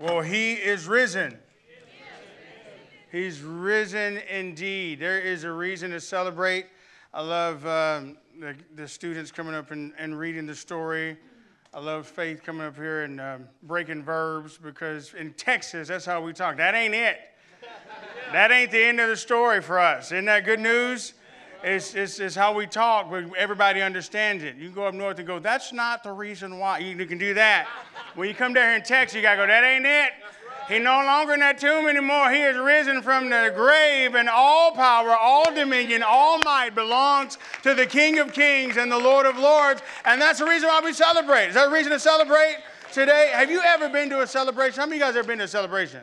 Well, 0.00 0.22
he 0.22 0.54
is 0.54 0.88
risen. 0.88 1.38
He's 3.12 3.40
risen 3.42 4.18
indeed. 4.28 4.98
There 4.98 5.20
is 5.20 5.44
a 5.44 5.52
reason 5.52 5.92
to 5.92 6.00
celebrate. 6.00 6.66
I 7.12 7.22
love 7.22 7.64
um, 7.64 8.16
the, 8.40 8.56
the, 8.74 8.88
students 8.88 9.30
coming 9.30 9.54
up 9.54 9.70
and, 9.70 9.92
and, 9.96 10.18
reading 10.18 10.46
the 10.46 10.54
story. 10.56 11.16
I 11.72 11.78
love 11.78 12.08
Faith 12.08 12.42
coming 12.42 12.66
up 12.66 12.74
here 12.74 13.04
and 13.04 13.20
um, 13.20 13.48
breaking 13.62 14.02
verbs 14.02 14.58
because 14.58 15.14
in 15.14 15.32
Texas, 15.34 15.86
that's 15.86 16.04
how 16.04 16.20
we 16.20 16.32
talk. 16.32 16.56
That 16.56 16.74
ain't 16.74 16.94
it. 16.94 17.18
That 18.32 18.50
ain't 18.50 18.72
the 18.72 18.82
end 18.82 18.98
of 18.98 19.08
the 19.08 19.16
story 19.16 19.62
for 19.62 19.78
us. 19.78 20.10
Isn't 20.10 20.24
that 20.24 20.44
good 20.44 20.58
news? 20.58 21.14
It's, 21.64 21.94
it's, 21.94 22.20
it's, 22.20 22.34
how 22.34 22.52
we 22.52 22.66
talk, 22.66 23.10
but 23.10 23.24
everybody 23.38 23.80
understands 23.80 24.44
it. 24.44 24.56
You 24.56 24.68
go 24.68 24.84
up 24.84 24.92
north 24.92 25.18
and 25.18 25.26
go, 25.26 25.38
that's 25.38 25.72
not 25.72 26.02
the 26.02 26.12
reason 26.12 26.58
why. 26.58 26.80
You 26.80 27.06
can 27.06 27.16
do 27.16 27.32
that. 27.32 27.66
When 28.14 28.28
you 28.28 28.34
come 28.34 28.52
down 28.52 28.68
here 28.68 28.76
in 28.76 28.82
Texas, 28.82 29.16
you 29.16 29.22
got 29.22 29.36
to 29.36 29.36
go, 29.38 29.46
that 29.46 29.64
ain't 29.64 29.86
it. 29.86 30.12
He 30.68 30.78
no 30.78 31.02
longer 31.04 31.32
in 31.32 31.40
that 31.40 31.58
tomb 31.58 31.86
anymore. 31.86 32.30
He 32.30 32.42
is 32.42 32.58
risen 32.58 33.00
from 33.00 33.30
the 33.30 33.50
grave, 33.56 34.14
and 34.14 34.28
all 34.28 34.72
power, 34.72 35.16
all 35.16 35.54
dominion, 35.54 36.02
all 36.02 36.38
might 36.44 36.74
belongs 36.74 37.38
to 37.62 37.74
the 37.74 37.86
King 37.86 38.18
of 38.18 38.34
Kings 38.34 38.76
and 38.76 38.92
the 38.92 38.98
Lord 38.98 39.24
of 39.24 39.38
Lords. 39.38 39.80
And 40.04 40.20
that's 40.20 40.40
the 40.40 40.46
reason 40.46 40.68
why 40.68 40.82
we 40.84 40.92
celebrate. 40.92 41.48
Is 41.48 41.54
that 41.54 41.68
a 41.68 41.70
reason 41.70 41.92
to 41.92 41.98
celebrate 41.98 42.58
today? 42.92 43.30
Have 43.32 43.50
you 43.50 43.62
ever 43.62 43.88
been 43.88 44.10
to 44.10 44.20
a 44.20 44.26
celebration? 44.26 44.80
How 44.80 44.86
many 44.86 44.96
of 44.96 45.00
you 45.00 45.06
guys 45.06 45.16
ever 45.16 45.28
been 45.28 45.38
to 45.38 45.44
a 45.44 45.48
celebration? 45.48 46.00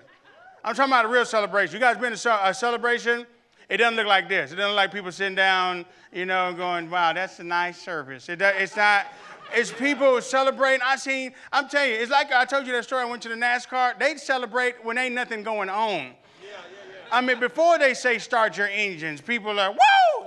I'm 0.63 0.73
talking 0.73 0.91
about 0.91 1.05
a 1.05 1.09
real 1.09 1.25
celebration. 1.25 1.75
You 1.75 1.79
guys 1.79 1.97
been 1.97 2.15
to 2.15 2.49
a 2.49 2.53
celebration? 2.53 3.27
It 3.71 3.77
doesn't 3.77 3.95
look 3.95 4.05
like 4.05 4.27
this. 4.27 4.51
It 4.51 4.57
doesn't 4.57 4.71
look 4.71 4.75
like 4.75 4.91
people 4.91 5.13
sitting 5.13 5.33
down, 5.33 5.85
you 6.11 6.25
know, 6.25 6.53
going, 6.53 6.89
wow, 6.89 7.13
that's 7.13 7.39
a 7.39 7.43
nice 7.45 7.81
service. 7.81 8.27
It 8.27 8.39
does, 8.39 8.53
it's 8.57 8.75
not, 8.75 9.05
it's 9.53 9.71
people 9.71 10.19
celebrating. 10.21 10.81
I 10.83 10.97
seen, 10.97 11.33
I'm 11.53 11.69
telling 11.69 11.91
you, 11.91 11.95
it's 11.95 12.11
like 12.11 12.33
I 12.33 12.43
told 12.43 12.67
you 12.67 12.73
that 12.73 12.83
story. 12.83 13.03
I 13.03 13.05
went 13.05 13.21
to 13.23 13.29
the 13.29 13.35
NASCAR. 13.35 13.97
They 13.97 14.17
celebrate 14.17 14.83
when 14.83 14.97
ain't 14.97 15.15
nothing 15.15 15.41
going 15.41 15.69
on. 15.69 15.87
Yeah, 15.87 16.01
yeah, 16.01 16.07
yeah. 16.51 17.17
I 17.17 17.21
mean, 17.21 17.39
before 17.39 17.79
they 17.79 17.93
say 17.93 18.17
start 18.17 18.57
your 18.57 18.67
engines, 18.67 19.21
people 19.21 19.57
are, 19.57 19.71
woo! 19.71 19.77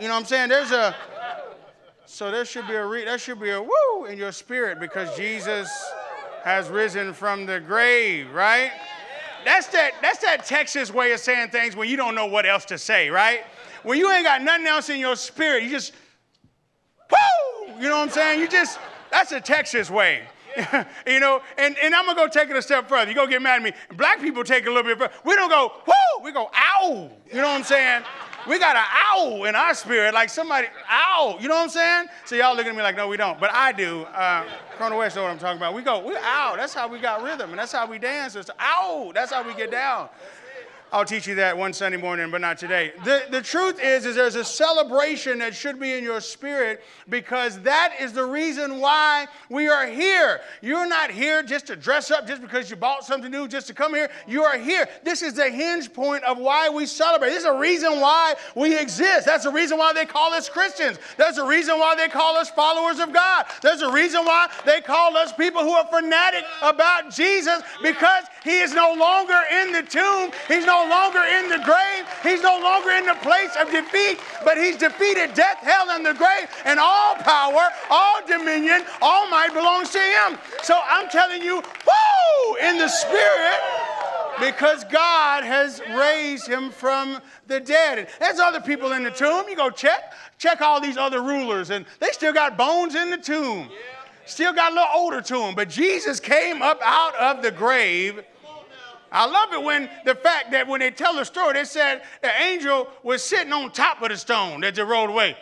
You 0.01 0.09
know 0.09 0.15
what 0.15 0.21
I'm 0.21 0.25
saying? 0.25 0.49
There's 0.49 0.73
a, 0.73 0.97
so 2.07 2.31
there 2.31 2.47
should 2.47 2.67
be 2.67 2.77
a, 2.77 2.87
re, 2.87 3.05
there 3.05 3.19
should 3.19 3.41
be 3.41 3.51
a 3.51 3.61
woo 3.61 4.07
in 4.07 4.17
your 4.17 4.33
spirit 4.33 4.81
because 4.81 5.15
Jesus 5.19 5.71
has 6.45 6.71
risen 6.71 7.13
from 7.13 7.45
the 7.45 7.61
grave, 7.61 8.33
right? 8.33 8.73
That's 9.45 9.67
that, 9.69 9.93
that's 10.01 10.19
that 10.19 10.47
Texas 10.47 10.93
way 10.93 11.13
of 11.13 11.21
saying 11.21 11.51
things 11.51 11.77
when 11.77 11.89
you 11.89 11.97
don't 11.97 12.15
know 12.15 12.27
what 12.27 12.47
else 12.47 12.65
to 12.67 12.79
say, 12.79 13.11
right? 13.11 13.45
When 13.83 13.99
you 13.99 14.11
ain't 14.11 14.25
got 14.25 14.43
nothing 14.43 14.67
else 14.67 14.89
in 14.89 14.99
your 14.99 15.17
spirit, 15.17 15.65
you 15.65 15.71
just, 15.71 15.93
whoo! 17.11 17.75
You 17.81 17.89
know 17.89 17.99
what 17.99 18.05
I'm 18.05 18.11
saying? 18.11 18.41
You 18.41 18.49
just, 18.49 18.79
that's 19.11 19.33
a 19.33 19.41
Texas 19.41 19.91
way. 19.91 20.23
you 21.07 21.21
know, 21.21 21.43
and, 21.59 21.77
and 21.83 21.95
I'm 21.95 22.07
gonna 22.07 22.17
go 22.17 22.29
take 22.29 22.49
it 22.49 22.57
a 22.57 22.63
step 22.63 22.89
further. 22.89 23.11
You 23.11 23.17
go 23.17 23.27
get 23.27 23.43
mad 23.43 23.57
at 23.57 23.63
me. 23.63 23.73
Black 23.97 24.21
people 24.21 24.45
take 24.45 24.65
it 24.65 24.69
a 24.69 24.73
little 24.73 24.85
bit 24.85 24.99
further. 24.99 25.13
We 25.25 25.35
don't 25.35 25.51
go, 25.51 25.73
whoo, 25.87 26.25
we 26.25 26.33
go, 26.33 26.51
ow. 26.55 27.11
You 27.29 27.37
know 27.37 27.49
what 27.49 27.57
I'm 27.57 27.65
saying? 27.65 28.05
We 28.47 28.59
got 28.59 28.77
an 28.77 28.85
owl 28.93 29.45
in 29.45 29.55
our 29.55 29.73
spirit, 29.73 30.13
like 30.13 30.29
somebody, 30.29 30.69
ow. 30.91 31.39
You 31.41 31.49
know 31.49 31.55
what 31.55 31.63
I'm 31.63 31.69
saying? 31.71 32.07
So 32.27 32.37
y'all 32.37 32.55
looking 32.55 32.71
at 32.71 32.77
me 32.77 32.83
like, 32.83 32.97
no, 32.97 33.09
we 33.09 33.17
don't. 33.17 33.41
But 33.41 33.51
I 33.53 33.73
do. 33.73 34.03
Uh, 34.03 34.45
West 34.79 35.17
know 35.17 35.23
what 35.23 35.31
I'm 35.31 35.39
talking 35.39 35.57
about. 35.57 35.73
We 35.73 35.83
go, 35.83 36.07
we 36.07 36.15
ow. 36.17 36.55
That's 36.57 36.75
how 36.75 36.87
we 36.87 36.99
got 36.99 37.23
rhythm, 37.23 37.51
and 37.51 37.59
that's 37.59 37.73
how 37.73 37.87
we 37.87 37.99
dance. 37.99 38.37
It's 38.37 38.51
ow. 38.61 39.13
That's 39.15 39.33
how 39.33 39.47
we 39.47 39.55
get 39.55 39.71
down. 39.71 40.09
I'll 40.95 41.05
teach 41.05 41.27
you 41.27 41.35
that 41.35 41.59
one 41.59 41.73
Sunday 41.73 41.99
morning, 41.99 42.31
but 42.31 42.41
not 42.41 42.57
today. 42.57 42.93
The, 43.05 43.25
the 43.29 43.43
truth 43.43 43.83
is, 43.83 44.07
is 44.07 44.15
there's 44.15 44.37
a 44.37 44.45
celebration 44.45 45.41
that 45.41 45.53
should 45.53 45.81
be 45.81 45.93
in 45.95 46.05
your 46.05 46.21
spirit 46.21 46.85
because 47.09 47.59
that 47.63 47.95
is 48.01 48.13
the 48.13 48.25
reason 48.25 48.79
why 48.79 49.27
we 49.51 49.67
are 49.67 49.89
here. 49.89 50.41
You're 50.63 50.87
not 50.87 51.11
here 51.11 51.43
just 51.43 51.67
to 51.67 51.75
dress 51.75 52.13
up 52.13 52.29
just 52.29 52.41
because 52.41 52.71
you 52.71 52.77
bought 52.77 53.05
something 53.05 53.29
new, 53.29 53.49
just 53.49 53.67
to 53.67 53.75
come 53.75 53.93
here. 53.93 54.09
You 54.29 54.45
are 54.45 54.57
here. 54.57 54.89
This 55.03 55.23
is 55.23 55.35
the 55.35 55.51
hinge 55.51 55.93
point 55.93 56.23
of 56.23 56.39
why 56.39 56.69
we 56.69 56.87
celebrate. 56.87 57.31
This 57.31 57.41
is 57.41 57.47
a 57.47 57.59
reason 57.59 57.99
why 57.99 58.37
we 58.55 58.79
exist. 58.79 59.27
That's 59.27 59.43
the 59.43 59.51
reason 59.51 59.79
why 59.79 59.95
they 59.95 60.07
call 60.07 60.33
us 60.33 60.49
Christians. 60.49 61.01
That's 61.17 61.39
the 61.39 61.45
reason 61.45 61.81
why 61.81 61.97
they 61.97 62.07
call 62.07 62.37
us 62.37 62.51
followers 62.51 63.01
of 63.01 63.13
God. 63.13 63.47
There's 63.63 63.83
a 63.83 63.91
reason 63.91 64.25
why 64.25 64.49
they 64.65 64.81
call 64.81 65.17
us 65.17 65.33
people 65.33 65.63
who 65.63 65.73
are 65.73 65.89
fanatic 65.89 66.45
about 66.63 67.11
Jesus 67.11 67.63
because 67.83 68.27
he 68.45 68.61
is 68.61 68.73
no 68.73 68.95
longer 68.95 69.41
in 69.61 69.73
the 69.73 69.83
tomb. 69.83 70.31
He's 70.47 70.65
no 70.65 70.84
longer 70.89 71.23
in 71.23 71.49
the 71.49 71.59
grave. 71.65 72.05
He's 72.23 72.43
no 72.43 72.59
longer 72.61 72.91
in 72.91 73.07
the 73.07 73.19
place 73.23 73.55
of 73.61 73.71
defeat, 73.71 74.19
but 74.45 74.57
he's 74.57 74.77
defeated 74.77 75.35
death, 75.35 75.59
hell, 75.59 75.91
and 75.91 76.05
the 76.05 76.15
grave. 76.15 76.49
And 76.65 76.79
all 76.79 77.15
power, 77.17 77.69
all 77.91 78.27
dominion, 78.27 78.85
all 79.03 79.29
might 79.29 79.53
belongs 79.53 79.91
to 79.91 79.99
him. 79.99 80.39
So 80.63 80.79
I'm 80.89 81.09
telling 81.09 81.43
you, 81.43 81.57
woo, 81.57 82.57
in 82.63 82.79
the 82.79 82.89
spirit, 82.89 83.61
because 84.41 84.85
God 84.85 85.45
has 85.45 85.81
raised 85.95 86.47
him 86.47 86.71
from 86.71 87.21
the 87.47 87.61
dead. 87.61 87.99
And 87.99 88.09
there's 88.21 88.41
other 88.41 88.61
people 88.61 88.93
in 88.93 89.05
the 89.05 89.11
tomb. 89.11 89.45
You 89.49 89.57
go 89.57 89.71
check, 89.71 90.13
check 90.39 90.61
all 90.61 90.81
these 90.81 90.97
other 90.97 91.23
rulers, 91.23 91.71
and 91.71 91.87
they 92.01 92.11
still 92.11 92.33
got 92.33 92.57
bones 92.57 92.95
in 92.95 93.11
the 93.11 93.19
tomb. 93.19 93.69
Still 94.27 94.55
got 94.55 94.73
a 94.73 94.75
little 94.75 94.91
odor 94.95 95.21
to 95.21 95.35
them. 95.35 95.55
But 95.55 95.69
Jesus 95.69 96.19
came 96.19 96.63
up 96.63 96.81
out 96.83 97.15
of 97.17 97.43
the 97.43 97.51
grave 97.51 98.25
I 99.15 99.27
love 99.27 99.53
it 99.53 99.63
when 99.63 99.89
the 100.05 100.17
fact 100.17 100.51
that 100.51 100.67
when 100.67 100.81
they 100.81 100.91
tell 100.91 101.15
the 101.15 101.25
story, 101.25 101.53
they 101.53 101.65
said 101.65 102.03
the 102.21 102.33
angel 102.43 102.89
was 103.05 103.23
sitting 103.23 103.53
on 103.53 103.71
top 103.71 104.03
of 104.03 104.09
the 104.09 104.17
stone 104.17 104.61
that 104.63 104.75
they 104.75 104.83
rolled 104.83 105.11
away. 105.11 105.37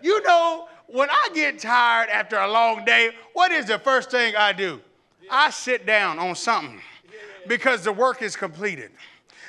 You 0.00 0.22
know, 0.22 0.68
when 0.86 1.10
I 1.10 1.28
get 1.34 1.58
tired 1.58 2.08
after 2.08 2.36
a 2.36 2.48
long 2.48 2.84
day, 2.84 3.10
what 3.32 3.50
is 3.50 3.66
the 3.66 3.80
first 3.80 4.12
thing 4.12 4.36
I 4.36 4.52
do? 4.52 4.80
I 5.28 5.50
sit 5.50 5.86
down 5.86 6.20
on 6.20 6.36
something 6.36 6.80
because 7.48 7.82
the 7.82 7.92
work 7.92 8.22
is 8.22 8.36
completed. 8.36 8.92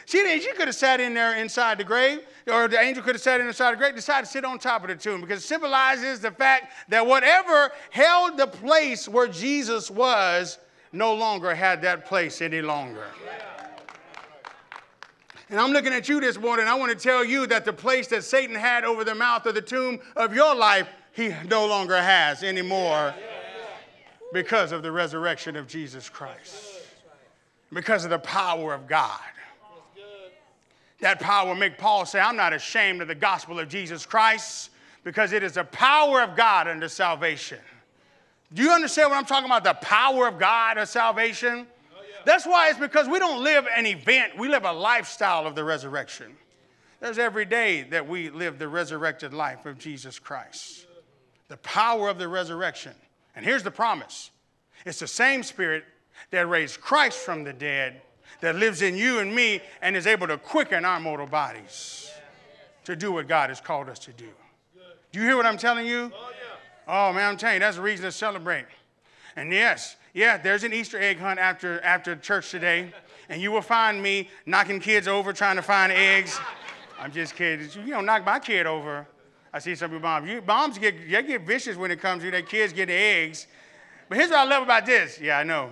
See, 0.07 0.39
she 0.39 0.53
could 0.53 0.67
have 0.67 0.75
sat 0.75 0.99
in 0.99 1.13
there 1.13 1.35
inside 1.37 1.77
the 1.77 1.83
grave, 1.83 2.21
or 2.47 2.67
the 2.67 2.79
angel 2.79 3.03
could 3.03 3.13
have 3.13 3.21
sat 3.21 3.41
inside 3.41 3.73
the 3.73 3.77
grave, 3.77 3.93
decided 3.93 4.25
to 4.25 4.31
sit 4.31 4.43
on 4.43 4.57
top 4.57 4.81
of 4.81 4.87
the 4.87 4.95
tomb 4.95 5.21
because 5.21 5.43
it 5.43 5.45
symbolizes 5.45 6.19
the 6.19 6.31
fact 6.31 6.73
that 6.89 7.05
whatever 7.05 7.71
held 7.91 8.37
the 8.37 8.47
place 8.47 9.07
where 9.07 9.27
Jesus 9.27 9.91
was 9.91 10.57
no 10.91 11.13
longer 11.13 11.53
had 11.53 11.83
that 11.83 12.05
place 12.05 12.41
any 12.41 12.61
longer. 12.61 13.03
And 15.49 15.59
I'm 15.59 15.71
looking 15.71 15.93
at 15.93 16.09
you 16.09 16.19
this 16.19 16.37
morning. 16.37 16.67
I 16.67 16.75
want 16.75 16.91
to 16.91 16.97
tell 16.97 17.23
you 17.23 17.47
that 17.47 17.63
the 17.63 17.71
place 17.71 18.07
that 18.07 18.25
Satan 18.25 18.55
had 18.55 18.83
over 18.83 19.05
the 19.05 19.15
mouth 19.15 19.45
of 19.45 19.55
the 19.55 19.61
tomb 19.61 19.99
of 20.17 20.35
your 20.35 20.53
life, 20.53 20.89
he 21.13 21.33
no 21.45 21.65
longer 21.65 21.95
has 22.01 22.43
anymore 22.43 23.13
because 24.33 24.73
of 24.73 24.83
the 24.83 24.91
resurrection 24.91 25.55
of 25.55 25.67
Jesus 25.67 26.09
Christ, 26.09 26.81
because 27.71 28.03
of 28.03 28.09
the 28.09 28.19
power 28.19 28.73
of 28.73 28.87
God. 28.87 29.19
That 30.99 31.19
power 31.21 31.55
make 31.55 31.77
Paul 31.77 32.05
say, 32.05 32.19
I'm 32.19 32.35
not 32.35 32.51
ashamed 32.51 33.01
of 33.01 33.07
the 33.07 33.15
gospel 33.15 33.59
of 33.59 33.69
Jesus 33.69 34.05
Christ 34.05 34.71
because 35.03 35.31
it 35.31 35.43
is 35.43 35.53
the 35.53 35.63
power 35.63 36.21
of 36.21 36.35
God 36.35 36.67
unto 36.67 36.89
salvation. 36.89 37.59
Do 38.53 38.63
you 38.63 38.71
understand 38.71 39.11
what 39.11 39.17
I'm 39.17 39.25
talking 39.25 39.45
about? 39.45 39.63
The 39.63 39.75
power 39.75 40.27
of 40.27 40.39
God 40.39 40.77
of 40.77 40.89
salvation? 40.89 41.67
That's 42.27 42.45
why 42.45 42.69
it's 42.69 42.77
because 42.77 43.07
we 43.07 43.19
don't 43.19 43.41
live 43.41 43.65
an 43.73 43.85
event, 43.85 44.37
we 44.37 44.49
live 44.49 44.65
a 44.65 44.71
lifestyle 44.73 45.47
of 45.47 45.55
the 45.55 45.63
resurrection. 45.63 46.35
There's 46.99 47.17
every 47.17 47.45
day 47.45 47.83
that 47.83 48.05
we 48.05 48.29
live 48.29 48.59
the 48.59 48.67
resurrected 48.67 49.33
life 49.33 49.65
of 49.65 49.77
Jesus 49.77 50.19
Christ. 50.19 50.87
The 51.47 51.55
power 51.57 52.09
of 52.09 52.17
the 52.17 52.27
resurrection. 52.27 52.91
And 53.33 53.45
here's 53.45 53.63
the 53.63 53.71
promise 53.71 54.31
it's 54.85 54.99
the 54.99 55.07
same 55.07 55.41
spirit 55.41 55.85
that 56.31 56.49
raised 56.49 56.81
Christ 56.81 57.19
from 57.19 57.45
the 57.45 57.53
dead 57.53 58.01
that 58.41 58.57
lives 58.57 58.81
in 58.81 58.97
you 58.97 59.19
and 59.19 59.33
me 59.33 59.61
and 59.81 59.95
is 59.95 60.05
able 60.05 60.27
to 60.27 60.37
quicken 60.37 60.83
our 60.83 60.99
mortal 60.99 61.27
bodies 61.27 62.11
to 62.83 62.97
do 62.97 63.13
what 63.13 63.29
God 63.29 63.51
has 63.51 63.61
called 63.61 63.87
us 63.87 63.99
to 63.99 64.11
do. 64.11 64.27
Do 65.13 65.19
you 65.19 65.25
hear 65.25 65.37
what 65.37 65.45
I'm 65.45 65.57
telling 65.57 65.87
you? 65.87 66.11
Oh, 66.13 66.31
oh 66.89 67.13
man, 67.13 67.29
I'm 67.29 67.37
telling 67.37 67.55
you, 67.55 67.59
that's 67.61 67.77
a 67.77 67.81
reason 67.81 68.03
to 68.03 68.11
celebrate. 68.11 68.65
And 69.37 69.53
yes, 69.53 69.95
yeah, 70.17 70.35
there's 70.35 70.63
an 70.63 70.73
Easter 70.73 70.99
egg 70.99 71.19
hunt 71.19 71.39
after, 71.39 71.79
after 71.81 72.15
church 72.15 72.49
today, 72.49 72.91
and 73.29 73.39
you 73.39 73.51
will 73.51 73.61
find 73.61 74.01
me 74.01 74.29
knocking 74.47 74.79
kids 74.79 75.07
over 75.07 75.31
trying 75.31 75.57
to 75.57 75.61
find 75.61 75.91
eggs. 75.91 76.39
I'm 76.99 77.11
just 77.11 77.35
kidding. 77.35 77.69
You 77.85 77.91
don't 77.91 78.07
knock 78.07 78.25
my 78.25 78.39
kid 78.39 78.65
over. 78.65 79.05
I 79.53 79.59
see 79.59 79.75
some 79.75 79.85
of 79.85 79.91
your 79.91 80.01
moms. 80.01 80.27
You, 80.27 80.41
moms 80.41 80.79
get, 80.79 80.95
they 81.07 81.21
get 81.21 81.45
vicious 81.45 81.77
when 81.77 81.91
it 81.91 82.01
comes 82.01 82.23
to 82.23 82.31
their 82.31 82.41
kids 82.41 82.73
getting 82.73 82.95
eggs. 82.95 83.45
But 84.09 84.17
here's 84.17 84.31
what 84.31 84.39
I 84.39 84.45
love 84.45 84.63
about 84.63 84.87
this. 84.87 85.21
Yeah, 85.21 85.37
I 85.37 85.43
know. 85.43 85.69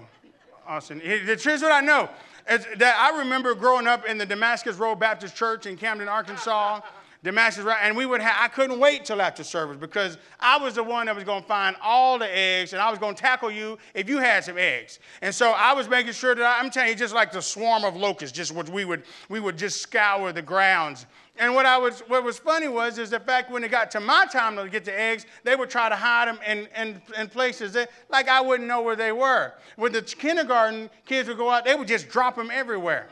Austin. 0.68 1.00
Here's 1.00 1.44
what 1.64 1.72
I 1.72 1.82
know. 1.82 2.08
Is 2.48 2.68
that 2.78 3.00
I 3.00 3.18
remember 3.18 3.56
growing 3.56 3.88
up 3.88 4.06
in 4.06 4.20
the 4.20 4.28
Damascus 4.28 4.78
Road 4.78 5.00
Baptist 5.00 5.36
Church 5.36 5.66
in 5.66 5.76
Camden, 5.76 6.08
Arkansas. 6.08 6.82
Damascus, 7.26 7.64
right, 7.64 7.80
and 7.82 7.98
we 7.98 8.06
would 8.06 8.22
have, 8.22 8.36
I 8.40 8.48
couldn't 8.50 8.80
wait 8.80 9.04
till 9.04 9.20
after 9.20 9.44
service 9.44 9.78
because 9.78 10.20
I 10.40 10.60
was 10.60 10.76
the 10.76 10.84
one 10.84 11.08
that 11.08 11.16
was 11.16 11.24
going 11.24 11.42
to 11.42 11.48
find 11.48 11.76
all 11.82 12.20
the 12.20 12.38
eggs 12.38 12.72
and 12.74 12.80
I 12.80 12.92
was 12.92 13.00
going 13.00 13.16
to 13.16 13.22
tackle 13.22 13.50
you 13.50 13.80
if 13.96 14.08
you 14.08 14.20
had 14.20 14.44
some 14.44 14.60
eggs. 14.60 15.00
And 15.24 15.34
so 15.34 15.50
I 15.50 15.74
was 15.74 15.90
making 15.90 16.14
sure 16.14 16.36
that 16.36 16.44
I, 16.44 16.60
I'm 16.60 16.70
telling 16.70 16.92
you, 16.92 16.96
just 16.96 17.16
like 17.16 17.32
the 17.32 17.42
swarm 17.42 17.84
of 17.84 17.96
locusts, 17.96 18.38
just 18.38 18.54
what 18.54 18.70
we 18.70 18.86
would, 18.86 19.02
we 19.28 19.40
would 19.40 19.58
just 19.58 19.82
scour 19.82 20.32
the 20.34 20.44
grounds. 20.44 21.08
And 21.40 21.56
what 21.56 21.66
I 21.66 21.80
was, 21.80 22.02
what 22.02 22.24
was 22.24 22.38
funny 22.38 22.68
was, 22.68 23.00
is 23.00 23.10
the 23.10 23.20
fact 23.20 23.50
when 23.50 23.64
it 23.64 23.72
got 23.72 23.90
to 23.92 24.00
my 24.00 24.28
time 24.32 24.56
to 24.58 24.70
get 24.70 24.86
the 24.86 24.98
eggs, 24.98 25.26
they 25.44 25.56
would 25.56 25.72
try 25.72 25.90
to 25.90 25.96
hide 25.96 26.28
them 26.28 26.38
in, 26.48 26.68
in, 26.80 27.02
in 27.20 27.28
places 27.28 27.74
that, 27.74 27.90
like 28.08 28.30
I 28.30 28.40
wouldn't 28.40 28.70
know 28.70 28.84
where 28.84 28.96
they 28.96 29.12
were. 29.12 29.54
When 29.78 29.92
the 29.92 30.04
kindergarten 30.04 30.92
kids 31.08 31.28
would 31.28 31.38
go 31.38 31.50
out, 31.50 31.66
they 31.66 31.74
would 31.74 31.88
just 31.88 32.08
drop 32.08 32.36
them 32.36 32.52
everywhere. 32.54 33.10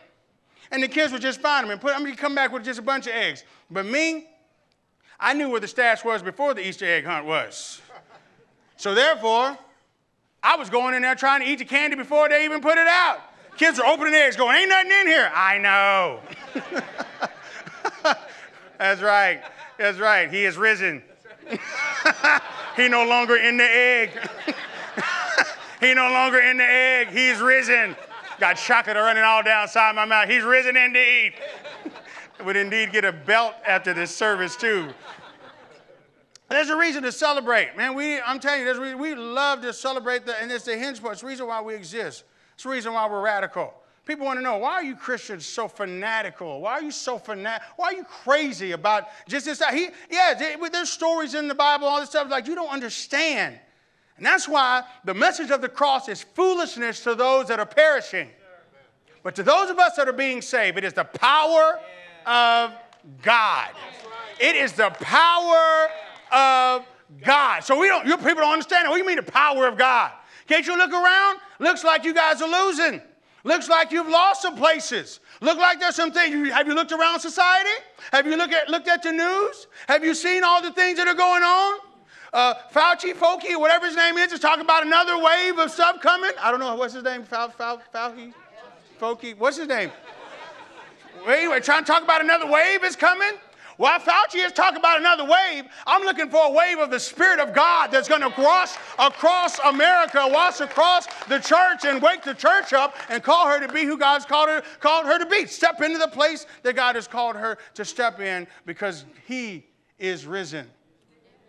And 0.72 0.82
the 0.82 0.88
kids 0.88 1.12
would 1.14 1.22
just 1.22 1.42
find 1.42 1.64
them 1.64 1.72
and 1.72 1.80
put, 1.80 1.96
I 1.96 2.04
mean, 2.04 2.16
come 2.16 2.36
back 2.36 2.52
with 2.52 2.64
just 2.64 2.80
a 2.80 2.84
bunch 2.84 3.08
of 3.08 3.14
eggs. 3.14 3.44
But 3.70 3.86
me, 3.86 4.28
I 5.20 5.34
knew 5.34 5.50
where 5.50 5.60
the 5.60 5.68
stash 5.68 6.04
was 6.04 6.22
before 6.22 6.54
the 6.54 6.68
Easter 6.68 6.86
egg 6.86 7.06
hunt 7.06 7.26
was. 7.26 7.82
So 8.78 8.94
therefore, 8.94 9.58
I 10.42 10.56
was 10.58 10.70
going 10.70 10.96
in 10.96 11.02
there 11.02 11.16
trying 11.16 11.42
to 11.42 11.48
eat 11.48 11.60
the 11.60 11.66
candy 11.66 11.96
before 11.96 12.28
they 12.30 12.46
even 12.46 12.62
put 12.62 12.78
it 12.78 12.88
out. 12.88 13.20
Kids 13.58 13.80
are 13.80 13.86
opening 13.86 14.14
eggs 14.14 14.36
going, 14.36 14.58
ain't 14.58 14.70
nothing 14.70 14.92
in 14.92 15.08
here. 15.08 15.32
I 15.34 15.58
know. 15.60 16.20
That's 18.78 19.02
right. 19.02 19.44
That's 19.78 20.00
right. 20.00 20.30
He 20.32 20.46
is 20.46 20.58
risen. 20.58 21.04
he 22.76 22.88
no 22.88 23.06
longer 23.06 23.36
in 23.36 23.58
the 23.58 23.64
egg. 23.64 24.12
he 25.80 25.94
no 25.94 26.10
longer 26.12 26.40
in 26.40 26.58
the 26.58 26.64
egg. 26.64 27.10
He's 27.10 27.40
risen. 27.40 27.96
Got 28.40 28.56
chocolate 28.56 28.96
running 28.96 29.24
all 29.24 29.44
down 29.44 29.64
inside 29.64 29.96
my 29.96 30.06
mouth. 30.06 30.30
He's 30.30 30.44
risen 30.44 30.76
indeed. 30.76 31.34
Would 32.46 32.56
indeed 32.56 32.92
get 32.92 33.06
a 33.06 33.14
belt 33.14 33.54
after 33.66 33.94
this 33.94 34.16
service, 34.16 34.56
too. 34.56 34.90
There's 36.50 36.70
a 36.70 36.78
reason 36.78 37.04
to 37.04 37.12
celebrate, 37.12 37.76
man. 37.76 37.96
We, 37.96 38.20
I'm 38.22 38.40
telling 38.40 38.60
you, 38.60 38.66
there's 38.66 38.78
reason, 38.78 39.00
we 39.00 39.16
love 39.16 39.62
to 39.62 39.74
celebrate, 39.74 40.26
the, 40.26 40.40
and 40.40 40.52
it's 40.52 40.66
the 40.66 40.78
hinge 40.78 41.02
point. 41.02 41.14
It's 41.14 41.22
the 41.22 41.28
reason 41.28 41.48
why 41.48 41.62
we 41.62 41.74
exist. 41.74 42.26
It's 42.54 42.64
the 42.64 42.70
reason 42.70 42.94
why 42.94 43.10
we're 43.10 43.22
radical. 43.22 43.74
People 44.06 44.26
want 44.26 44.38
to 44.38 44.44
know 44.44 44.58
why 44.58 44.74
are 44.74 44.84
you 44.84 44.96
Christians 44.96 45.46
so 45.46 45.68
fanatical? 45.68 46.60
Why 46.60 46.74
are 46.74 46.82
you 46.82 46.92
so 46.92 47.18
fanatic? 47.18 47.66
Why 47.78 47.88
are 47.88 47.94
you 47.94 48.04
crazy 48.04 48.74
about 48.74 49.08
just 49.28 49.46
this? 49.46 49.64
He, 49.72 49.88
yeah, 50.12 50.34
there's 50.72 50.90
stories 50.90 51.36
in 51.36 51.48
the 51.48 51.56
Bible, 51.56 51.88
all 51.88 52.02
this 52.02 52.10
stuff. 52.10 52.30
Like 52.30 52.46
you 52.46 52.56
don't 52.56 52.70
understand. 52.70 53.58
And 54.18 54.26
that's 54.26 54.48
why 54.48 54.84
the 55.04 55.14
message 55.14 55.50
of 55.50 55.62
the 55.62 55.70
cross 55.70 56.08
is 56.08 56.22
foolishness 56.22 57.04
to 57.04 57.16
those 57.16 57.48
that 57.48 57.60
are 57.60 57.66
perishing. 57.66 58.30
But 59.24 59.36
to 59.36 59.44
those 59.44 59.70
of 59.70 59.80
us 59.80 59.96
that 59.96 60.08
are 60.08 60.14
being 60.14 60.42
saved, 60.42 60.78
it 60.78 60.84
is 60.84 60.94
the 60.94 61.06
power 61.06 61.80
of 62.26 62.74
God. 63.22 63.70
It 64.40 64.56
is 64.56 64.74
the 64.74 64.90
power 64.90 65.90
of 66.32 66.86
God. 67.24 67.64
So 67.64 67.80
we 67.80 67.88
don't, 67.88 68.06
you 68.06 68.18
people 68.18 68.36
don't 68.36 68.54
understand 68.54 68.86
it. 68.86 68.90
What 68.90 68.96
do 68.96 69.02
you 69.02 69.08
mean 69.08 69.18
the 69.18 69.24
power 69.24 69.68
of 69.68 69.78
God? 69.78 70.12
Can't 70.48 70.66
you 70.68 70.78
look 70.78 70.92
around? 70.92 71.40
Looks 71.60 71.84
like 71.84 72.04
you 72.04 72.14
guys 72.14 72.42
are 72.42 72.50
losing. 72.50 73.02
Looks 73.46 73.68
like 73.70 73.92
you've 73.92 74.08
lost 74.08 74.42
some 74.42 74.56
places. 74.56 75.20
Look 75.42 75.58
like 75.58 75.80
there's 75.80 75.96
some 75.96 76.12
things. 76.12 76.52
Have 76.52 76.68
you 76.68 76.76
looked 76.76 76.92
around 76.92 77.20
society? 77.20 77.70
Have 78.12 78.26
you 78.26 78.38
look 78.38 78.52
at, 78.52 78.70
looked 78.70 78.88
at 78.88 79.04
the 79.04 79.12
news? 79.12 79.68
Have 79.88 80.04
you 80.04 80.14
seen 80.14 80.44
all 80.44 80.62
the 80.62 80.72
things 80.72 80.98
that 80.98 81.08
are 81.08 81.14
going 81.14 81.44
on? 81.44 81.80
Uh, 82.34 82.56
Fauci, 82.74 83.14
Foki, 83.14 83.58
whatever 83.60 83.86
his 83.86 83.96
name 83.96 84.18
is, 84.18 84.34
is 84.34 84.40
talking 84.40 84.64
about 84.64 84.84
another 84.84 85.22
wave 85.22 85.60
of 85.60 85.70
stuff 85.70 86.02
coming. 86.02 86.32
I 86.42 86.50
don't 86.50 86.60
know. 86.60 86.76
What's 86.76 86.96
his 86.96 87.04
name? 87.04 87.24
Fau, 87.24 87.48
Fau, 87.50 87.80
Fauci? 87.94 88.34
Foki? 89.00 89.38
What's 89.38 89.58
his 89.58 89.68
name? 89.68 89.92
Anyway, 91.28 91.60
trying 91.60 91.84
to 91.84 91.88
talk 91.92 92.04
about 92.04 92.22
another 92.22 92.48
wave 92.48 92.84
is 92.84 92.96
coming. 92.96 93.34
While 93.78 94.00
Fauci 94.00 94.44
is 94.44 94.52
talking 94.52 94.78
about 94.78 95.00
another 95.00 95.26
wave, 95.26 95.66
I'm 95.86 96.04
looking 96.04 96.30
for 96.30 96.46
a 96.46 96.52
wave 96.52 96.80
of 96.80 96.90
the 96.90 97.00
Spirit 97.00 97.40
of 97.40 97.54
God 97.54 97.92
that's 97.92 98.08
going 98.08 98.22
to 98.22 98.30
cross 98.32 98.78
across 99.00 99.60
America, 99.60 100.28
wash 100.28 100.60
across 100.60 101.08
the 101.28 101.40
church, 101.40 101.86
and 101.86 102.02
wake 102.02 102.24
the 102.24 102.36
church 102.36 102.74
up 102.74 102.96
and 103.10 103.24
call 103.24 103.48
her 103.48 103.66
to 103.66 103.72
be 103.72 103.84
who 103.84 103.98
God's 103.98 104.26
called 104.26 104.50
her, 104.50 104.64
called 104.80 105.06
her 105.06 105.18
to 105.18 105.26
be. 105.26 105.46
Step 105.46 105.82
into 105.82 105.98
the 105.98 106.08
place 106.08 106.46
that 106.64 106.76
God 106.76 106.96
has 106.96 107.08
called 107.08 107.36
her 107.36 107.58
to 107.76 107.86
step 107.86 108.20
in 108.20 108.48
because 108.66 109.06
He 109.28 109.66
is 109.98 110.26
risen. 110.26 110.68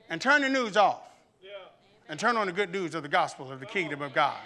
And 0.08 0.20
turn 0.20 0.42
the 0.42 0.48
news 0.48 0.76
off. 0.76 1.02
And 2.08 2.20
turn 2.20 2.36
on 2.36 2.46
the 2.46 2.52
good 2.52 2.70
news 2.70 2.94
of 2.94 3.02
the 3.02 3.08
gospel 3.08 3.50
of 3.50 3.60
the 3.60 3.66
kingdom 3.66 4.02
of 4.02 4.12
God. 4.12 4.36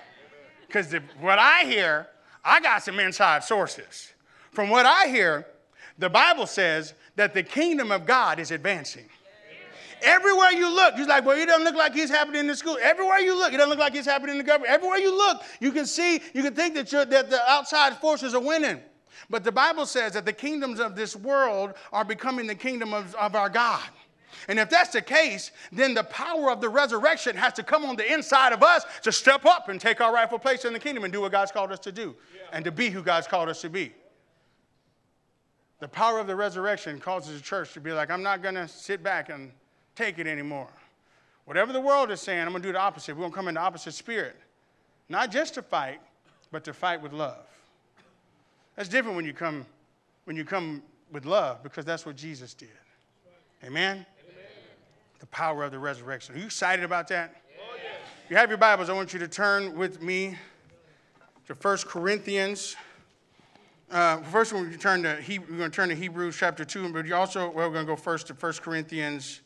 Because 0.67 0.93
what 1.21 1.39
I 1.39 1.65
hear, 1.65 2.07
I 2.45 2.61
got 2.61 2.83
some 2.83 3.01
inside 3.01 3.43
sources. 3.43 4.13
From 4.53 4.69
what 4.69 4.87
I 4.87 5.07
hear, 5.09 5.47
the 5.99 6.09
Bible 6.09 6.47
says 6.47 6.95
that 7.17 7.35
the 7.35 7.43
kingdom 7.43 7.91
of 7.91 8.07
God 8.07 8.39
is 8.39 8.51
advancing. 8.51 9.07
Everywhere 10.03 10.53
you 10.53 10.73
look, 10.73 10.97
you're 10.97 11.09
like, 11.09 11.25
well, 11.25 11.37
it 11.37 11.47
doesn't 11.47 11.65
look 11.65 11.75
like 11.75 11.93
he's 11.93 12.11
happening 12.11 12.41
in 12.43 12.47
the 12.47 12.55
school. 12.55 12.79
Everywhere 12.81 13.19
you 13.19 13.37
look, 13.37 13.53
it 13.53 13.57
doesn't 13.57 13.71
look 13.71 13.81
like 13.81 13.97
it's 13.97 14.07
happening 14.07 14.33
in 14.33 14.39
the 14.39 14.45
government. 14.45 14.73
Everywhere 14.73 14.99
you 14.99 15.17
look, 15.17 15.43
you 15.59 15.73
can 15.73 15.87
see, 15.87 16.21
you 16.35 16.43
can 16.43 16.55
think 16.55 16.75
that, 16.77 16.89
that 17.11 17.31
the 17.31 17.41
outside 17.51 17.97
forces 17.97 18.35
are 18.35 18.41
winning. 18.41 18.81
But 19.29 19.43
the 19.43 19.53
Bible 19.53 19.87
says 19.87 20.13
that 20.13 20.25
the 20.25 20.33
kingdoms 20.33 20.79
of 20.79 20.95
this 20.95 21.17
world 21.17 21.75
are 21.93 22.05
becoming 22.05 22.47
the 22.47 22.55
kingdom 22.55 22.95
of, 22.95 23.15
of 23.17 23.35
our 23.35 23.49
God. 23.49 23.89
And 24.49 24.59
if 24.59 24.71
that's 24.71 24.91
the 24.91 25.03
case, 25.03 25.51
then 25.71 25.93
the 25.93 26.05
power 26.05 26.51
of 26.51 26.63
the 26.63 26.71
resurrection 26.71 27.37
has 27.37 27.53
to 27.55 27.63
come 27.63 27.85
on 27.85 27.97
the 27.97 28.13
inside 28.13 28.55
of 28.55 28.63
us 28.63 28.85
to 29.03 29.13
step 29.13 29.45
up 29.45 29.69
and 29.69 29.79
take 29.79 30.01
our 30.01 30.13
rightful 30.13 30.39
place 30.39 30.65
in 30.65 30.73
the 30.73 30.79
kingdom 30.79 31.05
and 31.05 31.13
do 31.13 31.21
what 31.21 31.33
God's 31.33 31.53
called 31.53 31.71
us 31.71 31.79
to 31.81 31.93
do 31.93 32.17
yeah. 32.35 32.41
and 32.55 32.65
to 32.65 32.73
be 32.73 32.89
who 32.89 33.03
God's 33.03 33.27
called 33.27 33.51
us 33.51 33.61
to 33.61 33.69
be. 33.69 33.93
The 35.81 35.89
power 35.89 36.19
of 36.19 36.27
the 36.27 36.35
resurrection 36.35 36.99
causes 36.99 37.37
the 37.37 37.45
church 37.45 37.75
to 37.75 37.81
be 37.81 37.93
like, 37.93 38.11
I'm 38.11 38.23
not 38.23 38.43
going 38.43 38.55
to 38.55 38.67
sit 38.67 39.03
back 39.03 39.29
and 39.29 39.53
take 39.95 40.19
it 40.19 40.27
anymore. 40.27 40.71
Whatever 41.45 41.73
the 41.73 41.81
world 41.81 42.11
is 42.11 42.21
saying, 42.21 42.41
I'm 42.41 42.51
going 42.51 42.63
to 42.63 42.69
do 42.69 42.73
the 42.73 42.81
opposite. 42.81 43.15
We're 43.15 43.21
going 43.21 43.33
to 43.33 43.37
come 43.37 43.49
in 43.49 43.55
the 43.55 43.61
opposite 43.61 43.93
spirit. 43.93 44.37
Not 45.11 45.31
just 45.31 45.55
to 45.55 45.63
fight, 45.63 46.01
but 46.51 46.65
to 46.65 46.73
fight 46.73 47.03
with 47.03 47.13
love. 47.13 47.47
That's 48.77 48.89
different 48.89 49.17
when 49.17 49.25
you 49.25 49.35
come, 49.35 49.67
when 50.25 50.37
you 50.37 50.45
come 50.45 50.83
with 51.13 51.27
love 51.27 51.63
because 51.63 51.85
that's 51.85 52.07
what 52.07 52.17
Jesus 52.17 52.55
did. 52.55 52.69
Amen? 53.65 54.07
The 55.19 55.27
power 55.27 55.65
of 55.65 55.73
the 55.73 55.79
resurrection. 55.79 56.35
Are 56.35 56.39
you 56.39 56.47
excited 56.47 56.85
about 56.85 57.09
that? 57.09 57.43
Oh, 57.61 57.77
you 58.31 58.37
have 58.37 58.49
your 58.49 58.59
Bibles, 58.59 58.89
I 58.89 58.93
want 58.93 59.13
you 59.13 59.19
to 59.19 59.29
turn 59.29 59.77
with 59.77 60.03
me 60.03 60.37
to 61.47 61.55
1 61.55 61.79
Corinthians 61.87 62.77
uh, 63.91 64.19
first, 64.19 64.53
we're 64.53 64.61
going, 64.61 64.73
to 64.73 64.79
turn 64.79 65.03
to 65.03 65.19
we're 65.27 65.57
going 65.57 65.71
to 65.71 65.75
turn 65.75 65.89
to 65.89 65.95
Hebrews 65.95 66.37
chapter 66.37 66.63
2, 66.63 66.93
but 66.93 67.07
you 67.07 67.15
also, 67.15 67.51
well, 67.51 67.69
we're 67.69 67.75
going 67.75 67.87
to 67.87 67.93
go 67.93 67.97
first 67.97 68.27
to 68.27 68.35
1 68.35 68.53
Corinthians 68.55 69.41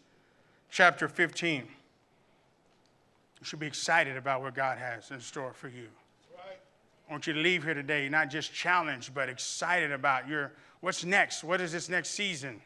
chapter 0.69 1.07
15. 1.07 1.61
You 1.61 1.69
should 3.43 3.61
be 3.61 3.69
excited 3.69 4.17
about 4.17 4.43
what 4.43 4.55
God 4.55 4.79
has 4.79 5.13
in 5.13 5.21
store 5.21 5.53
for 5.53 5.69
you. 5.69 5.87
Right. 6.35 6.59
I 7.09 7.13
want 7.13 7.29
you 7.29 7.35
to 7.35 7.39
leave 7.39 7.63
here 7.63 7.75
today 7.75 8.09
not 8.09 8.31
just 8.31 8.53
challenged, 8.53 9.15
but 9.15 9.29
excited 9.29 9.93
about 9.93 10.27
your 10.27 10.53
what's 10.81 11.05
next. 11.05 11.45
What 11.45 11.61
is 11.61 11.71
this 11.71 11.89
next 11.89 12.11
season? 12.11 12.61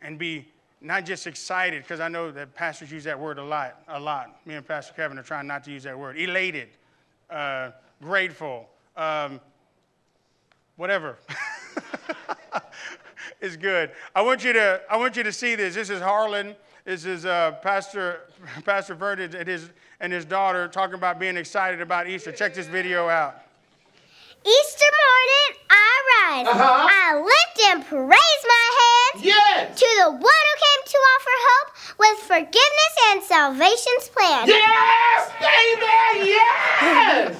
And 0.00 0.18
be 0.18 0.48
not 0.80 1.04
just 1.04 1.26
excited, 1.26 1.82
because 1.82 2.00
I 2.00 2.08
know 2.08 2.30
that 2.30 2.54
pastors 2.54 2.90
use 2.90 3.04
that 3.04 3.18
word 3.18 3.38
a 3.38 3.44
lot. 3.44 3.82
A 3.88 4.00
lot. 4.00 4.44
Me 4.46 4.54
and 4.54 4.66
Pastor 4.66 4.94
Kevin 4.94 5.18
are 5.18 5.22
trying 5.22 5.46
not 5.46 5.64
to 5.64 5.70
use 5.70 5.82
that 5.82 5.98
word. 5.98 6.18
Elated, 6.18 6.68
uh, 7.28 7.70
grateful, 8.02 8.68
um, 8.96 9.40
whatever. 10.76 11.18
it's 13.40 13.56
good. 13.56 13.90
I 14.14 14.22
want 14.22 14.42
you 14.44 14.52
to 14.54 14.80
I 14.90 14.96
want 14.96 15.16
you 15.16 15.22
to 15.22 15.32
see 15.32 15.54
this. 15.54 15.74
This 15.74 15.90
is 15.90 16.00
Harlan. 16.00 16.54
This 16.84 17.04
is 17.04 17.26
uh, 17.26 17.52
Pastor 17.62 18.22
Pastor 18.64 18.94
Vernon 18.94 19.34
and 19.36 19.46
his 19.46 19.70
and 20.00 20.12
his 20.12 20.24
daughter 20.24 20.66
talking 20.66 20.94
about 20.94 21.20
being 21.20 21.36
excited 21.36 21.80
about 21.80 22.08
Easter. 22.08 22.32
Check 22.32 22.54
this 22.54 22.66
video 22.66 23.08
out. 23.08 23.42
Easter 24.46 24.90
morning, 25.04 25.60
I 25.68 25.92
rise. 26.08 26.46
Uh-huh. 26.48 26.88
I 26.88 27.20
lift 27.20 27.56
and 27.70 27.84
praise 27.84 28.42
my 28.48 28.66
hands 28.80 29.24
yes. 29.24 29.78
to 29.78 29.86
the 30.00 30.10
one 30.10 30.20
who 30.20 30.54
came 30.64 30.82
to 30.86 30.98
offer 31.12 31.36
hope 31.44 31.68
with 32.10 32.20
forgiveness 32.20 32.94
and 33.08 33.22
salvation's 33.22 34.08
plan. 34.08 34.48
Yes, 34.48 35.30
baby, 35.40 36.30
yes. 36.30 37.36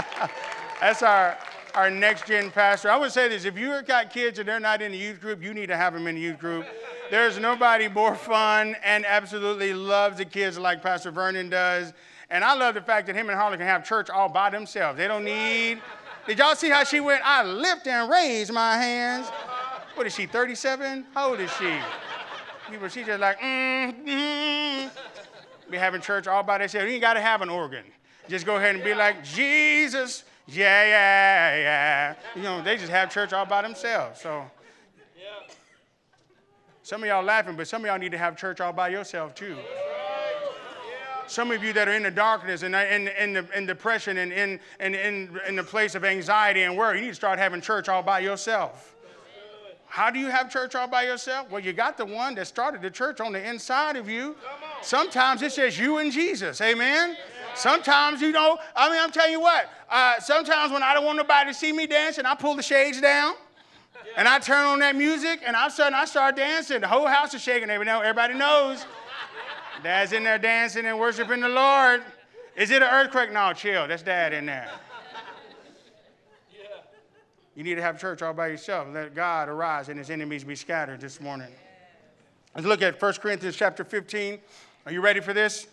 That's 0.80 1.02
our, 1.02 1.38
our 1.74 1.90
next 1.90 2.26
gen 2.26 2.50
pastor. 2.50 2.90
I 2.90 2.96
would 2.96 3.12
say 3.12 3.28
this 3.28 3.44
if 3.44 3.56
you've 3.56 3.86
got 3.86 4.10
kids 4.10 4.38
and 4.38 4.48
they're 4.48 4.60
not 4.60 4.82
in 4.82 4.92
the 4.92 4.98
youth 4.98 5.20
group, 5.20 5.42
you 5.42 5.54
need 5.54 5.66
to 5.66 5.76
have 5.76 5.94
them 5.94 6.06
in 6.06 6.14
the 6.14 6.20
youth 6.20 6.38
group. 6.38 6.66
There's 7.10 7.38
nobody 7.38 7.88
more 7.88 8.14
fun 8.14 8.76
and 8.84 9.04
absolutely 9.06 9.74
loves 9.74 10.18
the 10.18 10.24
kids 10.24 10.58
like 10.58 10.82
Pastor 10.82 11.10
Vernon 11.10 11.48
does. 11.48 11.92
And 12.30 12.42
I 12.42 12.54
love 12.54 12.74
the 12.74 12.80
fact 12.80 13.06
that 13.06 13.14
him 13.14 13.28
and 13.28 13.38
Harley 13.38 13.58
can 13.58 13.66
have 13.66 13.84
church 13.84 14.10
all 14.10 14.28
by 14.28 14.50
themselves. 14.50 14.96
They 14.98 15.06
don't 15.06 15.24
need. 15.24 15.80
Did 16.26 16.38
y'all 16.38 16.54
see 16.54 16.70
how 16.70 16.84
she 16.84 17.00
went? 17.00 17.22
I 17.24 17.44
lift 17.44 17.86
and 17.86 18.10
raise 18.10 18.50
my 18.50 18.76
hands. 18.76 19.30
What 19.94 20.06
is 20.06 20.14
she, 20.14 20.26
37? 20.26 21.06
How 21.14 21.30
old 21.30 21.40
is 21.40 21.50
she? 21.52 21.72
People, 22.68 22.88
she 22.88 23.04
just 23.04 23.20
like, 23.20 23.38
mm, 23.38 24.04
mm. 24.06 24.90
Be 25.70 25.76
having 25.76 26.00
church 26.00 26.26
all 26.26 26.42
by 26.42 26.58
themselves. 26.58 26.86
You 26.86 26.94
ain't 26.94 27.00
got 27.00 27.14
to 27.14 27.20
have 27.20 27.42
an 27.42 27.48
organ. 27.48 27.84
Just 28.28 28.46
go 28.46 28.56
ahead 28.56 28.74
and 28.74 28.84
be 28.84 28.94
like, 28.94 29.22
Jesus, 29.22 30.24
Yeah, 30.46 30.84
yeah, 30.84 31.56
yeah. 31.56 32.14
You 32.36 32.42
know, 32.42 32.62
they 32.62 32.76
just 32.76 32.90
have 32.90 33.10
church 33.10 33.32
all 33.32 33.46
by 33.46 33.62
themselves. 33.62 34.20
So 34.20 34.44
some 36.82 37.02
of 37.02 37.08
y'all 37.08 37.24
laughing, 37.24 37.56
but 37.56 37.66
some 37.66 37.82
of 37.82 37.86
y'all 37.86 37.98
need 37.98 38.12
to 38.12 38.18
have 38.18 38.36
church 38.36 38.60
all 38.60 38.72
by 38.72 38.88
yourself 38.88 39.34
too. 39.34 39.56
Some 41.26 41.50
of 41.50 41.64
you 41.64 41.72
that 41.72 41.88
are 41.88 41.94
in 41.94 42.02
the 42.02 42.10
darkness 42.10 42.62
and 42.62 42.74
in, 42.74 43.08
in, 43.08 43.32
the, 43.32 43.46
in 43.56 43.64
depression 43.64 44.18
and 44.18 44.30
in, 44.30 44.60
in, 44.80 44.94
in, 44.94 45.40
in 45.48 45.56
the 45.56 45.64
place 45.64 45.94
of 45.94 46.04
anxiety 46.04 46.64
and 46.64 46.76
worry, 46.76 46.98
you 46.98 47.04
need 47.04 47.10
to 47.10 47.14
start 47.14 47.38
having 47.38 47.62
church 47.62 47.88
all 47.88 48.02
by 48.02 48.18
yourself. 48.18 48.93
How 49.94 50.10
do 50.10 50.18
you 50.18 50.26
have 50.26 50.50
church 50.50 50.74
all 50.74 50.88
by 50.88 51.04
yourself? 51.04 51.48
Well, 51.52 51.60
you 51.60 51.72
got 51.72 51.96
the 51.96 52.04
one 52.04 52.34
that 52.34 52.48
started 52.48 52.82
the 52.82 52.90
church 52.90 53.20
on 53.20 53.30
the 53.30 53.48
inside 53.48 53.94
of 53.94 54.10
you. 54.10 54.34
Sometimes 54.82 55.40
it's 55.40 55.54
just 55.54 55.78
you 55.78 55.98
and 55.98 56.10
Jesus. 56.10 56.60
Amen. 56.60 57.16
Sometimes, 57.54 58.20
you 58.20 58.32
know, 58.32 58.58
I 58.74 58.90
mean, 58.90 58.98
I'm 59.00 59.12
telling 59.12 59.30
you 59.30 59.40
what, 59.40 59.70
uh, 59.88 60.18
sometimes 60.18 60.72
when 60.72 60.82
I 60.82 60.94
don't 60.94 61.04
want 61.04 61.18
nobody 61.18 61.52
to 61.52 61.54
see 61.54 61.72
me 61.72 61.86
dancing, 61.86 62.26
I 62.26 62.34
pull 62.34 62.56
the 62.56 62.62
shades 62.62 63.00
down 63.00 63.34
and 64.16 64.26
I 64.26 64.40
turn 64.40 64.66
on 64.66 64.80
that 64.80 64.96
music 64.96 65.42
and 65.46 65.54
all 65.54 65.66
of 65.66 65.72
a 65.72 65.76
sudden 65.76 65.94
I 65.94 66.06
start 66.06 66.34
dancing. 66.34 66.80
The 66.80 66.88
whole 66.88 67.06
house 67.06 67.32
is 67.32 67.40
shaking. 67.40 67.70
Everybody 67.70 68.34
knows. 68.34 68.84
Dad's 69.84 70.12
in 70.12 70.24
there 70.24 70.40
dancing 70.40 70.86
and 70.86 70.98
worshiping 70.98 71.40
the 71.40 71.48
Lord. 71.48 72.02
Is 72.56 72.72
it 72.72 72.82
an 72.82 72.88
earthquake? 72.92 73.32
No, 73.32 73.52
chill. 73.52 73.86
That's 73.86 74.02
dad 74.02 74.32
in 74.32 74.46
there. 74.46 74.68
You 77.54 77.62
need 77.62 77.76
to 77.76 77.82
have 77.82 78.00
church 78.00 78.20
all 78.20 78.34
by 78.34 78.48
yourself. 78.48 78.88
Let 78.92 79.14
God 79.14 79.48
arise 79.48 79.88
and 79.88 79.98
his 79.98 80.10
enemies 80.10 80.42
be 80.42 80.56
scattered 80.56 81.00
this 81.00 81.20
morning. 81.20 81.48
Let's 82.54 82.66
look 82.66 82.82
at 82.82 83.00
1 83.00 83.12
Corinthians 83.14 83.56
chapter 83.56 83.84
15. 83.84 84.38
Are 84.86 84.92
you 84.92 85.00
ready 85.00 85.20
for 85.20 85.32
this? 85.32 85.66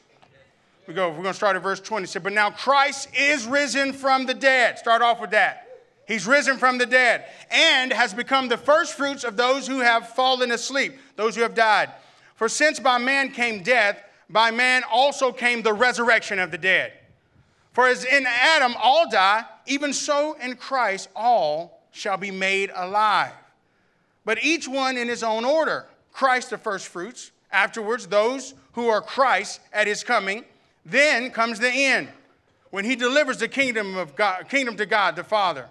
We 0.87 0.93
go. 0.93 1.09
We're 1.09 1.15
going 1.15 1.27
to 1.27 1.33
start 1.33 1.55
at 1.55 1.63
verse 1.63 1.79
20. 1.79 2.03
It 2.03 2.07
said, 2.07 2.23
But 2.23 2.33
now 2.33 2.51
Christ 2.51 3.09
is 3.17 3.45
risen 3.45 3.93
from 3.93 4.25
the 4.25 4.33
dead. 4.33 4.77
Start 4.77 5.01
off 5.01 5.21
with 5.21 5.31
that. 5.31 5.67
He's 6.07 6.27
risen 6.27 6.57
from 6.57 6.77
the 6.77 6.85
dead 6.85 7.25
and 7.49 7.93
has 7.93 8.13
become 8.13 8.47
the 8.47 8.57
first 8.57 8.95
fruits 8.95 9.23
of 9.23 9.37
those 9.37 9.67
who 9.67 9.79
have 9.79 10.09
fallen 10.09 10.51
asleep, 10.51 10.97
those 11.15 11.35
who 11.35 11.41
have 11.41 11.55
died. 11.55 11.89
For 12.35 12.49
since 12.49 12.79
by 12.79 12.97
man 12.97 13.31
came 13.31 13.63
death, 13.63 14.03
by 14.29 14.51
man 14.51 14.83
also 14.91 15.31
came 15.31 15.61
the 15.61 15.73
resurrection 15.73 16.39
of 16.39 16.51
the 16.51 16.57
dead. 16.57 16.93
For 17.73 17.87
as 17.87 18.03
in 18.03 18.25
Adam 18.27 18.75
all 18.81 19.09
die, 19.09 19.45
even 19.65 19.93
so 19.93 20.35
in 20.41 20.55
Christ 20.55 21.09
all 21.15 21.81
shall 21.91 22.17
be 22.17 22.31
made 22.31 22.71
alive. 22.75 23.33
But 24.25 24.43
each 24.43 24.67
one 24.67 24.97
in 24.97 25.07
his 25.07 25.23
own 25.23 25.45
order 25.45 25.87
Christ 26.11 26.49
the 26.49 26.57
first 26.57 26.87
fruits, 26.87 27.31
afterwards 27.51 28.07
those 28.07 28.53
who 28.73 28.87
are 28.87 29.01
Christ 29.01 29.59
at 29.73 29.87
his 29.87 30.03
coming. 30.03 30.43
Then 30.85 31.31
comes 31.31 31.59
the 31.59 31.69
end, 31.69 32.09
when 32.71 32.85
he 32.85 32.95
delivers 32.95 33.37
the 33.37 33.47
kingdom 33.47 33.97
of 33.97 34.15
God, 34.15 34.49
kingdom 34.49 34.75
to 34.77 34.85
God 34.85 35.15
the 35.15 35.23
Father, 35.23 35.67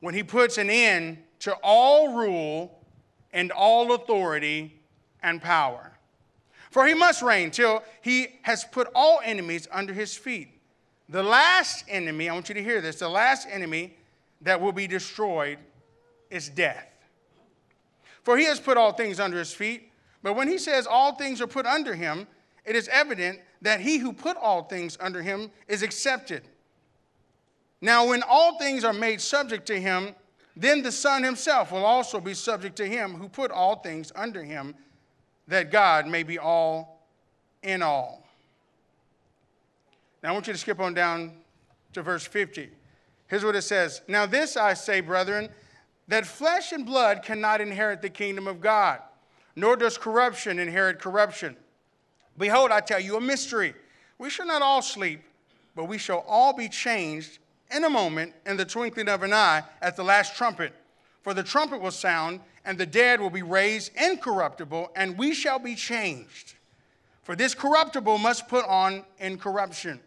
when 0.00 0.14
he 0.14 0.22
puts 0.22 0.58
an 0.58 0.68
end 0.68 1.18
to 1.40 1.54
all 1.62 2.14
rule 2.14 2.78
and 3.32 3.50
all 3.50 3.92
authority 3.94 4.76
and 5.22 5.40
power. 5.40 5.92
For 6.70 6.86
he 6.86 6.94
must 6.94 7.22
reign 7.22 7.50
till 7.50 7.82
he 8.00 8.28
has 8.42 8.64
put 8.64 8.88
all 8.94 9.20
enemies 9.24 9.68
under 9.70 9.92
his 9.92 10.16
feet. 10.16 10.48
The 11.12 11.22
last 11.22 11.84
enemy, 11.88 12.30
I 12.30 12.32
want 12.32 12.48
you 12.48 12.54
to 12.54 12.62
hear 12.62 12.80
this, 12.80 12.96
the 12.96 13.08
last 13.08 13.46
enemy 13.50 13.94
that 14.40 14.58
will 14.58 14.72
be 14.72 14.86
destroyed 14.86 15.58
is 16.30 16.48
death. 16.48 16.88
For 18.22 18.38
he 18.38 18.44
has 18.46 18.58
put 18.58 18.78
all 18.78 18.92
things 18.92 19.20
under 19.20 19.38
his 19.38 19.52
feet. 19.52 19.92
But 20.22 20.36
when 20.36 20.48
he 20.48 20.56
says 20.56 20.86
all 20.86 21.14
things 21.14 21.42
are 21.42 21.46
put 21.46 21.66
under 21.66 21.94
him, 21.94 22.26
it 22.64 22.74
is 22.74 22.88
evident 22.88 23.40
that 23.60 23.80
he 23.80 23.98
who 23.98 24.14
put 24.14 24.38
all 24.38 24.62
things 24.62 24.96
under 25.00 25.20
him 25.20 25.50
is 25.68 25.82
accepted. 25.82 26.44
Now, 27.82 28.08
when 28.08 28.22
all 28.22 28.56
things 28.58 28.82
are 28.82 28.94
made 28.94 29.20
subject 29.20 29.66
to 29.66 29.78
him, 29.78 30.14
then 30.56 30.80
the 30.80 30.92
Son 30.92 31.22
himself 31.22 31.72
will 31.72 31.84
also 31.84 32.20
be 32.20 32.32
subject 32.32 32.76
to 32.76 32.86
him 32.86 33.16
who 33.16 33.28
put 33.28 33.50
all 33.50 33.76
things 33.76 34.12
under 34.16 34.42
him 34.42 34.74
that 35.46 35.70
God 35.70 36.06
may 36.06 36.22
be 36.22 36.38
all 36.38 37.06
in 37.62 37.82
all. 37.82 38.21
Now 40.22 40.30
I 40.30 40.32
want 40.32 40.46
you 40.46 40.52
to 40.52 40.58
skip 40.58 40.80
on 40.80 40.94
down 40.94 41.32
to 41.94 42.02
verse 42.02 42.24
50. 42.24 42.70
Here's 43.26 43.44
what 43.44 43.56
it 43.56 43.62
says 43.62 44.02
Now, 44.08 44.26
this 44.26 44.56
I 44.56 44.74
say, 44.74 45.00
brethren, 45.00 45.48
that 46.08 46.26
flesh 46.26 46.72
and 46.72 46.84
blood 46.84 47.22
cannot 47.22 47.60
inherit 47.60 48.02
the 48.02 48.10
kingdom 48.10 48.46
of 48.46 48.60
God, 48.60 49.00
nor 49.56 49.76
does 49.76 49.96
corruption 49.96 50.58
inherit 50.58 50.98
corruption. 50.98 51.56
Behold, 52.38 52.70
I 52.70 52.80
tell 52.80 53.00
you 53.00 53.16
a 53.16 53.20
mystery. 53.20 53.74
We 54.18 54.30
shall 54.30 54.46
not 54.46 54.62
all 54.62 54.82
sleep, 54.82 55.22
but 55.74 55.86
we 55.86 55.98
shall 55.98 56.24
all 56.28 56.52
be 56.52 56.68
changed 56.68 57.38
in 57.74 57.84
a 57.84 57.90
moment, 57.90 58.34
in 58.46 58.56
the 58.56 58.64
twinkling 58.64 59.08
of 59.08 59.22
an 59.22 59.32
eye, 59.32 59.62
at 59.80 59.96
the 59.96 60.04
last 60.04 60.36
trumpet. 60.36 60.72
For 61.22 61.34
the 61.34 61.42
trumpet 61.42 61.80
will 61.80 61.90
sound, 61.90 62.40
and 62.64 62.76
the 62.76 62.86
dead 62.86 63.20
will 63.20 63.30
be 63.30 63.42
raised 63.42 63.92
incorruptible, 63.96 64.90
and 64.94 65.16
we 65.16 65.34
shall 65.34 65.58
be 65.58 65.74
changed. 65.74 66.54
For 67.22 67.36
this 67.36 67.54
corruptible 67.54 68.18
must 68.18 68.48
put 68.48 68.64
on 68.66 69.04
incorruption, 69.18 70.00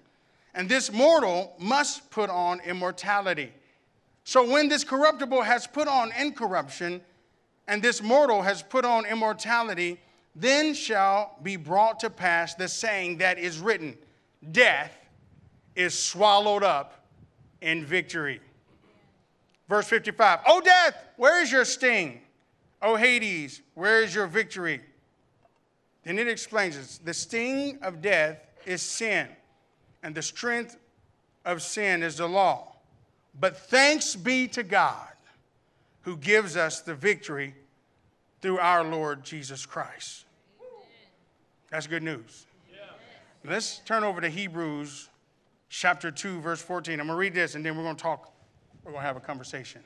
and 0.55 0.67
this 0.69 0.91
mortal 0.91 1.53
must 1.59 2.09
put 2.09 2.29
on 2.29 2.61
immortality. 2.61 3.53
So 4.23 4.49
when 4.49 4.69
this 4.69 4.83
corruptible 4.83 5.43
has 5.43 5.67
put 5.67 5.87
on 5.87 6.11
incorruption, 6.19 7.01
and 7.67 7.81
this 7.81 8.01
mortal 8.01 8.41
has 8.41 8.63
put 8.63 8.85
on 8.85 9.05
immortality, 9.05 9.99
then 10.35 10.73
shall 10.73 11.37
be 11.43 11.55
brought 11.55 11.99
to 11.99 12.09
pass 12.09 12.55
the 12.55 12.67
saying 12.67 13.17
that 13.17 13.37
is 13.37 13.59
written 13.59 13.97
Death 14.51 14.95
is 15.75 15.97
swallowed 15.97 16.63
up 16.63 17.05
in 17.61 17.85
victory. 17.85 18.39
Verse 19.67 19.87
55 19.87 20.39
O 20.47 20.61
death, 20.61 20.95
where 21.17 21.41
is 21.41 21.51
your 21.51 21.65
sting? 21.65 22.21
O 22.81 22.95
Hades, 22.95 23.61
where 23.73 24.03
is 24.03 24.13
your 24.13 24.27
victory? 24.27 24.81
Then 26.03 26.19
it 26.19 26.27
explains 26.27 26.77
this 26.77 26.97
the 26.99 27.13
sting 27.13 27.79
of 27.81 28.01
death 28.01 28.37
is 28.65 28.81
sin, 28.81 29.27
and 30.05 30.13
the 30.13 30.21
strength 30.21 30.77
of 31.45 31.63
sin 31.63 32.03
is 32.03 32.17
the 32.17 32.27
law. 32.27 32.75
But 33.39 33.57
thanks 33.57 34.15
be 34.15 34.47
to 34.49 34.61
God 34.61 35.09
who 36.03 36.15
gives 36.15 36.55
us 36.55 36.81
the 36.81 36.93
victory 36.93 37.55
through 38.39 38.59
our 38.59 38.83
Lord 38.83 39.23
Jesus 39.23 39.65
Christ. 39.65 40.25
That's 41.71 41.87
good 41.87 42.03
news. 42.03 42.45
Let's 43.43 43.79
turn 43.79 44.03
over 44.03 44.21
to 44.21 44.29
Hebrews 44.29 45.09
chapter 45.69 46.11
2, 46.11 46.39
verse 46.39 46.61
14. 46.61 46.99
I'm 46.99 47.07
going 47.07 47.15
to 47.15 47.19
read 47.19 47.33
this 47.33 47.55
and 47.55 47.65
then 47.65 47.75
we're 47.75 47.83
going 47.83 47.95
to 47.95 48.01
talk, 48.01 48.31
we're 48.83 48.91
going 48.91 49.01
to 49.01 49.07
have 49.07 49.17
a 49.17 49.21
conversation. 49.21 49.81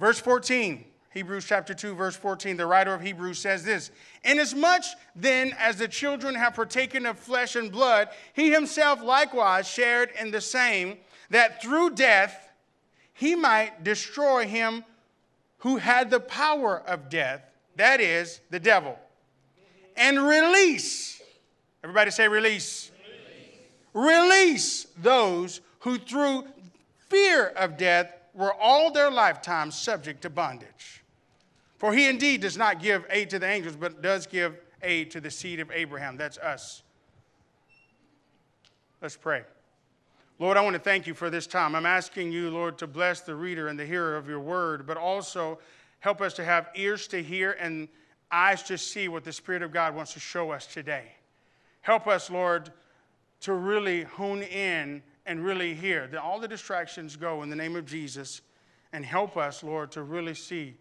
Verse 0.00 0.18
14 0.18 0.84
Hebrews 1.12 1.44
chapter 1.44 1.74
2, 1.74 1.96
verse 1.96 2.14
14, 2.14 2.56
the 2.56 2.66
writer 2.66 2.94
of 2.94 3.00
Hebrews 3.00 3.40
says 3.40 3.64
this 3.64 3.90
Inasmuch 4.24 4.84
then 5.16 5.54
as 5.58 5.76
the 5.76 5.88
children 5.88 6.36
have 6.36 6.54
partaken 6.54 7.04
of 7.04 7.18
flesh 7.18 7.56
and 7.56 7.72
blood, 7.72 8.08
he 8.32 8.52
himself 8.52 9.02
likewise 9.02 9.68
shared 9.68 10.10
in 10.20 10.30
the 10.30 10.40
same, 10.40 10.98
that 11.30 11.60
through 11.62 11.90
death 11.90 12.48
he 13.12 13.34
might 13.34 13.82
destroy 13.82 14.46
him 14.46 14.84
who 15.58 15.78
had 15.78 16.10
the 16.10 16.20
power 16.20 16.80
of 16.86 17.10
death, 17.10 17.42
that 17.76 18.00
is, 18.00 18.40
the 18.50 18.60
devil, 18.60 18.96
and 19.96 20.24
release. 20.24 21.20
Everybody 21.82 22.12
say 22.12 22.28
release. 22.28 22.92
Release, 23.94 24.20
release 24.20 24.86
those 24.96 25.60
who 25.80 25.98
through 25.98 26.44
fear 27.08 27.48
of 27.48 27.76
death 27.76 28.14
were 28.32 28.54
all 28.54 28.92
their 28.92 29.10
lifetime 29.10 29.70
subject 29.70 30.22
to 30.22 30.30
bondage. 30.30 30.99
For 31.80 31.94
he 31.94 32.10
indeed 32.10 32.42
does 32.42 32.58
not 32.58 32.82
give 32.82 33.06
aid 33.08 33.30
to 33.30 33.38
the 33.38 33.46
angels, 33.46 33.74
but 33.74 34.02
does 34.02 34.26
give 34.26 34.54
aid 34.82 35.10
to 35.12 35.20
the 35.20 35.30
seed 35.30 35.60
of 35.60 35.70
Abraham. 35.70 36.18
That's 36.18 36.36
us. 36.36 36.82
Let's 39.00 39.16
pray. 39.16 39.44
Lord, 40.38 40.58
I 40.58 40.60
want 40.60 40.74
to 40.74 40.80
thank 40.80 41.06
you 41.06 41.14
for 41.14 41.30
this 41.30 41.46
time. 41.46 41.74
I'm 41.74 41.86
asking 41.86 42.32
you, 42.32 42.50
Lord, 42.50 42.76
to 42.78 42.86
bless 42.86 43.22
the 43.22 43.34
reader 43.34 43.68
and 43.68 43.80
the 43.80 43.86
hearer 43.86 44.14
of 44.18 44.28
your 44.28 44.40
word, 44.40 44.86
but 44.86 44.98
also 44.98 45.58
help 46.00 46.20
us 46.20 46.34
to 46.34 46.44
have 46.44 46.68
ears 46.74 47.08
to 47.08 47.22
hear 47.22 47.52
and 47.52 47.88
eyes 48.30 48.62
to 48.64 48.76
see 48.76 49.08
what 49.08 49.24
the 49.24 49.32
Spirit 49.32 49.62
of 49.62 49.72
God 49.72 49.94
wants 49.94 50.12
to 50.12 50.20
show 50.20 50.50
us 50.50 50.66
today. 50.66 51.04
Help 51.80 52.06
us, 52.06 52.28
Lord, 52.28 52.70
to 53.40 53.54
really 53.54 54.02
hone 54.02 54.42
in 54.42 55.02
and 55.24 55.42
really 55.42 55.72
hear 55.72 56.06
that 56.08 56.20
all 56.20 56.38
the 56.38 56.48
distractions 56.48 57.16
go 57.16 57.42
in 57.42 57.48
the 57.48 57.56
name 57.56 57.74
of 57.74 57.86
Jesus, 57.86 58.42
and 58.92 59.02
help 59.02 59.38
us, 59.38 59.64
Lord, 59.64 59.90
to 59.92 60.02
really 60.02 60.34
see 60.34 60.74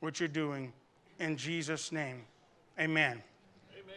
what 0.00 0.20
you're 0.20 0.28
doing 0.28 0.72
in 1.18 1.36
Jesus' 1.36 1.92
name. 1.92 2.22
Amen. 2.78 3.22
Amen. 3.72 3.94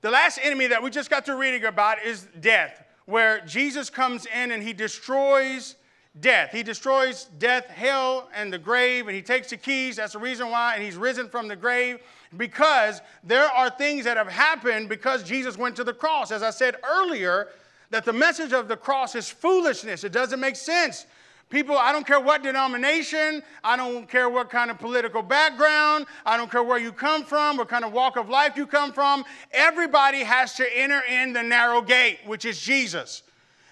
The 0.00 0.10
last 0.10 0.38
enemy 0.42 0.68
that 0.68 0.82
we 0.82 0.90
just 0.90 1.10
got 1.10 1.24
to 1.26 1.36
reading 1.36 1.64
about 1.64 2.02
is 2.02 2.26
death, 2.40 2.84
where 3.06 3.40
Jesus 3.46 3.90
comes 3.90 4.26
in 4.26 4.52
and 4.52 4.62
he 4.62 4.72
destroys 4.72 5.76
death. 6.20 6.50
He 6.52 6.62
destroys 6.62 7.24
death, 7.38 7.66
hell, 7.66 8.28
and 8.34 8.52
the 8.52 8.58
grave, 8.58 9.06
and 9.06 9.14
he 9.14 9.22
takes 9.22 9.50
the 9.50 9.56
keys. 9.56 9.96
That's 9.96 10.14
the 10.14 10.18
reason 10.18 10.50
why, 10.50 10.74
and 10.74 10.82
he's 10.82 10.96
risen 10.96 11.28
from 11.28 11.48
the 11.48 11.56
grave 11.56 12.00
because 12.36 13.00
there 13.24 13.46
are 13.46 13.70
things 13.70 14.04
that 14.04 14.16
have 14.16 14.28
happened 14.28 14.88
because 14.88 15.22
Jesus 15.22 15.56
went 15.56 15.76
to 15.76 15.84
the 15.84 15.92
cross. 15.92 16.30
As 16.30 16.42
I 16.42 16.50
said 16.50 16.76
earlier, 16.88 17.48
that 17.90 18.04
the 18.04 18.12
message 18.12 18.52
of 18.52 18.68
the 18.68 18.76
cross 18.76 19.14
is 19.14 19.28
foolishness. 19.28 20.04
It 20.04 20.12
doesn't 20.12 20.40
make 20.40 20.56
sense. 20.56 21.06
People, 21.50 21.78
I 21.78 21.92
don't 21.92 22.06
care 22.06 22.20
what 22.20 22.42
denomination, 22.42 23.42
I 23.64 23.76
don't 23.76 24.06
care 24.06 24.28
what 24.28 24.50
kind 24.50 24.70
of 24.70 24.78
political 24.78 25.22
background, 25.22 26.04
I 26.26 26.36
don't 26.36 26.50
care 26.50 26.62
where 26.62 26.78
you 26.78 26.92
come 26.92 27.24
from, 27.24 27.56
what 27.56 27.68
kind 27.68 27.86
of 27.86 27.92
walk 27.92 28.16
of 28.16 28.28
life 28.28 28.56
you 28.56 28.66
come 28.66 28.92
from. 28.92 29.24
Everybody 29.52 30.24
has 30.24 30.54
to 30.54 30.78
enter 30.78 31.00
in 31.08 31.32
the 31.32 31.42
narrow 31.42 31.80
gate, 31.80 32.18
which 32.26 32.44
is 32.44 32.60
Jesus. 32.60 33.22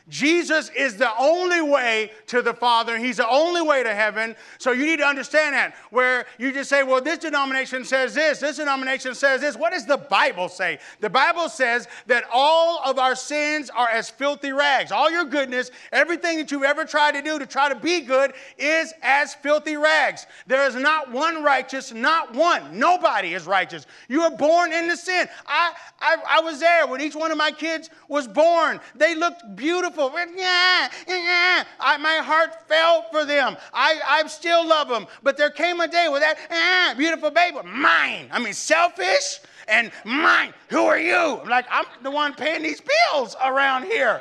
Jesus 0.09 0.71
is 0.77 0.97
the 0.97 1.11
only 1.19 1.61
way 1.61 2.13
to 2.29 2.41
the 2.41 2.55
Father. 2.55 2.97
He's 2.97 3.17
the 3.17 3.29
only 3.29 3.61
way 3.61 3.83
to 3.83 3.93
heaven. 3.93 4.37
So 4.59 4.71
you 4.71 4.87
need 4.87 4.99
to 4.99 5.07
understand 5.07 5.55
that. 5.55 5.75
Where 5.91 6.27
you 6.39 6.53
just 6.53 6.71
say, 6.71 6.85
well, 6.85 7.01
this 7.01 7.19
denomination 7.19 7.85
says 7.85 8.15
this, 8.15 8.39
this 8.39 8.59
denomination 8.59 9.17
says 9.17 9.41
this. 9.41 9.57
What 9.57 9.73
does 9.73 9.85
the 9.85 9.97
Bible 9.97 10.49
say? 10.49 10.79
The 11.01 11.11
Bible 11.11 11.49
says 11.49 11.89
that 12.07 12.23
all 12.33 12.81
of 12.85 13.01
our 13.01 13.17
sins 13.17 13.69
are 13.69 13.89
as 13.89 14.09
filthy 14.09 14.53
rags. 14.53 14.93
All 14.93 15.11
your 15.11 15.25
goodness, 15.25 15.73
everything 15.91 16.39
that 16.39 16.53
you've 16.53 16.63
ever 16.63 16.85
tried 16.85 17.13
to 17.13 17.23
do 17.23 17.41
to 17.41 17.47
try 17.47 17.69
to 17.69 17.75
be 17.75 18.01
good 18.01 18.33
is 18.59 18.95
as 19.03 19.35
filthy 19.35 19.77
rags. 19.77 20.27
There 20.47 20.69
is 20.69 20.77
not 20.77 21.11
one 21.11 21.43
righteous, 21.43 21.93
not 21.93 22.33
one. 22.33 22.79
Nobody 22.79 23.35
is 23.35 23.45
righteous. 23.45 23.87
You 24.09 24.23
are 24.23 24.37
born 24.37 24.73
into 24.73 24.97
sin. 24.97 25.27
I, 25.49 25.73
I, 26.01 26.17
I 26.29 26.41
was 26.43 26.61
there 26.61 26.87
when 26.87 27.01
each 27.01 27.17
one 27.17 27.33
of 27.33 27.39
my 27.39 27.51
kids 27.51 27.91
was 28.07 28.29
born. 28.29 28.79
They 28.95 29.17
looked 29.17 29.57
beautiful 29.57 29.96
beautiful. 29.97 30.19
Yeah, 30.37 30.89
yeah. 31.09 31.65
I, 31.81 31.97
my 31.99 32.17
heart 32.17 32.69
fell 32.69 33.07
for 33.11 33.25
them. 33.25 33.57
I, 33.73 34.01
I 34.07 34.27
still 34.27 34.67
love 34.67 34.89
them. 34.89 35.07
But 35.23 35.37
there 35.37 35.51
came 35.51 35.81
a 35.81 35.89
day 35.89 36.09
where 36.09 36.21
that 36.21 36.39
eh, 36.51 36.95
beautiful 36.95 37.31
baby, 37.31 37.59
mine. 37.65 38.29
I 38.31 38.39
mean, 38.39 38.53
selfish 38.53 39.41
and 39.69 39.91
mine. 40.05 40.53
Who 40.69 40.85
are 40.85 40.99
you? 40.99 41.41
I'm 41.41 41.49
like, 41.49 41.67
I'm 41.71 41.87
the 42.03 42.11
one 42.11 42.35
paying 42.35 42.63
these 42.63 42.81
bills 42.81 43.37
around 43.45 43.85
here. 43.85 44.21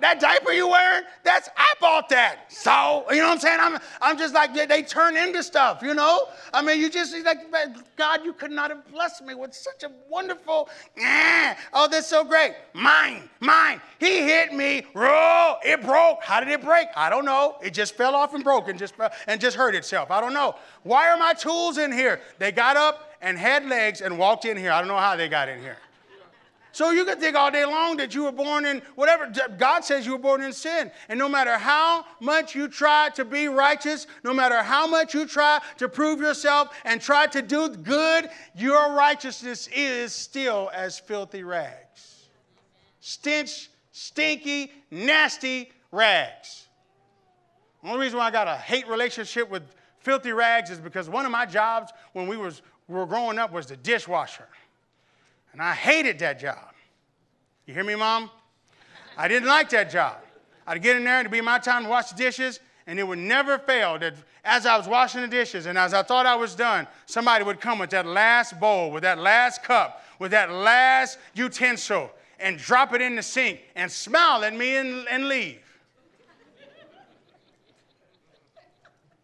That 0.00 0.20
diaper 0.20 0.52
you 0.52 0.68
wearing, 0.68 1.04
that's 1.24 1.48
I 1.56 1.72
bought 1.80 2.08
that. 2.10 2.52
So, 2.52 3.04
you 3.10 3.16
know 3.16 3.28
what 3.28 3.34
I'm 3.34 3.40
saying? 3.40 3.58
I'm, 3.60 3.78
I'm 4.00 4.18
just 4.18 4.34
like, 4.34 4.54
they, 4.54 4.66
they 4.66 4.82
turn 4.82 5.16
into 5.16 5.42
stuff, 5.42 5.82
you 5.82 5.94
know? 5.94 6.28
I 6.52 6.62
mean, 6.62 6.80
you 6.80 6.90
just 6.90 7.14
like, 7.24 7.38
God, 7.96 8.24
you 8.24 8.32
could 8.32 8.50
not 8.50 8.70
have 8.70 8.90
blessed 8.92 9.24
me 9.24 9.34
with 9.34 9.54
such 9.54 9.82
a 9.82 9.90
wonderful, 10.08 10.68
eh, 10.98 11.54
oh, 11.72 11.88
that's 11.88 12.06
so 12.06 12.24
great. 12.24 12.54
Mine, 12.74 13.28
mine. 13.40 13.80
He 13.98 14.22
hit 14.22 14.52
me, 14.52 14.86
oh, 14.94 15.56
it 15.64 15.82
broke. 15.82 16.22
How 16.22 16.40
did 16.40 16.50
it 16.50 16.62
break? 16.62 16.88
I 16.96 17.10
don't 17.10 17.24
know. 17.24 17.56
It 17.62 17.72
just 17.72 17.94
fell 17.94 18.14
off 18.14 18.34
and 18.34 18.44
broke 18.44 18.68
and 18.68 18.78
just, 18.78 18.94
and 19.26 19.40
just 19.40 19.56
hurt 19.56 19.74
itself. 19.74 20.10
I 20.10 20.20
don't 20.20 20.34
know. 20.34 20.56
Why 20.82 21.08
are 21.10 21.16
my 21.16 21.32
tools 21.32 21.78
in 21.78 21.92
here? 21.92 22.20
They 22.38 22.52
got 22.52 22.76
up 22.76 23.12
and 23.20 23.38
had 23.38 23.66
legs 23.66 24.00
and 24.00 24.18
walked 24.18 24.44
in 24.44 24.56
here. 24.56 24.70
I 24.70 24.78
don't 24.80 24.88
know 24.88 24.98
how 24.98 25.16
they 25.16 25.28
got 25.28 25.48
in 25.48 25.60
here. 25.60 25.78
So 26.76 26.90
you 26.90 27.06
can 27.06 27.18
think 27.18 27.34
all 27.34 27.50
day 27.50 27.64
long 27.64 27.96
that 27.96 28.14
you 28.14 28.24
were 28.24 28.32
born 28.32 28.66
in 28.66 28.82
whatever. 28.96 29.32
God 29.56 29.82
says 29.82 30.04
you 30.04 30.12
were 30.12 30.18
born 30.18 30.42
in 30.42 30.52
sin. 30.52 30.90
And 31.08 31.18
no 31.18 31.26
matter 31.26 31.56
how 31.56 32.04
much 32.20 32.54
you 32.54 32.68
try 32.68 33.08
to 33.14 33.24
be 33.24 33.48
righteous, 33.48 34.06
no 34.22 34.34
matter 34.34 34.62
how 34.62 34.86
much 34.86 35.14
you 35.14 35.26
try 35.26 35.58
to 35.78 35.88
prove 35.88 36.20
yourself 36.20 36.68
and 36.84 37.00
try 37.00 37.28
to 37.28 37.40
do 37.40 37.70
good, 37.70 38.28
your 38.54 38.92
righteousness 38.92 39.70
is 39.74 40.12
still 40.12 40.70
as 40.74 40.98
filthy 40.98 41.44
rags. 41.44 42.26
Stench, 43.00 43.70
stinky, 43.92 44.70
nasty 44.90 45.72
rags. 45.92 46.66
The 47.82 47.88
only 47.88 48.04
reason 48.04 48.18
why 48.18 48.26
I 48.26 48.30
got 48.30 48.48
a 48.48 48.56
hate 48.56 48.86
relationship 48.86 49.48
with 49.48 49.62
filthy 50.00 50.32
rags 50.32 50.68
is 50.68 50.78
because 50.78 51.08
one 51.08 51.24
of 51.24 51.32
my 51.32 51.46
jobs 51.46 51.90
when 52.12 52.26
we, 52.26 52.36
was, 52.36 52.60
we 52.86 52.96
were 52.96 53.06
growing 53.06 53.38
up 53.38 53.50
was 53.50 53.64
the 53.64 53.78
dishwasher. 53.78 54.46
And 55.56 55.62
I 55.62 55.72
hated 55.72 56.18
that 56.18 56.38
job. 56.38 56.74
You 57.64 57.72
hear 57.72 57.82
me, 57.82 57.94
Mom? 57.94 58.28
I 59.16 59.26
didn't 59.26 59.48
like 59.48 59.70
that 59.70 59.90
job. 59.90 60.18
I'd 60.66 60.82
get 60.82 60.96
in 60.96 61.04
there, 61.04 61.20
it'd 61.20 61.32
be 61.32 61.40
my 61.40 61.58
time 61.58 61.84
to 61.84 61.88
wash 61.88 62.10
the 62.10 62.14
dishes, 62.14 62.60
and 62.86 62.98
it 62.98 63.04
would 63.04 63.18
never 63.18 63.56
fail 63.58 63.98
that 64.00 64.16
as 64.44 64.66
I 64.66 64.76
was 64.76 64.86
washing 64.86 65.22
the 65.22 65.28
dishes 65.28 65.64
and 65.64 65.78
as 65.78 65.94
I 65.94 66.02
thought 66.02 66.26
I 66.26 66.34
was 66.34 66.54
done, 66.54 66.86
somebody 67.06 67.42
would 67.42 67.58
come 67.58 67.78
with 67.78 67.88
that 67.88 68.04
last 68.04 68.60
bowl, 68.60 68.90
with 68.90 69.02
that 69.04 69.18
last 69.18 69.62
cup, 69.62 70.02
with 70.18 70.32
that 70.32 70.50
last 70.50 71.16
utensil, 71.32 72.10
and 72.38 72.58
drop 72.58 72.92
it 72.92 73.00
in 73.00 73.16
the 73.16 73.22
sink 73.22 73.60
and 73.76 73.90
smile 73.90 74.44
at 74.44 74.54
me 74.54 74.76
and, 74.76 75.08
and 75.08 75.26
leave. 75.26 75.62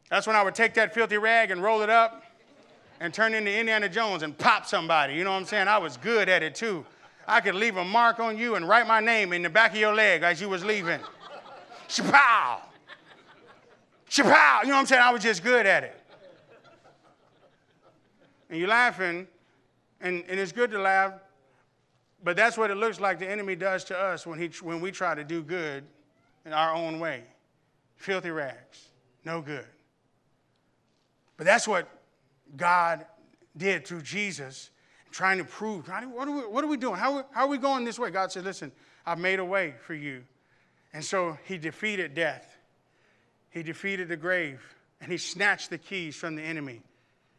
That's 0.09 0.27
when 0.27 0.35
I 0.35 0.43
would 0.43 0.55
take 0.55 0.73
that 0.75 0.95
filthy 0.95 1.19
rag 1.19 1.51
and 1.51 1.62
roll 1.62 1.83
it 1.83 1.91
up 1.91 2.22
and 3.02 3.12
turn 3.12 3.35
into 3.35 3.52
Indiana 3.52 3.88
Jones 3.88 4.23
and 4.23 4.38
pop 4.38 4.64
somebody. 4.64 5.14
You 5.14 5.25
know 5.25 5.32
what 5.32 5.38
I'm 5.38 5.44
saying? 5.44 5.66
I 5.66 5.76
was 5.76 5.97
good 5.97 6.28
at 6.28 6.44
it 6.44 6.54
too. 6.54 6.87
I 7.26 7.40
could 7.40 7.56
leave 7.56 7.76
a 7.76 7.85
mark 7.85 8.21
on 8.21 8.38
you 8.38 8.54
and 8.54 8.68
write 8.68 8.87
my 8.87 9.00
name 9.00 9.32
in 9.32 9.42
the 9.42 9.50
back 9.50 9.73
of 9.73 9.76
your 9.76 9.92
leg 9.92 10.23
as 10.23 10.40
you 10.40 10.49
was 10.49 10.64
leaving. 10.64 11.00
Chapow! 11.88 12.61
Chapow! 14.09 14.62
You 14.62 14.68
know 14.68 14.75
what 14.75 14.80
I'm 14.80 14.87
saying? 14.87 15.02
I 15.02 15.11
was 15.11 15.21
just 15.21 15.43
good 15.43 15.67
at 15.67 15.82
it. 15.82 16.00
And 18.49 18.60
you're 18.60 18.69
laughing, 18.69 19.26
and, 20.00 20.23
and 20.28 20.38
it's 20.38 20.52
good 20.52 20.71
to 20.71 20.78
laugh, 20.78 21.15
but 22.23 22.36
that's 22.36 22.56
what 22.56 22.71
it 22.71 22.76
looks 22.76 23.00
like 23.00 23.19
the 23.19 23.28
enemy 23.28 23.56
does 23.56 23.82
to 23.84 23.99
us 23.99 24.28
when, 24.28 24.38
he, 24.38 24.49
when 24.62 24.80
we 24.80 24.93
try 24.93 25.17
to 25.17 25.25
do 25.25 25.43
good 25.43 25.82
in 26.47 26.52
our 26.52 26.73
own 26.73 27.00
way. 27.00 27.25
Filthy 27.97 28.30
rags, 28.30 28.91
no 29.25 29.41
good. 29.41 29.67
But 31.36 31.47
that's 31.47 31.67
what 31.67 31.88
God 32.56 33.06
did 33.56 33.86
through 33.86 34.02
Jesus, 34.02 34.71
trying 35.10 35.38
to 35.38 35.45
prove, 35.45 35.88
what 35.88 36.28
are 36.28 36.32
we, 36.32 36.43
what 36.43 36.65
are 36.65 36.69
we 36.69 36.76
doing? 36.76 36.97
How, 36.97 37.26
how 37.32 37.45
are 37.45 37.49
we 37.49 37.58
going 37.58 37.84
this 37.84 37.99
way? 37.99 38.10
God 38.10 38.32
said, 38.32 38.45
Listen, 38.45 38.73
I've 39.04 39.19
made 39.19 39.38
a 39.38 39.45
way 39.45 39.75
for 39.86 39.95
you. 39.95 40.25
And 40.93 41.04
so 41.04 41.38
he 41.45 41.58
defeated 41.58 42.15
death, 42.15 42.56
he 43.50 43.62
defeated 43.62 44.08
the 44.08 44.17
grave, 44.17 44.62
and 45.00 45.10
he 45.10 45.19
snatched 45.19 45.71
the 45.71 45.78
keys 45.78 46.17
from 46.17 46.36
the 46.36 46.43
enemy. 46.43 46.82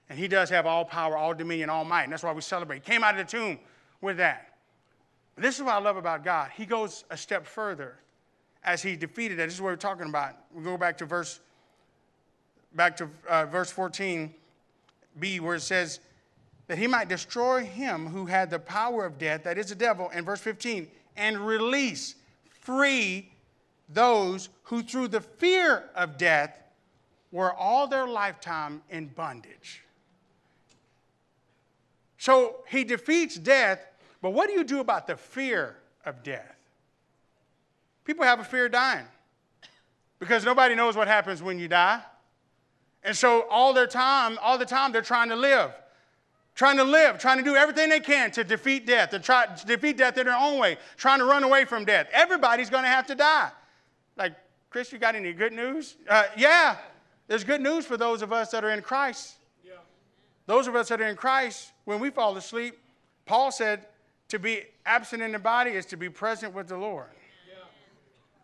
And 0.10 0.20
he 0.20 0.28
does 0.28 0.50
have 0.50 0.66
all 0.66 0.86
power, 0.86 1.18
all 1.18 1.34
dominion, 1.34 1.70
all 1.70 1.86
might. 1.86 2.04
And 2.04 2.12
that's 2.12 2.24
why 2.24 2.34
we 2.34 2.42
celebrate. 2.42 2.84
He 2.86 2.92
came 2.92 3.04
out 3.04 3.18
of 3.18 3.26
the 3.26 3.38
tomb 3.38 3.58
with 4.02 4.18
that. 4.18 4.58
But 5.36 5.44
this 5.44 5.56
is 5.56 5.64
what 5.64 5.74
I 5.74 5.80
love 5.80 5.98
about 5.98 6.24
God. 6.24 6.52
He 6.56 6.66
goes 6.66 7.06
a 7.10 7.18
step 7.18 7.48
further 7.48 7.96
as 8.64 8.82
he 8.82 8.96
defeated 8.96 9.40
that. 9.40 9.46
This 9.46 9.56
is 9.56 9.62
what 9.62 9.70
we're 9.70 9.76
talking 9.78 10.08
about. 10.08 10.36
We 10.54 10.64
go 10.64 10.78
back 10.78 10.98
to 11.00 11.06
verse, 11.06 11.40
back 12.76 12.98
to 12.98 13.10
uh, 13.28 13.46
verse 13.46 13.72
14. 13.72 14.34
B, 15.20 15.40
where 15.40 15.56
it 15.56 15.62
says 15.62 16.00
that 16.68 16.78
he 16.78 16.88
might 16.88 17.10
destroy 17.10 17.64
him 17.64 18.08
who 18.08 18.26
had 18.26 18.50
the 18.50 18.60
power 18.60 19.06
of 19.06 19.18
death, 19.18 19.44
that 19.44 19.58
is 19.58 19.70
the 19.70 19.76
devil, 19.76 20.10
and 20.14 20.26
verse 20.26 20.42
15, 20.42 20.88
and 21.16 21.46
release, 21.46 22.16
free 22.62 23.32
those 23.90 24.50
who 24.64 24.82
through 24.82 25.10
the 25.10 25.22
fear 25.22 25.90
of 25.96 26.18
death 26.18 26.58
were 27.32 27.54
all 27.54 27.88
their 27.88 28.08
lifetime 28.08 28.82
in 28.90 29.08
bondage. 29.08 29.84
So 32.18 32.64
he 32.70 32.84
defeats 32.84 33.36
death, 33.36 33.86
but 34.22 34.32
what 34.32 34.48
do 34.48 34.54
you 34.54 34.64
do 34.64 34.80
about 34.80 35.08
the 35.08 35.18
fear 35.18 35.76
of 36.06 36.24
death? 36.24 36.56
People 38.06 38.24
have 38.24 38.40
a 38.40 38.44
fear 38.44 38.68
of 38.68 38.72
dying 38.72 39.06
because 40.20 40.46
nobody 40.46 40.76
knows 40.76 40.96
what 40.96 41.08
happens 41.08 41.44
when 41.44 41.60
you 41.60 41.68
die. 41.68 42.02
And 43.04 43.16
so 43.16 43.46
all 43.50 43.74
their 43.74 43.88
time, 43.88 44.38
all 44.42 44.58
the 44.58 44.66
time, 44.66 44.92
they're 44.92 45.02
trying 45.02 45.30
to 45.30 45.36
live. 45.36 45.72
Trying 46.56 46.78
to 46.78 46.84
live, 46.84 47.18
trying 47.18 47.40
to 47.40 47.44
do 47.44 47.56
everything 47.56 47.90
they 47.90 48.00
can 48.00 48.30
to 48.32 48.44
defeat 48.44 48.86
death, 48.86 49.10
to 49.10 49.20
try 49.20 49.48
to 49.48 49.66
defeat 49.66 49.98
death 49.98 50.18
in 50.20 50.28
their 50.28 50.38
own 50.38 50.60
way, 50.60 50.78
trying 50.98 51.18
to 51.18 51.26
run 51.26 51.44
away 51.44 51.66
from 51.66 51.84
death. 51.84 52.08
Everybody's 52.14 52.70
going 52.70 52.84
to 52.84 52.90
have 52.90 53.08
to 53.08 53.16
die. 53.16 53.50
Like, 54.16 54.36
Chris, 54.70 54.92
you 54.92 55.00
got 55.00 55.16
any 55.16 55.34
good 55.34 55.52
news? 55.52 55.96
Uh, 56.08 56.26
yeah, 56.38 56.78
there's 57.28 57.44
good 57.44 57.62
news 57.62 57.86
for 57.86 57.98
those 57.98 58.22
of 58.22 58.32
us 58.32 58.52
that 58.52 58.64
are 58.64 58.70
in 58.70 58.84
Christ. 58.84 59.36
Yeah. 59.66 59.74
Those 60.46 60.68
of 60.68 60.76
us 60.76 60.90
that 60.90 61.02
are 61.02 61.08
in 61.08 61.16
Christ, 61.16 61.72
when 61.86 62.00
we 62.00 62.12
fall 62.12 62.38
asleep, 62.38 62.78
Paul 63.26 63.52
said 63.52 63.88
to 64.30 64.38
be 64.38 64.64
absent 64.86 65.24
in 65.24 65.32
the 65.32 65.40
body 65.40 65.72
is 65.72 65.88
to 65.88 65.98
be 65.98 66.10
present 66.10 66.54
with 66.54 66.68
the 66.68 66.78
Lord. 66.78 67.08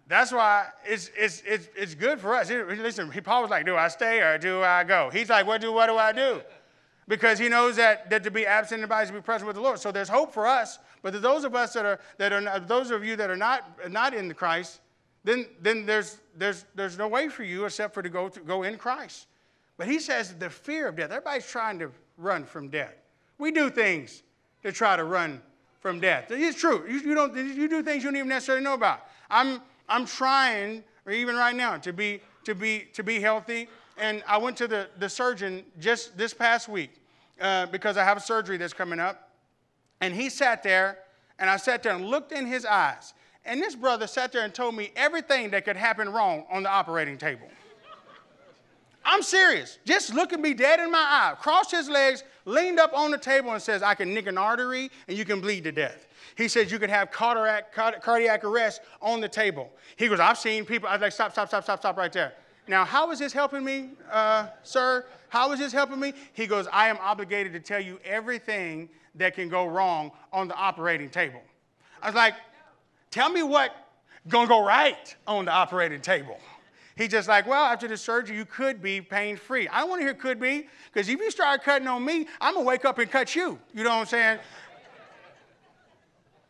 That's 0.10 0.32
why 0.32 0.66
it's, 0.84 1.12
it's, 1.16 1.44
it's, 1.46 1.70
it's 1.76 1.94
good 1.94 2.20
for 2.20 2.34
us. 2.34 2.50
Listen, 2.50 3.12
Paul 3.24 3.44
was 3.44 3.52
like, 3.52 3.66
Do 3.66 3.78
I 3.78 3.88
stay 3.90 4.20
or 4.22 4.40
do 4.40 4.64
I 4.64 4.84
go? 4.84 5.12
He's 5.14 5.30
like, 5.30 5.46
What 5.46 5.62
do, 5.62 5.72
what 5.72 5.86
do 5.86 5.98
I 5.98 6.12
do? 6.12 6.42
Because 7.08 7.38
he 7.38 7.48
knows 7.48 7.76
that, 7.76 8.10
that 8.10 8.24
to 8.24 8.32
be 8.32 8.46
absent 8.46 8.82
in 8.82 8.90
body 8.90 9.04
is 9.04 9.10
to 9.10 9.14
be 9.16 9.22
present 9.22 9.48
with 9.48 9.56
the 9.56 9.62
Lord. 9.62 9.80
So 9.80 9.92
there's 9.92 10.10
hope 10.10 10.34
for 10.34 10.48
us. 10.48 10.80
But 11.04 11.12
to 11.12 11.20
those 11.20 11.44
of 11.44 11.56
us 11.56 11.74
that 11.74 11.86
are, 11.86 12.00
that 12.18 12.34
are 12.34 12.60
those 12.60 12.92
of 12.92 13.06
you 13.06 13.16
that 13.16 13.30
are 13.30 13.38
not, 13.38 13.90
not 13.90 14.14
in 14.14 14.34
Christ, 14.34 14.82
then, 15.24 15.46
then 15.62 15.86
there's, 15.86 16.18
there's, 16.36 16.66
there's 16.76 16.98
no 16.98 17.08
way 17.08 17.30
for 17.30 17.44
you 17.44 17.66
except 17.66 17.94
for 17.94 18.02
to 18.02 18.10
go, 18.10 18.30
to 18.30 18.40
go 18.42 18.64
in 18.64 18.78
Christ. 18.78 19.28
But 19.78 19.88
he 19.88 20.00
says 20.00 20.34
the 20.36 20.50
fear 20.50 20.88
of 20.88 20.96
death. 20.96 21.12
Everybody's 21.12 21.48
trying 21.48 21.80
to 21.80 21.92
run 22.18 22.46
from 22.46 22.70
death. 22.70 22.96
We 23.38 23.52
do 23.52 23.70
things 23.70 24.24
to 24.64 24.72
try 24.72 24.96
to 24.96 25.04
run 25.04 25.42
from 25.80 26.00
death. 26.00 26.26
It's 26.30 26.60
true. 26.60 26.86
You, 26.88 27.00
you, 27.00 27.16
don't, 27.16 27.36
you 27.36 27.68
do 27.68 27.82
things 27.82 28.04
you 28.04 28.10
don't 28.10 28.18
even 28.18 28.30
necessarily 28.30 28.64
know 28.64 28.74
about. 28.74 29.06
I'm, 29.30 29.62
I'm 29.90 30.06
trying, 30.06 30.84
or 31.06 31.12
even 31.12 31.36
right 31.36 31.56
now, 31.56 31.78
to 31.78 31.92
be, 31.92 32.22
to 32.46 32.56
be, 32.56 32.88
to 32.94 33.04
be 33.04 33.20
healthy. 33.20 33.68
And 33.98 34.24
I 34.28 34.38
went 34.38 34.56
to 34.58 34.68
the, 34.68 34.88
the 35.00 35.10
surgeon 35.10 35.66
just 35.80 36.18
this 36.18 36.34
past 36.34 36.70
week 36.70 36.92
uh, 37.42 37.66
because 37.66 37.98
I 37.98 38.04
have 38.04 38.18
a 38.18 38.22
surgery 38.22 38.58
that's 38.58 38.74
coming 38.74 39.00
up. 39.00 39.32
And 40.00 40.14
he 40.14 40.30
sat 40.30 40.64
there, 40.64 41.00
and 41.40 41.50
I 41.50 41.58
sat 41.58 41.84
there 41.84 41.94
and 41.94 42.06
looked 42.06 42.32
in 42.32 42.46
his 42.46 42.66
eyes. 42.66 43.14
And 43.44 43.62
this 43.62 43.76
brother 43.76 44.08
sat 44.08 44.32
there 44.32 44.44
and 44.44 44.54
told 44.54 44.76
me 44.76 44.92
everything 44.96 45.50
that 45.52 45.66
could 45.66 45.76
happen 45.76 46.10
wrong 46.10 46.46
on 46.52 46.64
the 46.64 46.70
operating 46.70 47.18
table. 47.18 47.48
I'm 49.04 49.24
serious. 49.24 49.80
Just 49.86 50.14
look 50.14 50.34
at 50.34 50.40
me 50.40 50.54
dead 50.54 50.80
in 50.80 50.92
my 50.92 51.00
eye, 51.00 51.36
crossed 51.40 51.72
his 51.72 51.90
legs, 51.90 52.24
leaned 52.50 52.80
up 52.80 52.94
on 52.94 53.12
the 53.12 53.18
table, 53.18 53.52
and 53.52 53.62
says, 53.62 53.84
I 53.84 53.94
can 53.94 54.14
nick 54.14 54.28
an 54.28 54.38
artery 54.38 54.90
and 55.08 55.18
you 55.18 55.24
can 55.24 55.40
bleed 55.40 55.64
to 55.66 55.72
death. 55.72 56.08
He 56.36 56.48
says, 56.48 56.72
You 56.72 56.80
could 56.80 56.90
have 56.90 57.12
cardiac, 57.12 57.74
cardiac 57.74 58.44
arrest 58.44 58.82
on 59.02 59.22
the 59.22 59.30
table. 59.30 59.72
He 59.96 60.08
goes, 60.08 60.20
I've 60.20 60.38
seen 60.38 60.66
people. 60.66 60.90
I 60.90 60.94
was 60.94 61.02
like, 61.02 61.12
Stop, 61.12 61.32
stop, 61.32 61.48
stop, 61.48 61.64
stop, 61.64 61.80
stop 61.80 61.98
right 61.98 62.12
there. 62.12 62.34
Now, 62.68 62.86
how 62.86 63.12
is 63.12 63.20
this 63.20 63.34
helping 63.34 63.64
me, 63.64 63.92
uh, 64.12 64.48
sir? 64.64 65.06
How 65.30 65.52
is 65.52 65.60
this 65.60 65.72
helping 65.72 66.00
me? 66.00 66.14
He 66.34 66.48
goes, 66.48 66.68
I 66.72 66.88
am 66.88 66.98
obligated 67.02 67.54
to 67.54 67.60
tell 67.60 67.82
you 67.82 68.00
everything 68.04 68.90
that 69.16 69.36
can 69.36 69.50
go 69.50 69.66
wrong 69.66 70.12
on 70.32 70.48
the 70.48 70.56
operating 70.56 71.10
table. 71.10 71.42
I 72.02 72.08
was 72.08 72.16
like, 72.16 72.36
Tell 73.12 73.30
me 73.30 73.44
what 73.44 73.76
gonna 74.28 74.48
go 74.48 74.64
right 74.64 75.16
on 75.28 75.46
the 75.46 75.52
operating 75.52 76.02
table. 76.02 76.40
He's 77.00 77.08
just 77.08 77.30
like, 77.30 77.48
well, 77.48 77.64
after 77.64 77.88
the 77.88 77.96
surgery, 77.96 78.36
you 78.36 78.44
could 78.44 78.82
be 78.82 79.00
pain 79.00 79.38
free. 79.38 79.70
I 79.70 79.80
don't 79.80 79.90
want 79.90 80.02
to 80.02 80.06
hear 80.06 80.14
could 80.14 80.38
be, 80.38 80.68
because 80.92 81.08
if 81.08 81.18
you 81.18 81.32
start 81.32 81.64
cutting 81.64 81.88
on 81.88 82.04
me, 82.04 82.28
I'm 82.42 82.56
gonna 82.56 82.66
wake 82.66 82.84
up 82.84 83.00
and 83.00 83.10
cut 83.10 83.38
you. 83.38 83.58
You 83.74 83.86
know 83.86 83.92
what 83.92 84.00
I'm 84.02 84.06
saying? 84.06 84.40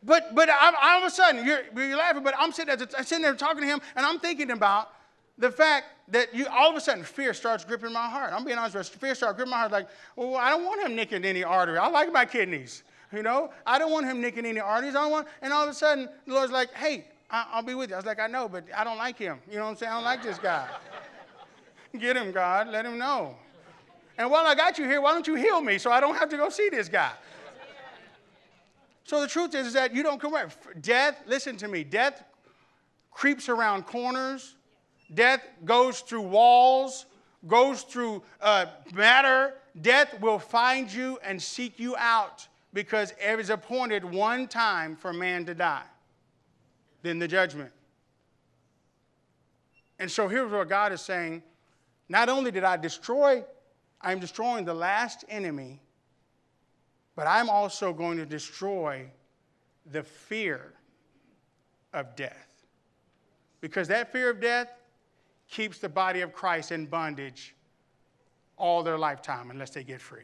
But 0.01 0.33
but 0.33 0.49
I'm, 0.49 0.73
all 0.81 1.01
of 1.01 1.03
a 1.03 1.11
sudden 1.11 1.45
you're, 1.45 1.61
you're 1.75 1.95
laughing, 1.95 2.23
but 2.23 2.33
I'm 2.35 2.51
sitting, 2.51 2.75
there, 2.75 2.87
I'm 2.97 3.03
sitting 3.03 3.21
there 3.21 3.35
talking 3.35 3.61
to 3.61 3.67
him, 3.67 3.79
and 3.95 4.03
I'm 4.03 4.17
thinking 4.17 4.49
about 4.49 4.89
the 5.37 5.51
fact 5.51 5.85
that 6.07 6.33
you 6.33 6.47
all 6.47 6.71
of 6.71 6.75
a 6.75 6.81
sudden 6.81 7.03
fear 7.03 7.35
starts 7.35 7.63
gripping 7.63 7.93
my 7.93 8.09
heart. 8.09 8.33
I'm 8.33 8.43
being 8.43 8.57
honest 8.57 8.75
with 8.75 8.91
you. 8.91 8.99
Fear 8.99 9.13
starts 9.13 9.35
gripping 9.35 9.51
my 9.51 9.59
heart 9.59 9.71
like, 9.71 9.87
well, 10.15 10.35
I 10.35 10.49
don't 10.49 10.65
want 10.65 10.81
him 10.81 10.95
nicking 10.95 11.25
any 11.25 11.43
artery. 11.43 11.77
I 11.77 11.89
like 11.89 12.11
my 12.11 12.25
kidneys. 12.25 12.81
You 13.13 13.21
know, 13.21 13.51
I 13.67 13.77
don't 13.77 13.91
want 13.91 14.07
him 14.07 14.19
nicking 14.19 14.47
any 14.47 14.59
arteries. 14.59 14.95
I 14.95 15.03
don't 15.03 15.11
want, 15.11 15.27
and 15.43 15.53
all 15.53 15.63
of 15.65 15.69
a 15.69 15.75
sudden, 15.75 16.09
the 16.25 16.33
Lord's 16.33 16.51
like, 16.51 16.73
hey, 16.73 17.05
I'll 17.31 17.63
be 17.63 17.75
with 17.75 17.89
you. 17.89 17.95
I 17.95 17.99
was 17.99 18.05
like, 18.05 18.19
I 18.19 18.27
know, 18.27 18.49
but 18.49 18.65
I 18.75 18.83
don't 18.83 18.97
like 18.97 19.17
him. 19.17 19.39
You 19.49 19.57
know 19.57 19.65
what 19.65 19.71
I'm 19.71 19.75
saying? 19.75 19.91
I 19.91 19.95
don't 19.95 20.03
like 20.03 20.23
this 20.23 20.39
guy. 20.39 20.67
Get 21.99 22.17
him, 22.17 22.31
God. 22.31 22.69
Let 22.69 22.85
him 22.85 22.97
know. 22.97 23.35
And 24.17 24.29
while 24.29 24.45
I 24.45 24.55
got 24.55 24.77
you 24.77 24.85
here, 24.85 24.99
why 24.99 25.13
don't 25.13 25.27
you 25.27 25.35
heal 25.35 25.61
me 25.61 25.77
so 25.77 25.91
I 25.91 25.99
don't 25.99 26.15
have 26.15 26.29
to 26.29 26.37
go 26.37 26.49
see 26.49 26.69
this 26.69 26.89
guy? 26.89 27.11
So 29.05 29.21
the 29.21 29.27
truth 29.27 29.55
is, 29.55 29.67
is 29.67 29.73
that 29.73 29.95
you 29.95 30.03
don't 30.03 30.21
come 30.21 30.33
back. 30.33 30.51
Death, 30.81 31.21
listen 31.25 31.57
to 31.57 31.67
me, 31.67 31.83
death 31.83 32.23
creeps 33.11 33.49
around 33.49 33.87
corners, 33.87 34.55
death 35.13 35.41
goes 35.65 36.01
through 36.01 36.21
walls, 36.21 37.05
goes 37.47 37.81
through 37.83 38.21
uh, 38.41 38.67
matter. 38.93 39.55
Death 39.81 40.19
will 40.19 40.39
find 40.39 40.91
you 40.91 41.17
and 41.23 41.41
seek 41.41 41.79
you 41.79 41.95
out 41.97 42.47
because 42.73 43.13
it 43.19 43.39
is 43.39 43.49
appointed 43.49 44.03
one 44.03 44.47
time 44.47 44.95
for 44.95 45.13
man 45.13 45.45
to 45.45 45.55
die, 45.55 45.83
then 47.01 47.19
the 47.19 47.27
judgment. 47.27 47.71
And 49.99 50.09
so 50.09 50.27
here's 50.27 50.51
what 50.51 50.69
God 50.69 50.91
is 50.91 51.01
saying 51.01 51.43
not 52.07 52.29
only 52.29 52.51
did 52.51 52.63
I 52.63 52.77
destroy, 52.77 53.43
I'm 54.01 54.19
destroying 54.19 54.65
the 54.65 54.73
last 54.73 55.25
enemy, 55.29 55.79
but 57.15 57.27
I'm 57.27 57.49
also 57.49 57.93
going 57.93 58.17
to 58.17 58.25
destroy 58.25 59.05
the 59.91 60.03
fear 60.03 60.73
of 61.93 62.15
death. 62.15 62.47
Because 63.61 63.87
that 63.89 64.11
fear 64.11 64.29
of 64.29 64.39
death 64.39 64.69
keeps 65.49 65.79
the 65.79 65.89
body 65.89 66.21
of 66.21 66.33
Christ 66.33 66.71
in 66.71 66.85
bondage 66.85 67.55
all 68.57 68.83
their 68.83 68.97
lifetime 68.97 69.51
unless 69.51 69.71
they 69.71 69.83
get 69.83 70.01
free. 70.01 70.21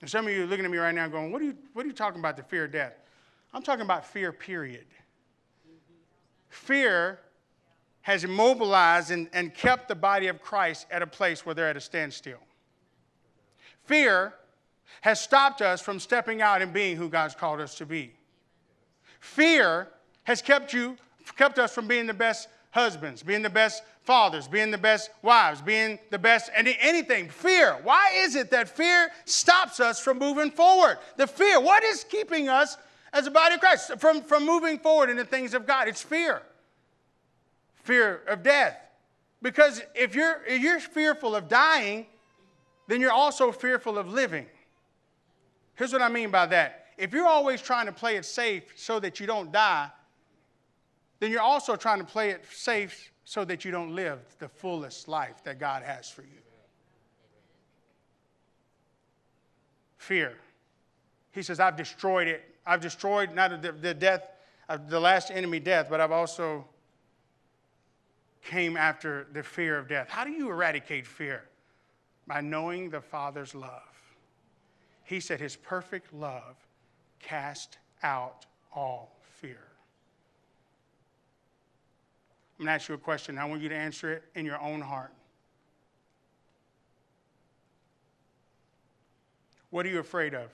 And 0.00 0.08
some 0.08 0.26
of 0.26 0.32
you 0.32 0.44
are 0.44 0.46
looking 0.46 0.64
at 0.64 0.70
me 0.70 0.78
right 0.78 0.94
now 0.94 1.08
going, 1.08 1.30
what 1.30 1.42
are 1.42 1.46
you, 1.46 1.56
what 1.72 1.84
are 1.84 1.88
you 1.88 1.94
talking 1.94 2.20
about, 2.20 2.36
the 2.36 2.42
fear 2.42 2.64
of 2.64 2.72
death? 2.72 2.94
I'm 3.52 3.62
talking 3.62 3.84
about 3.84 4.06
fear, 4.06 4.32
period. 4.32 4.86
Fear 6.48 7.18
has 8.02 8.24
immobilized 8.24 9.10
and, 9.10 9.28
and 9.32 9.54
kept 9.54 9.88
the 9.88 9.94
body 9.94 10.28
of 10.28 10.40
Christ 10.40 10.86
at 10.90 11.02
a 11.02 11.06
place 11.06 11.44
where 11.44 11.54
they're 11.54 11.68
at 11.68 11.76
a 11.76 11.80
standstill. 11.80 12.38
Fear 13.84 14.34
has 15.02 15.20
stopped 15.20 15.62
us 15.62 15.80
from 15.80 15.98
stepping 16.00 16.42
out 16.42 16.62
and 16.62 16.72
being 16.72 16.96
who 16.96 17.08
God's 17.08 17.34
called 17.34 17.60
us 17.60 17.74
to 17.76 17.86
be. 17.86 18.12
Fear 19.20 19.88
has 20.24 20.42
kept 20.42 20.72
you, 20.72 20.96
kept 21.36 21.58
us 21.58 21.74
from 21.74 21.86
being 21.86 22.06
the 22.06 22.14
best 22.14 22.48
husbands, 22.70 23.22
being 23.22 23.42
the 23.42 23.50
best 23.50 23.82
fathers, 24.02 24.48
being 24.48 24.70
the 24.70 24.78
best 24.78 25.10
wives, 25.22 25.60
being 25.60 25.98
the 26.10 26.18
best 26.18 26.50
any, 26.54 26.76
anything. 26.80 27.28
Fear. 27.28 27.78
Why 27.82 28.10
is 28.14 28.34
it 28.34 28.50
that 28.50 28.68
fear 28.68 29.10
stops 29.24 29.80
us 29.80 30.00
from 30.00 30.18
moving 30.18 30.50
forward? 30.50 30.98
The 31.16 31.26
fear. 31.26 31.60
What 31.60 31.84
is 31.84 32.04
keeping 32.04 32.48
us 32.48 32.76
as 33.12 33.26
a 33.26 33.30
body 33.30 33.54
of 33.54 33.60
Christ 33.60 33.92
from, 33.98 34.22
from 34.22 34.46
moving 34.46 34.78
forward 34.78 35.10
in 35.10 35.16
the 35.16 35.24
things 35.24 35.54
of 35.54 35.66
God? 35.66 35.88
It's 35.88 36.02
fear. 36.02 36.42
Fear 37.82 38.22
of 38.28 38.42
death. 38.42 38.76
Because 39.42 39.82
if 39.94 40.14
you're, 40.14 40.42
if 40.46 40.62
you're 40.62 40.80
fearful 40.80 41.34
of 41.34 41.48
dying, 41.48 42.06
then 42.88 43.00
you're 43.00 43.12
also 43.12 43.52
fearful 43.52 43.98
of 43.98 44.12
living. 44.12 44.46
Here's 45.74 45.92
what 45.92 46.02
I 46.02 46.08
mean 46.08 46.30
by 46.30 46.46
that. 46.46 46.86
If 46.98 47.14
you're 47.14 47.26
always 47.26 47.62
trying 47.62 47.86
to 47.86 47.92
play 47.92 48.16
it 48.16 48.24
safe 48.26 48.64
so 48.76 49.00
that 49.00 49.18
you 49.18 49.26
don't 49.26 49.50
die, 49.50 49.90
then 51.20 51.30
you're 51.30 51.40
also 51.40 51.76
trying 51.76 51.98
to 51.98 52.04
play 52.04 52.30
it 52.30 52.44
safe 52.50 53.12
so 53.24 53.44
that 53.44 53.64
you 53.64 53.70
don't 53.70 53.94
live 53.94 54.18
the 54.38 54.48
fullest 54.48 55.08
life 55.08 55.42
that 55.44 55.58
God 55.58 55.82
has 55.82 56.10
for 56.10 56.22
you. 56.22 56.28
Fear. 59.98 60.36
He 61.32 61.42
says, 61.42 61.60
I've 61.60 61.76
destroyed 61.76 62.26
it. 62.26 62.49
I've 62.70 62.80
destroyed 62.80 63.34
not 63.34 63.62
the, 63.62 63.72
the 63.72 63.92
death, 63.92 64.30
the 64.86 65.00
last 65.00 65.32
enemy, 65.32 65.58
death, 65.58 65.88
but 65.90 66.00
I've 66.00 66.12
also 66.12 66.64
came 68.44 68.76
after 68.76 69.26
the 69.32 69.42
fear 69.42 69.76
of 69.76 69.88
death. 69.88 70.08
How 70.08 70.22
do 70.22 70.30
you 70.30 70.48
eradicate 70.48 71.04
fear? 71.04 71.42
By 72.28 72.40
knowing 72.40 72.88
the 72.88 73.00
Father's 73.00 73.56
love. 73.56 73.82
He 75.02 75.18
said, 75.18 75.40
His 75.40 75.56
perfect 75.56 76.14
love 76.14 76.54
cast 77.18 77.78
out 78.04 78.46
all 78.72 79.16
fear. 79.32 79.66
I'm 82.56 82.66
going 82.66 82.68
to 82.68 82.72
ask 82.74 82.88
you 82.88 82.94
a 82.94 82.98
question. 82.98 83.36
I 83.36 83.46
want 83.46 83.62
you 83.62 83.68
to 83.68 83.74
answer 83.74 84.12
it 84.12 84.22
in 84.36 84.46
your 84.46 84.60
own 84.62 84.80
heart. 84.80 85.12
What 89.70 89.84
are 89.84 89.88
you 89.88 89.98
afraid 89.98 90.34
of? 90.34 90.50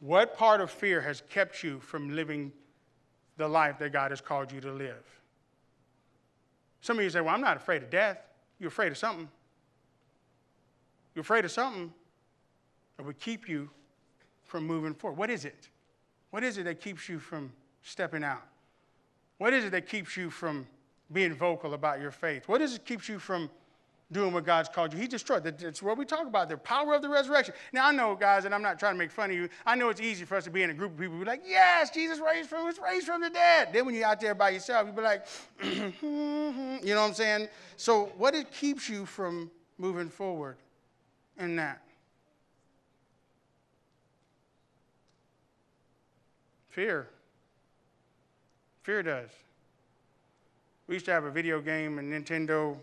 What 0.00 0.36
part 0.36 0.60
of 0.60 0.70
fear 0.70 1.00
has 1.00 1.22
kept 1.30 1.62
you 1.62 1.80
from 1.80 2.14
living 2.14 2.52
the 3.36 3.48
life 3.48 3.78
that 3.78 3.92
God 3.92 4.10
has 4.10 4.20
called 4.20 4.52
you 4.52 4.60
to 4.60 4.72
live? 4.72 5.04
Some 6.80 6.98
of 6.98 7.04
you 7.04 7.10
say, 7.10 7.20
Well, 7.20 7.34
I'm 7.34 7.40
not 7.40 7.56
afraid 7.56 7.82
of 7.82 7.90
death. 7.90 8.18
You're 8.58 8.68
afraid 8.68 8.92
of 8.92 8.98
something. 8.98 9.28
You're 11.14 11.22
afraid 11.22 11.44
of 11.44 11.50
something 11.50 11.92
that 12.96 13.04
would 13.04 13.18
keep 13.18 13.48
you 13.48 13.70
from 14.44 14.66
moving 14.66 14.94
forward. 14.94 15.18
What 15.18 15.30
is 15.30 15.44
it? 15.44 15.68
What 16.30 16.44
is 16.44 16.58
it 16.58 16.64
that 16.64 16.80
keeps 16.80 17.08
you 17.08 17.18
from 17.18 17.52
stepping 17.82 18.22
out? 18.22 18.42
What 19.38 19.52
is 19.52 19.64
it 19.64 19.70
that 19.70 19.88
keeps 19.88 20.16
you 20.16 20.30
from 20.30 20.66
being 21.12 21.34
vocal 21.34 21.74
about 21.74 22.00
your 22.00 22.10
faith? 22.10 22.48
What 22.48 22.60
is 22.60 22.74
it 22.74 22.78
that 22.78 22.86
keeps 22.86 23.08
you 23.08 23.18
from 23.18 23.50
doing 24.12 24.32
what 24.32 24.44
God's 24.44 24.68
called 24.68 24.92
you? 24.92 25.00
He 25.00 25.08
destroyed. 25.08 25.42
That's 25.42 25.82
what 25.82 25.98
we 25.98 26.04
talk 26.04 26.26
about, 26.26 26.48
the 26.48 26.56
power 26.56 26.94
of 26.94 27.02
the 27.02 27.08
resurrection. 27.08 27.54
Now, 27.72 27.88
I 27.88 27.92
know, 27.92 28.14
guys, 28.14 28.44
and 28.44 28.54
I'm 28.54 28.62
not 28.62 28.78
trying 28.78 28.94
to 28.94 28.98
make 28.98 29.10
fun 29.10 29.30
of 29.30 29.36
you. 29.36 29.48
I 29.64 29.74
know 29.74 29.88
it's 29.88 30.00
easy 30.00 30.24
for 30.24 30.36
us 30.36 30.44
to 30.44 30.50
be 30.50 30.62
in 30.62 30.70
a 30.70 30.74
group 30.74 30.92
of 30.92 30.98
people 30.98 31.16
who 31.16 31.22
are 31.22 31.26
like, 31.26 31.42
yes, 31.46 31.90
Jesus 31.90 32.20
raised 32.20 32.48
from, 32.48 32.64
was 32.64 32.78
raised 32.78 33.06
from 33.06 33.20
the 33.20 33.30
dead. 33.30 33.70
Then 33.72 33.84
when 33.84 33.94
you're 33.94 34.06
out 34.06 34.20
there 34.20 34.34
by 34.34 34.50
yourself, 34.50 34.86
you 34.86 34.92
be 34.92 35.02
like, 35.02 35.26
you 35.62 36.94
know 36.94 37.00
what 37.00 37.08
I'm 37.08 37.14
saying? 37.14 37.48
So 37.76 38.12
what 38.16 38.34
it 38.34 38.52
keeps 38.52 38.88
you 38.88 39.06
from 39.06 39.50
moving 39.78 40.08
forward 40.08 40.56
in 41.38 41.56
that? 41.56 41.82
Fear. 46.68 47.08
Fear 48.82 49.02
does. 49.02 49.30
We 50.86 50.94
used 50.94 51.06
to 51.06 51.12
have 51.12 51.24
a 51.24 51.30
video 51.30 51.60
game 51.60 51.98
in 51.98 52.10
Nintendo 52.10 52.76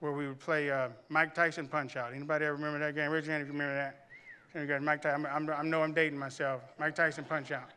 where 0.00 0.12
we 0.12 0.28
would 0.28 0.38
play 0.38 0.70
uh, 0.70 0.88
Mike 1.08 1.34
Tyson 1.34 1.66
Punch 1.66 1.96
Out. 1.96 2.12
Anybody 2.14 2.44
ever 2.44 2.54
remember 2.54 2.78
that 2.78 2.94
game? 2.94 3.10
Raise 3.10 3.26
your 3.26 3.32
hand 3.32 3.42
if 3.42 3.48
you 3.48 3.52
remember 3.52 3.74
that. 3.74 4.06
You 4.54 4.66
got 4.66 4.82
Mike 4.82 5.02
Tyson. 5.02 5.26
I'm, 5.26 5.50
I 5.50 5.62
know 5.62 5.82
I'm 5.82 5.92
dating 5.92 6.18
myself. 6.18 6.62
Mike 6.78 6.94
Tyson 6.94 7.24
Punch 7.24 7.50
Out. 7.52 7.70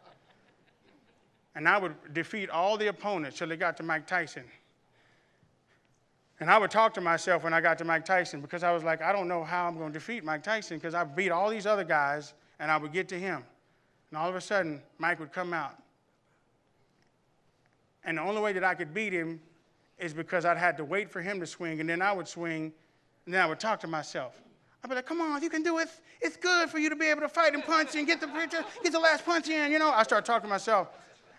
And 1.55 1.67
I 1.67 1.77
would 1.77 1.95
defeat 2.13 2.49
all 2.49 2.77
the 2.77 2.87
opponents 2.87 3.37
till 3.37 3.47
they 3.47 3.57
got 3.57 3.75
to 3.77 3.83
Mike 3.83 4.07
Tyson. 4.07 4.43
And 6.39 6.49
I 6.49 6.57
would 6.57 6.71
talk 6.71 6.93
to 6.95 7.01
myself 7.01 7.43
when 7.43 7.53
I 7.53 7.61
got 7.61 7.77
to 7.79 7.85
Mike 7.85 8.05
Tyson 8.05 8.41
because 8.41 8.63
I 8.63 8.71
was 8.71 8.83
like, 8.83 9.01
I 9.01 9.11
don't 9.11 9.27
know 9.27 9.43
how 9.43 9.67
I'm 9.67 9.77
going 9.77 9.91
to 9.91 9.99
defeat 9.99 10.23
Mike 10.23 10.43
Tyson 10.43 10.77
because 10.77 10.93
I 10.93 11.03
beat 11.03 11.29
all 11.29 11.49
these 11.49 11.65
other 11.65 11.83
guys 11.83 12.33
and 12.59 12.71
I 12.71 12.77
would 12.77 12.93
get 12.93 13.07
to 13.09 13.19
him. 13.19 13.43
And 14.09 14.17
all 14.17 14.29
of 14.29 14.35
a 14.35 14.41
sudden, 14.41 14.81
Mike 14.97 15.19
would 15.19 15.33
come 15.33 15.53
out 15.53 15.81
and 18.03 18.17
the 18.17 18.21
only 18.21 18.41
way 18.41 18.53
that 18.53 18.63
I 18.63 18.73
could 18.73 18.93
beat 18.93 19.13
him 19.13 19.39
is 20.01 20.13
because 20.13 20.45
I'd 20.45 20.57
had 20.57 20.75
to 20.77 20.83
wait 20.83 21.09
for 21.09 21.21
him 21.21 21.39
to 21.39 21.45
swing, 21.45 21.79
and 21.79 21.89
then 21.89 22.01
I 22.01 22.11
would 22.11 22.27
swing, 22.27 22.73
and 23.25 23.33
then 23.33 23.41
I 23.41 23.45
would 23.45 23.59
talk 23.59 23.79
to 23.81 23.87
myself. 23.87 24.41
I'd 24.83 24.89
be 24.89 24.95
like, 24.95 25.05
come 25.05 25.21
on, 25.21 25.41
you 25.43 25.49
can 25.49 25.61
do 25.61 25.77
it. 25.77 25.89
It's 26.19 26.35
good 26.35 26.69
for 26.69 26.79
you 26.79 26.89
to 26.89 26.95
be 26.95 27.05
able 27.05 27.21
to 27.21 27.29
fight 27.29 27.53
and 27.53 27.63
punch 27.63 27.95
and 27.95 28.07
get 28.07 28.19
the 28.19 28.27
get 28.83 28.91
the 28.91 28.99
last 28.99 29.23
punch 29.25 29.47
in, 29.47 29.71
you 29.71 29.77
know. 29.77 29.91
I 29.91 30.03
start 30.03 30.25
talking 30.25 30.47
to 30.47 30.49
myself. 30.49 30.89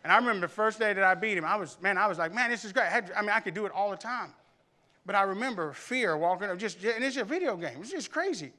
And 0.05 0.13
I 0.13 0.17
remember 0.17 0.47
the 0.47 0.53
first 0.53 0.79
day 0.79 0.93
that 0.93 1.05
I 1.05 1.15
beat 1.15 1.39
him, 1.39 1.45
I 1.45 1.57
was, 1.57 1.77
man, 1.81 1.97
I 1.97 2.07
was 2.07 2.19
like, 2.19 2.35
man, 2.35 2.51
this 2.51 2.65
is 2.65 2.73
great. 2.73 2.87
I, 2.87 3.21
mean, 3.21 3.31
I 3.31 3.41
could 3.41 3.55
do 3.55 3.67
it 3.67 3.73
all 3.73 3.91
the 3.91 3.97
time. 3.97 4.33
But 5.07 5.15
I 5.15 5.23
remember 5.23 5.73
fear 5.73 6.17
walking 6.17 6.49
up, 6.49 6.59
just, 6.59 6.83
and 6.85 7.05
it's 7.05 7.17
a 7.17 7.25
video 7.25 7.57
game. 7.57 7.79
It's 7.81 7.91
just 7.91 8.11
crazy. 8.11 8.53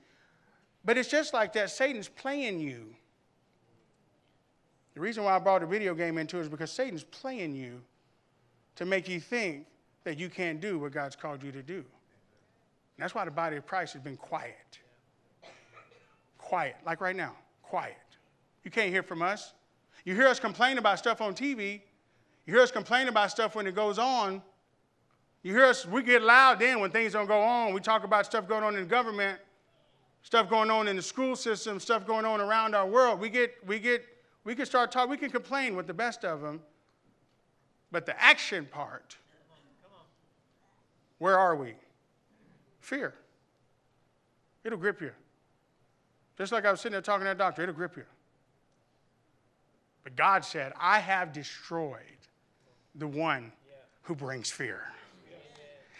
But 0.86 0.98
it's 0.98 1.10
just 1.10 1.34
like 1.34 1.54
that. 1.54 1.70
Satan's 1.70 2.08
playing 2.08 2.60
you. 2.60 2.96
The 4.94 5.00
reason 5.02 5.24
why 5.24 5.36
I 5.36 5.39
brought 5.39 5.62
the 5.62 5.68
video 5.68 5.96
game 5.96 6.18
into 6.18 6.38
it 6.38 6.42
is 6.42 6.50
because 6.50 6.72
Satan's 6.72 7.04
playing 7.04 7.56
you 7.56 7.82
to 8.76 8.86
make 8.86 9.10
you 9.10 9.20
think 9.20 9.66
that 10.04 10.20
you 10.20 10.30
can't 10.30 10.60
do 10.60 10.80
what 10.80 10.92
God's 10.92 11.16
called 11.16 11.44
you 11.44 11.52
to 11.52 11.63
do. 11.63 11.76
And 11.76 11.86
that's 13.00 13.16
why 13.16 13.26
the 13.26 13.32
body 13.32 13.58
of 13.58 13.66
Christ 13.66 13.94
has 13.94 14.02
been 14.02 14.18
quiet. 14.18 14.80
Quiet, 16.38 16.76
like 16.86 17.02
right 17.02 17.16
now, 17.16 17.36
quiet. 17.63 17.96
You 18.63 18.72
can't 18.72 18.89
hear 18.89 19.04
from 19.04 19.22
us. 19.22 19.54
You 20.06 20.16
hear 20.16 20.28
us 20.28 20.39
complain 20.39 20.78
about 20.78 21.00
stuff 21.00 21.22
on 21.22 21.34
TV. 21.34 21.82
You 22.46 22.54
hear 22.54 22.62
us 22.62 22.72
complain 22.72 23.08
about 23.08 23.32
stuff 23.32 23.56
when 23.56 23.66
it 23.68 23.76
goes 23.76 23.98
on. 23.98 24.42
You 25.44 25.54
hear 25.54 25.66
us, 25.66 25.86
we 25.86 26.04
get 26.04 26.22
loud 26.22 26.60
then 26.60 26.80
when 26.80 26.92
things 26.92 27.13
don't 27.13 27.28
go 27.28 27.42
on. 27.42 27.74
We 27.74 27.82
talk 27.82 28.04
about 28.04 28.26
stuff 28.26 28.48
going 28.48 28.63
on 28.63 28.76
in 28.76 28.88
government, 28.88 29.39
stuff 30.22 30.50
going 30.50 30.70
on 30.70 30.88
in 30.88 30.96
the 30.96 31.02
school 31.02 31.36
system, 31.36 31.80
stuff 31.80 32.06
going 32.06 32.26
on 32.26 32.39
around 32.39 32.76
our 32.76 32.88
world. 32.88 33.20
We 33.20 33.30
get, 33.30 33.56
we 33.66 33.80
get, 33.80 34.06
we 34.44 34.56
can 34.56 34.66
start 34.66 34.92
talking, 34.92 35.12
we 35.12 35.18
can 35.18 35.30
complain 35.30 35.76
with 35.76 35.88
the 35.88 35.94
best 35.94 36.24
of 36.24 36.42
them. 36.42 36.62
But 37.92 38.06
the 38.06 38.20
action 38.22 38.68
part, 38.72 39.18
where 41.19 41.38
are 41.38 41.56
we? 41.56 41.73
Fear. 42.80 43.13
It'll 44.63 44.78
grip 44.78 45.02
you. 45.02 45.12
Just 46.38 46.52
like 46.52 46.65
I 46.65 46.71
was 46.71 46.82
sitting 46.82 46.93
there 46.93 47.02
talking 47.02 47.21
to 47.21 47.30
that 47.30 47.38
doctor, 47.38 47.63
it'll 47.63 47.76
grip 47.76 47.95
you. 47.95 48.06
But 50.04 50.15
God 50.15 50.43
said, 50.43 50.73
I 50.80 50.99
have 50.99 51.32
destroyed 51.32 51.99
the 52.95 53.08
one 53.08 53.52
who 54.04 54.15
brings 54.15 54.52
fear. 54.52 54.82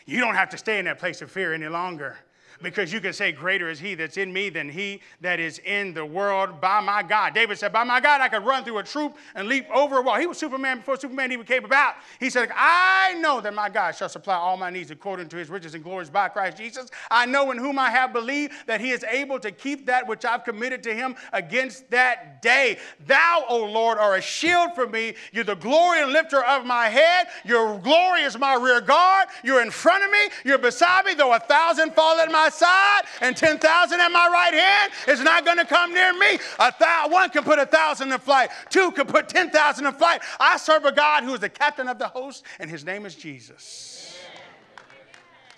You 0.06 0.20
don't 0.20 0.36
have 0.36 0.50
to 0.50 0.58
stay 0.58 0.80
in 0.80 0.86
that 0.86 1.00
place 1.00 1.22
of 1.22 1.32
fear 1.32 1.54
any 1.54 1.68
longer 1.68 2.18
because 2.62 2.92
you 2.94 3.02
can 3.02 3.14
say, 3.14 3.32
Greater 3.32 3.70
is 3.70 3.80
he 3.80 3.96
that's 3.96 4.18
in 4.18 4.32
me 4.32 4.50
than 4.50 4.70
he 4.70 5.02
that 5.22 5.40
is 5.40 5.60
in 5.60 5.94
the 5.94 6.06
world 6.06 6.62
by 6.62 6.80
my 6.80 7.04
God. 7.04 7.34
David 7.34 7.58
said, 7.58 7.74
By 7.74 7.84
my 7.84 8.00
God, 8.00 8.22
I 8.22 8.30
could 8.30 8.46
run 8.46 8.64
through 8.64 8.78
a 8.78 8.84
troop 8.84 9.16
and 9.36 9.48
leap 9.48 9.68
over 9.74 9.98
a 9.98 10.02
wall. 10.02 10.20
He 10.20 10.28
was 10.28 10.38
Superman 10.38 10.78
before 10.78 10.98
Superman 10.98 11.32
even 11.32 11.46
came 11.46 11.66
about. 11.66 11.96
He 12.20 12.30
said, 12.30 12.52
I 12.56 13.16
know 13.20 13.42
that 13.42 13.54
my 13.54 13.70
God 13.70 13.96
shall 13.96 14.10
supply 14.10 14.36
all 14.36 14.58
my 14.58 14.70
needs 14.70 14.92
according 14.92 15.30
to 15.30 15.38
his 15.38 15.50
riches 15.50 15.76
and 15.76 15.84
glories 15.84 16.10
by 16.10 16.30
Christ 16.30 16.58
Jesus. 16.58 16.90
I 17.10 17.26
know 17.26 17.52
in 17.52 17.58
whom 17.58 17.80
I 17.80 17.90
have 17.90 18.14
believed 18.14 18.54
that 18.68 18.82
he 18.82 18.92
is 18.92 19.04
able 19.04 19.40
to 19.40 19.52
keep 19.52 19.86
that 19.88 20.08
which 20.08 20.26
I've 20.26 20.44
committed 20.44 20.84
to 20.84 20.94
him 20.94 21.16
against 21.32 21.90
that 21.92 22.42
day. 22.42 22.78
Thou, 23.06 23.46
O 23.50 23.66
Lord, 23.66 23.98
are 23.98 24.16
a 24.16 24.22
shield 24.22 24.76
for 24.76 24.88
me. 24.88 25.16
You're 25.32 25.44
the 25.44 25.56
glory 25.56 26.02
and 26.02 26.12
lifter 26.12 26.44
of 26.44 26.66
my 26.66 26.88
head. 26.88 27.28
Your 27.46 27.80
glory 27.80 28.22
is 28.22 28.38
my 28.38 28.56
rear 28.56 28.82
guard. 28.82 29.28
You're 29.44 29.62
in 29.62 29.72
front 29.72 30.04
of 30.04 30.12
me. 30.12 30.30
You're 30.46 30.58
beside 30.58 31.06
me. 31.06 31.14
Though 31.14 31.34
a 31.34 31.40
thousand 31.40 31.94
fall 31.94 32.20
at 32.20 32.32
my 32.32 32.43
side 32.50 33.04
and 33.22 33.36
10,000 33.36 34.00
at 34.00 34.10
my 34.10 34.28
right 34.28 34.54
hand 34.54 34.92
is 35.08 35.22
not 35.22 35.46
going 35.46 35.58
to 35.58 35.66
come 35.66 35.94
near 35.94 36.14
me. 36.14 36.40
A 36.60 36.74
one 37.10 37.30
can 37.30 37.44
put 37.44 37.60
a 37.60 37.66
thousand 37.66 38.12
in 38.12 38.20
flight, 38.20 38.50
two 38.70 38.92
can 38.92 39.06
put 39.06 39.30
10,000 39.30 39.86
in 39.86 39.94
flight. 39.94 40.22
I 40.40 40.58
serve 40.58 40.86
a 40.86 40.92
God 40.92 41.24
who 41.24 41.34
is 41.34 41.40
the 41.40 41.50
captain 41.50 41.88
of 41.88 42.00
the 42.00 42.08
host, 42.08 42.44
and 42.60 42.70
his 42.70 42.86
name 42.86 43.06
is 43.06 43.16
Jesus. 43.16 44.04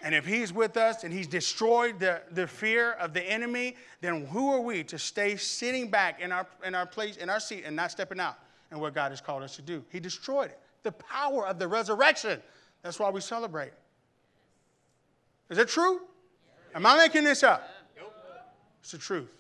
And 0.06 0.14
if 0.14 0.24
he's 0.24 0.54
with 0.54 0.78
us 0.78 1.04
and 1.04 1.12
he's 1.12 1.26
destroyed 1.26 2.00
the, 2.00 2.22
the 2.30 2.46
fear 2.46 2.92
of 2.92 3.12
the 3.12 3.24
enemy, 3.24 3.76
then 4.02 4.28
who 4.28 4.52
are 4.54 4.62
we 4.62 4.84
to 4.84 5.00
stay 5.00 5.36
sitting 5.36 5.90
back 5.90 6.22
in 6.22 6.32
our, 6.32 6.46
in 6.64 6.76
our 6.76 6.86
place, 6.86 7.18
in 7.18 7.28
our 7.28 7.40
seat, 7.40 7.64
and 7.66 7.76
not 7.76 7.90
stepping 7.90 8.20
out 8.20 8.38
in 8.72 8.80
what 8.80 8.94
God 8.94 9.10
has 9.10 9.20
called 9.20 9.42
us 9.42 9.56
to 9.56 9.64
do? 9.64 9.84
He 9.90 10.00
destroyed 10.00 10.52
it. 10.52 10.60
The 10.84 10.92
power 10.92 11.48
of 11.48 11.58
the 11.58 11.68
resurrection. 11.68 12.40
That's 12.84 13.00
why 13.00 13.10
we 13.10 13.20
celebrate. 13.20 13.72
Is 15.50 15.58
it 15.58 15.70
true? 15.70 16.02
Am 16.76 16.86
I 16.86 16.98
making 16.98 17.24
this 17.24 17.42
up? 17.42 17.70
It's 18.82 18.92
the 18.92 18.98
truth. 18.98 19.32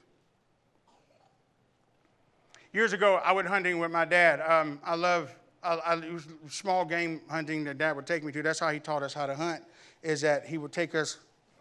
Years 2.71 2.93
ago, 2.93 3.21
I 3.23 3.33
went 3.33 3.47
hunting 3.47 3.77
with 3.77 3.91
my 3.91 4.05
dad. 4.05 4.39
Um, 4.41 4.79
I 4.83 4.95
love 4.95 5.35
I, 5.61 5.75
I, 5.75 5.95
it 5.97 6.13
was 6.13 6.27
small 6.49 6.85
game 6.85 7.21
hunting 7.29 7.63
that 7.65 7.77
dad 7.77 7.95
would 7.95 8.07
take 8.07 8.23
me 8.23 8.31
to. 8.31 8.41
That's 8.41 8.59
how 8.59 8.69
he 8.69 8.79
taught 8.79 9.03
us 9.03 9.13
how 9.13 9.25
to 9.25 9.35
hunt, 9.35 9.63
is 10.01 10.21
that 10.21 10.45
he 10.45 10.57
would 10.57 10.71
take 10.71 10.95
us 10.95 11.17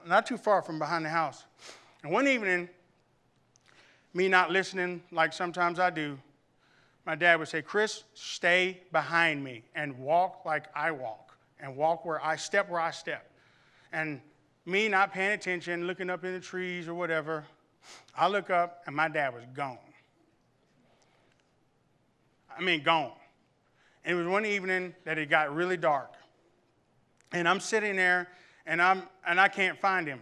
not 0.06 0.26
too 0.26 0.36
far 0.36 0.62
from 0.62 0.78
behind 0.78 1.04
the 1.04 1.08
house. 1.08 1.44
And 2.02 2.12
one 2.12 2.28
evening, 2.28 2.68
me 4.12 4.28
not 4.28 4.50
listening 4.50 5.02
like 5.10 5.32
sometimes 5.32 5.78
I 5.78 5.90
do, 5.90 6.18
my 7.04 7.14
dad 7.14 7.38
would 7.38 7.48
say, 7.48 7.62
Chris, 7.62 8.04
stay 8.14 8.80
behind 8.92 9.42
me 9.42 9.62
and 9.74 9.98
walk 9.98 10.44
like 10.44 10.66
I 10.74 10.90
walk 10.90 11.36
and 11.58 11.76
walk 11.76 12.04
where 12.04 12.24
I 12.24 12.36
step 12.36 12.68
where 12.68 12.80
I 12.80 12.92
step. 12.92 13.30
And 13.92 14.20
me 14.66 14.88
not 14.88 15.12
paying 15.12 15.32
attention, 15.32 15.86
looking 15.86 16.10
up 16.10 16.24
in 16.24 16.32
the 16.32 16.40
trees 16.40 16.88
or 16.88 16.94
whatever, 16.94 17.44
I 18.16 18.28
look 18.28 18.50
up 18.50 18.82
and 18.86 18.96
my 18.96 19.08
dad 19.08 19.34
was 19.34 19.44
gone. 19.54 19.78
I 22.56 22.62
mean, 22.62 22.82
gone. 22.82 23.12
And 24.04 24.16
it 24.16 24.22
was 24.22 24.30
one 24.30 24.46
evening 24.46 24.94
that 25.04 25.18
it 25.18 25.28
got 25.28 25.54
really 25.54 25.76
dark. 25.76 26.12
And 27.32 27.48
I'm 27.48 27.60
sitting 27.60 27.96
there 27.96 28.28
and, 28.66 28.80
I'm, 28.80 29.02
and 29.26 29.40
I 29.40 29.48
can't 29.48 29.78
find 29.78 30.06
him. 30.06 30.20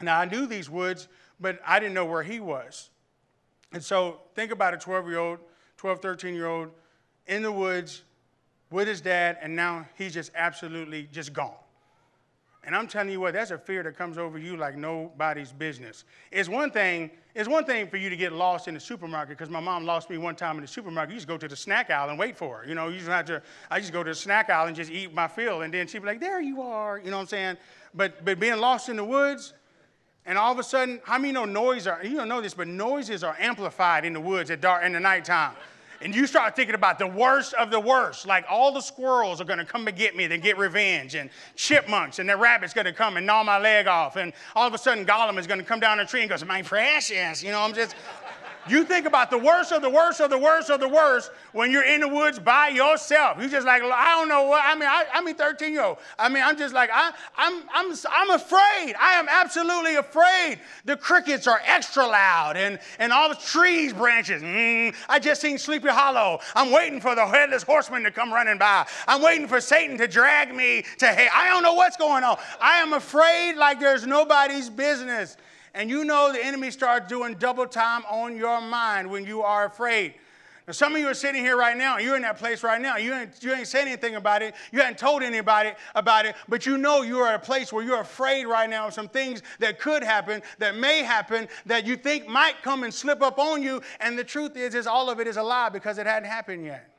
Now, 0.00 0.18
I 0.18 0.24
knew 0.24 0.46
these 0.46 0.70
woods, 0.70 1.08
but 1.40 1.60
I 1.66 1.78
didn't 1.80 1.94
know 1.94 2.06
where 2.06 2.22
he 2.22 2.40
was. 2.40 2.90
And 3.72 3.82
so 3.82 4.20
think 4.34 4.52
about 4.52 4.74
a 4.74 4.78
12 4.78 5.08
year 5.08 5.18
old, 5.18 5.38
12, 5.76 6.00
13 6.00 6.34
year 6.34 6.46
old 6.46 6.70
in 7.26 7.42
the 7.42 7.52
woods 7.52 8.02
with 8.70 8.88
his 8.88 9.00
dad, 9.00 9.38
and 9.42 9.54
now 9.54 9.86
he's 9.96 10.14
just 10.14 10.30
absolutely 10.34 11.08
just 11.12 11.32
gone. 11.32 11.54
And 12.68 12.76
I'm 12.76 12.86
telling 12.86 13.08
you 13.08 13.18
what, 13.18 13.32
that's 13.32 13.50
a 13.50 13.56
fear 13.56 13.82
that 13.84 13.96
comes 13.96 14.18
over 14.18 14.38
you 14.38 14.58
like 14.58 14.76
nobody's 14.76 15.52
business. 15.52 16.04
It's 16.30 16.50
one 16.50 16.70
thing, 16.70 17.10
it's 17.34 17.48
one 17.48 17.64
thing 17.64 17.88
for 17.88 17.96
you 17.96 18.10
to 18.10 18.16
get 18.16 18.30
lost 18.30 18.68
in 18.68 18.74
the 18.74 18.80
supermarket, 18.80 19.38
because 19.38 19.48
my 19.48 19.58
mom 19.58 19.86
lost 19.86 20.10
me 20.10 20.18
one 20.18 20.36
time 20.36 20.56
in 20.56 20.60
the 20.60 20.68
supermarket. 20.68 21.14
You 21.14 21.16
just 21.16 21.26
go 21.26 21.38
to 21.38 21.48
the 21.48 21.56
snack 21.56 21.88
aisle 21.88 22.10
and 22.10 22.18
wait 22.18 22.36
for 22.36 22.58
her. 22.58 22.68
You 22.68 22.74
know, 22.74 22.88
you 22.88 22.98
just 22.98 23.08
have 23.08 23.24
to, 23.24 23.40
I 23.70 23.80
just 23.80 23.94
go 23.94 24.02
to 24.02 24.10
the 24.10 24.14
snack 24.14 24.50
aisle 24.50 24.66
and 24.66 24.76
just 24.76 24.90
eat 24.90 25.14
my 25.14 25.28
fill, 25.28 25.62
and 25.62 25.72
then 25.72 25.86
she'd 25.86 26.00
be 26.00 26.04
like, 26.08 26.20
there 26.20 26.42
you 26.42 26.60
are, 26.60 26.98
you 26.98 27.10
know 27.10 27.16
what 27.16 27.22
I'm 27.22 27.28
saying? 27.28 27.56
But, 27.94 28.22
but 28.22 28.38
being 28.38 28.58
lost 28.58 28.90
in 28.90 28.96
the 28.96 29.04
woods, 29.04 29.54
and 30.26 30.36
all 30.36 30.52
of 30.52 30.58
a 30.58 30.62
sudden, 30.62 31.00
how 31.04 31.16
many 31.16 31.32
know 31.32 31.46
noise 31.46 31.86
are, 31.86 32.04
you 32.04 32.16
don't 32.16 32.28
know 32.28 32.42
this, 32.42 32.52
but 32.52 32.68
noises 32.68 33.24
are 33.24 33.36
amplified 33.40 34.04
in 34.04 34.12
the 34.12 34.20
woods 34.20 34.50
at 34.50 34.60
dark 34.60 34.84
in 34.84 34.92
the 34.92 35.00
nighttime 35.00 35.54
and 36.00 36.14
you 36.14 36.26
start 36.26 36.54
thinking 36.54 36.74
about 36.74 36.98
the 36.98 37.06
worst 37.06 37.54
of 37.54 37.70
the 37.70 37.80
worst, 37.80 38.26
like 38.26 38.44
all 38.48 38.72
the 38.72 38.80
squirrels 38.80 39.40
are 39.40 39.44
gonna 39.44 39.64
come 39.64 39.86
and 39.88 39.96
get 39.96 40.14
me, 40.16 40.26
then 40.26 40.40
get 40.40 40.58
revenge, 40.58 41.14
and 41.14 41.30
chipmunks 41.56 42.18
and 42.18 42.28
the 42.28 42.36
rabbit's 42.36 42.72
gonna 42.72 42.92
come 42.92 43.16
and 43.16 43.26
gnaw 43.26 43.42
my 43.42 43.58
leg 43.58 43.86
off, 43.86 44.16
and 44.16 44.32
all 44.54 44.66
of 44.66 44.74
a 44.74 44.78
sudden 44.78 45.04
Gollum 45.04 45.38
is 45.38 45.46
gonna 45.46 45.62
come 45.62 45.80
down 45.80 46.00
a 46.00 46.06
tree 46.06 46.20
and 46.20 46.30
goes, 46.30 46.44
"My 46.44 46.62
precious," 46.62 47.42
you 47.42 47.50
know. 47.50 47.60
I'm 47.60 47.74
just 47.74 47.94
you 48.66 48.84
think 48.84 49.06
about 49.06 49.30
the 49.30 49.38
worst 49.38 49.72
of 49.72 49.82
the 49.82 49.90
worst 49.90 50.20
of 50.20 50.30
the 50.30 50.38
worst 50.38 50.70
of 50.70 50.80
the 50.80 50.88
worst 50.88 51.30
when 51.52 51.70
you're 51.70 51.84
in 51.84 52.00
the 52.00 52.08
woods 52.08 52.38
by 52.38 52.68
yourself. 52.68 53.38
You're 53.38 53.48
just 53.48 53.66
like, 53.66 53.82
I 53.82 54.16
don't 54.16 54.28
know 54.28 54.44
what, 54.44 54.62
I 54.64 54.74
mean, 54.74 54.88
I, 54.88 55.04
I 55.12 55.20
mean 55.22 55.34
13 55.34 55.72
year 55.72 55.82
old. 55.82 55.98
I 56.18 56.28
mean, 56.28 56.42
I'm 56.42 56.56
just 56.56 56.74
like, 56.74 56.90
I, 56.92 57.12
I'm, 57.36 57.62
I'm, 57.72 57.94
I'm 58.10 58.30
afraid. 58.30 58.94
I 58.98 59.14
am 59.14 59.26
absolutely 59.28 59.96
afraid. 59.96 60.60
The 60.84 60.96
crickets 60.96 61.46
are 61.46 61.60
extra 61.64 62.06
loud 62.06 62.56
and, 62.56 62.78
and 62.98 63.12
all 63.12 63.28
the 63.28 63.36
trees 63.36 63.92
branches. 63.92 64.42
Mm, 64.42 64.94
I 65.08 65.18
just 65.18 65.40
seen 65.40 65.58
Sleepy 65.58 65.88
Hollow. 65.88 66.40
I'm 66.54 66.70
waiting 66.70 67.00
for 67.00 67.14
the 67.14 67.26
headless 67.26 67.62
horseman 67.62 68.02
to 68.04 68.10
come 68.10 68.32
running 68.32 68.58
by. 68.58 68.86
I'm 69.06 69.22
waiting 69.22 69.46
for 69.46 69.60
Satan 69.60 69.98
to 69.98 70.08
drag 70.08 70.54
me 70.54 70.84
to 70.98 71.06
hell. 71.06 71.28
I 71.34 71.48
don't 71.48 71.62
know 71.62 71.74
what's 71.74 71.96
going 71.96 72.24
on. 72.24 72.38
I 72.60 72.78
am 72.78 72.92
afraid 72.92 73.54
like 73.56 73.80
there's 73.80 74.06
nobody's 74.06 74.70
business 74.70 75.36
and 75.74 75.90
you 75.90 76.04
know 76.04 76.32
the 76.32 76.44
enemy 76.44 76.70
starts 76.70 77.08
doing 77.08 77.34
double 77.34 77.66
time 77.66 78.02
on 78.10 78.36
your 78.36 78.60
mind 78.60 79.10
when 79.10 79.24
you 79.24 79.42
are 79.42 79.66
afraid. 79.66 80.14
Now, 80.68 80.72
some 80.72 80.94
of 80.94 81.00
you 81.00 81.08
are 81.08 81.14
sitting 81.14 81.42
here 81.42 81.56
right 81.56 81.78
now, 81.78 81.96
you're 81.96 82.14
in 82.14 82.20
that 82.22 82.36
place 82.36 82.62
right 82.62 82.78
now. 82.78 82.98
You 82.98 83.14
ain't, 83.14 83.42
you 83.42 83.54
ain't 83.54 83.66
saying 83.66 83.86
anything 83.88 84.16
about 84.16 84.42
it. 84.42 84.54
You 84.70 84.80
haven't 84.80 84.98
told 84.98 85.22
anybody 85.22 85.72
about 85.94 86.26
it, 86.26 86.36
but 86.46 86.66
you 86.66 86.76
know 86.76 87.00
you 87.00 87.20
are 87.20 87.28
at 87.28 87.36
a 87.36 87.38
place 87.38 87.72
where 87.72 87.82
you're 87.82 88.02
afraid 88.02 88.44
right 88.44 88.68
now 88.68 88.88
of 88.88 88.92
some 88.92 89.08
things 89.08 89.40
that 89.60 89.78
could 89.78 90.02
happen, 90.02 90.42
that 90.58 90.76
may 90.76 91.02
happen, 91.02 91.48
that 91.64 91.86
you 91.86 91.96
think 91.96 92.28
might 92.28 92.62
come 92.62 92.84
and 92.84 92.92
slip 92.92 93.22
up 93.22 93.38
on 93.38 93.62
you. 93.62 93.80
And 94.00 94.18
the 94.18 94.24
truth 94.24 94.58
is, 94.58 94.74
is 94.74 94.86
all 94.86 95.08
of 95.08 95.20
it 95.20 95.26
is 95.26 95.38
a 95.38 95.42
lie 95.42 95.70
because 95.70 95.96
it 95.96 96.06
hadn't 96.06 96.28
happened 96.28 96.66
yet. 96.66 96.94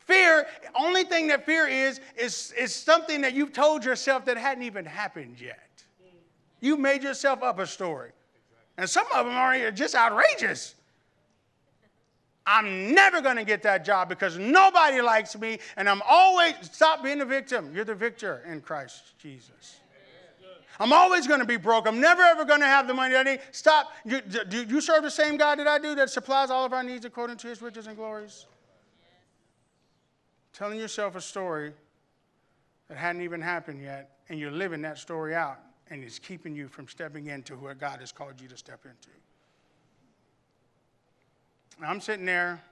Fear, 0.00 0.46
only 0.74 1.04
thing 1.04 1.28
that 1.28 1.46
fear 1.46 1.68
is, 1.68 2.00
is, 2.16 2.52
is 2.58 2.74
something 2.74 3.20
that 3.20 3.32
you've 3.32 3.52
told 3.52 3.84
yourself 3.84 4.24
that 4.24 4.36
hadn't 4.36 4.64
even 4.64 4.84
happened 4.84 5.40
yet. 5.40 5.63
You 6.64 6.78
made 6.78 7.02
yourself 7.02 7.42
up 7.42 7.58
a 7.58 7.66
story. 7.66 8.12
And 8.78 8.88
some 8.88 9.06
of 9.14 9.26
them 9.26 9.36
are 9.36 9.70
just 9.70 9.94
outrageous. 9.94 10.74
I'm 12.46 12.94
never 12.94 13.20
going 13.20 13.36
to 13.36 13.44
get 13.44 13.62
that 13.64 13.84
job 13.84 14.08
because 14.08 14.38
nobody 14.38 15.02
likes 15.02 15.36
me, 15.38 15.58
and 15.76 15.90
I'm 15.90 16.00
always, 16.08 16.54
stop 16.62 17.04
being 17.04 17.20
a 17.20 17.26
victim. 17.26 17.70
You're 17.74 17.84
the 17.84 17.94
victor 17.94 18.42
in 18.50 18.62
Christ 18.62 19.18
Jesus. 19.18 19.76
I'm 20.80 20.90
always 20.90 21.26
going 21.26 21.40
to 21.40 21.46
be 21.46 21.58
broke. 21.58 21.86
I'm 21.86 22.00
never 22.00 22.22
ever 22.22 22.46
going 22.46 22.60
to 22.60 22.66
have 22.66 22.88
the 22.88 22.94
money 22.94 23.14
I 23.14 23.22
need. 23.24 23.40
Stop. 23.52 23.92
You, 24.06 24.22
do 24.22 24.64
you 24.64 24.80
serve 24.80 25.02
the 25.02 25.10
same 25.10 25.36
God 25.36 25.58
that 25.58 25.68
I 25.68 25.78
do 25.78 25.94
that 25.96 26.08
supplies 26.08 26.48
all 26.48 26.64
of 26.64 26.72
our 26.72 26.82
needs 26.82 27.04
according 27.04 27.36
to 27.38 27.46
his 27.46 27.60
riches 27.60 27.88
and 27.88 27.94
glories? 27.94 28.46
Telling 30.54 30.80
yourself 30.80 31.14
a 31.14 31.20
story 31.20 31.74
that 32.88 32.96
hadn't 32.96 33.20
even 33.20 33.42
happened 33.42 33.82
yet, 33.82 34.16
and 34.30 34.40
you're 34.40 34.50
living 34.50 34.80
that 34.82 34.96
story 34.96 35.34
out, 35.34 35.58
and 35.90 36.02
it's 36.02 36.18
keeping 36.18 36.54
you 36.54 36.68
from 36.68 36.88
stepping 36.88 37.26
into 37.26 37.54
where 37.54 37.74
God 37.74 38.00
has 38.00 38.12
called 38.12 38.40
you 38.40 38.48
to 38.48 38.56
step 38.56 38.80
into. 38.84 39.10
I'm 41.82 42.00
sitting 42.00 42.24
there 42.24 42.62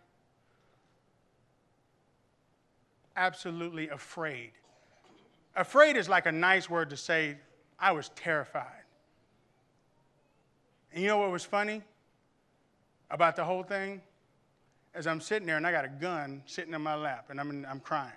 absolutely 3.16 3.88
afraid. 3.88 4.52
Afraid 5.54 5.96
is 5.96 6.08
like 6.08 6.26
a 6.26 6.32
nice 6.32 6.70
word 6.70 6.90
to 6.90 6.96
say, 6.96 7.36
I 7.78 7.92
was 7.92 8.10
terrified. 8.10 8.84
And 10.92 11.02
you 11.02 11.08
know 11.08 11.18
what 11.18 11.30
was 11.30 11.44
funny 11.44 11.82
about 13.10 13.36
the 13.36 13.44
whole 13.44 13.62
thing? 13.62 14.00
As 14.94 15.06
I'm 15.06 15.20
sitting 15.20 15.46
there 15.46 15.56
and 15.56 15.66
I 15.66 15.72
got 15.72 15.84
a 15.84 15.88
gun 15.88 16.42
sitting 16.46 16.74
in 16.74 16.82
my 16.82 16.94
lap 16.94 17.26
and 17.30 17.40
I'm, 17.40 17.50
in, 17.50 17.66
I'm 17.66 17.80
crying. 17.80 18.12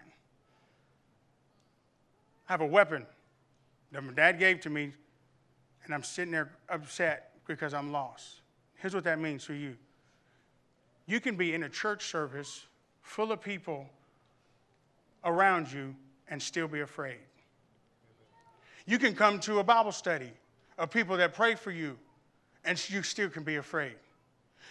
I 2.48 2.54
have 2.54 2.62
a 2.62 2.66
weapon 2.66 3.06
that 3.92 4.04
my 4.04 4.14
dad 4.14 4.40
gave 4.40 4.60
to 4.62 4.70
me, 4.70 4.92
and 5.84 5.94
I'm 5.94 6.04
sitting 6.04 6.32
there 6.32 6.52
upset 6.70 7.32
because 7.48 7.74
I'm 7.74 7.92
lost. 7.92 8.42
Here's 8.76 8.94
what 8.94 9.04
that 9.06 9.20
means 9.20 9.44
for 9.44 9.54
you 9.54 9.76
you 11.08 11.20
can 11.20 11.36
be 11.36 11.54
in 11.54 11.64
a 11.64 11.70
church 11.70 12.06
service 12.06 12.66
full 13.04 13.32
of 13.32 13.40
people 13.42 13.88
around 15.24 15.72
you 15.72 15.96
and 16.30 16.42
still 16.42 16.68
be 16.68 16.82
afraid. 16.82 17.20
You 18.88 18.98
can 19.00 19.16
come 19.16 19.40
to 19.42 19.60
a 19.60 19.64
Bible 19.64 19.92
study 19.92 20.32
of 20.78 20.90
people 20.90 21.18
that 21.18 21.34
pray 21.34 21.56
for 21.56 21.72
you 21.72 21.98
and 22.64 22.90
you 22.90 23.04
still 23.04 23.30
can 23.30 23.44
be 23.44 23.58
afraid. 23.58 23.96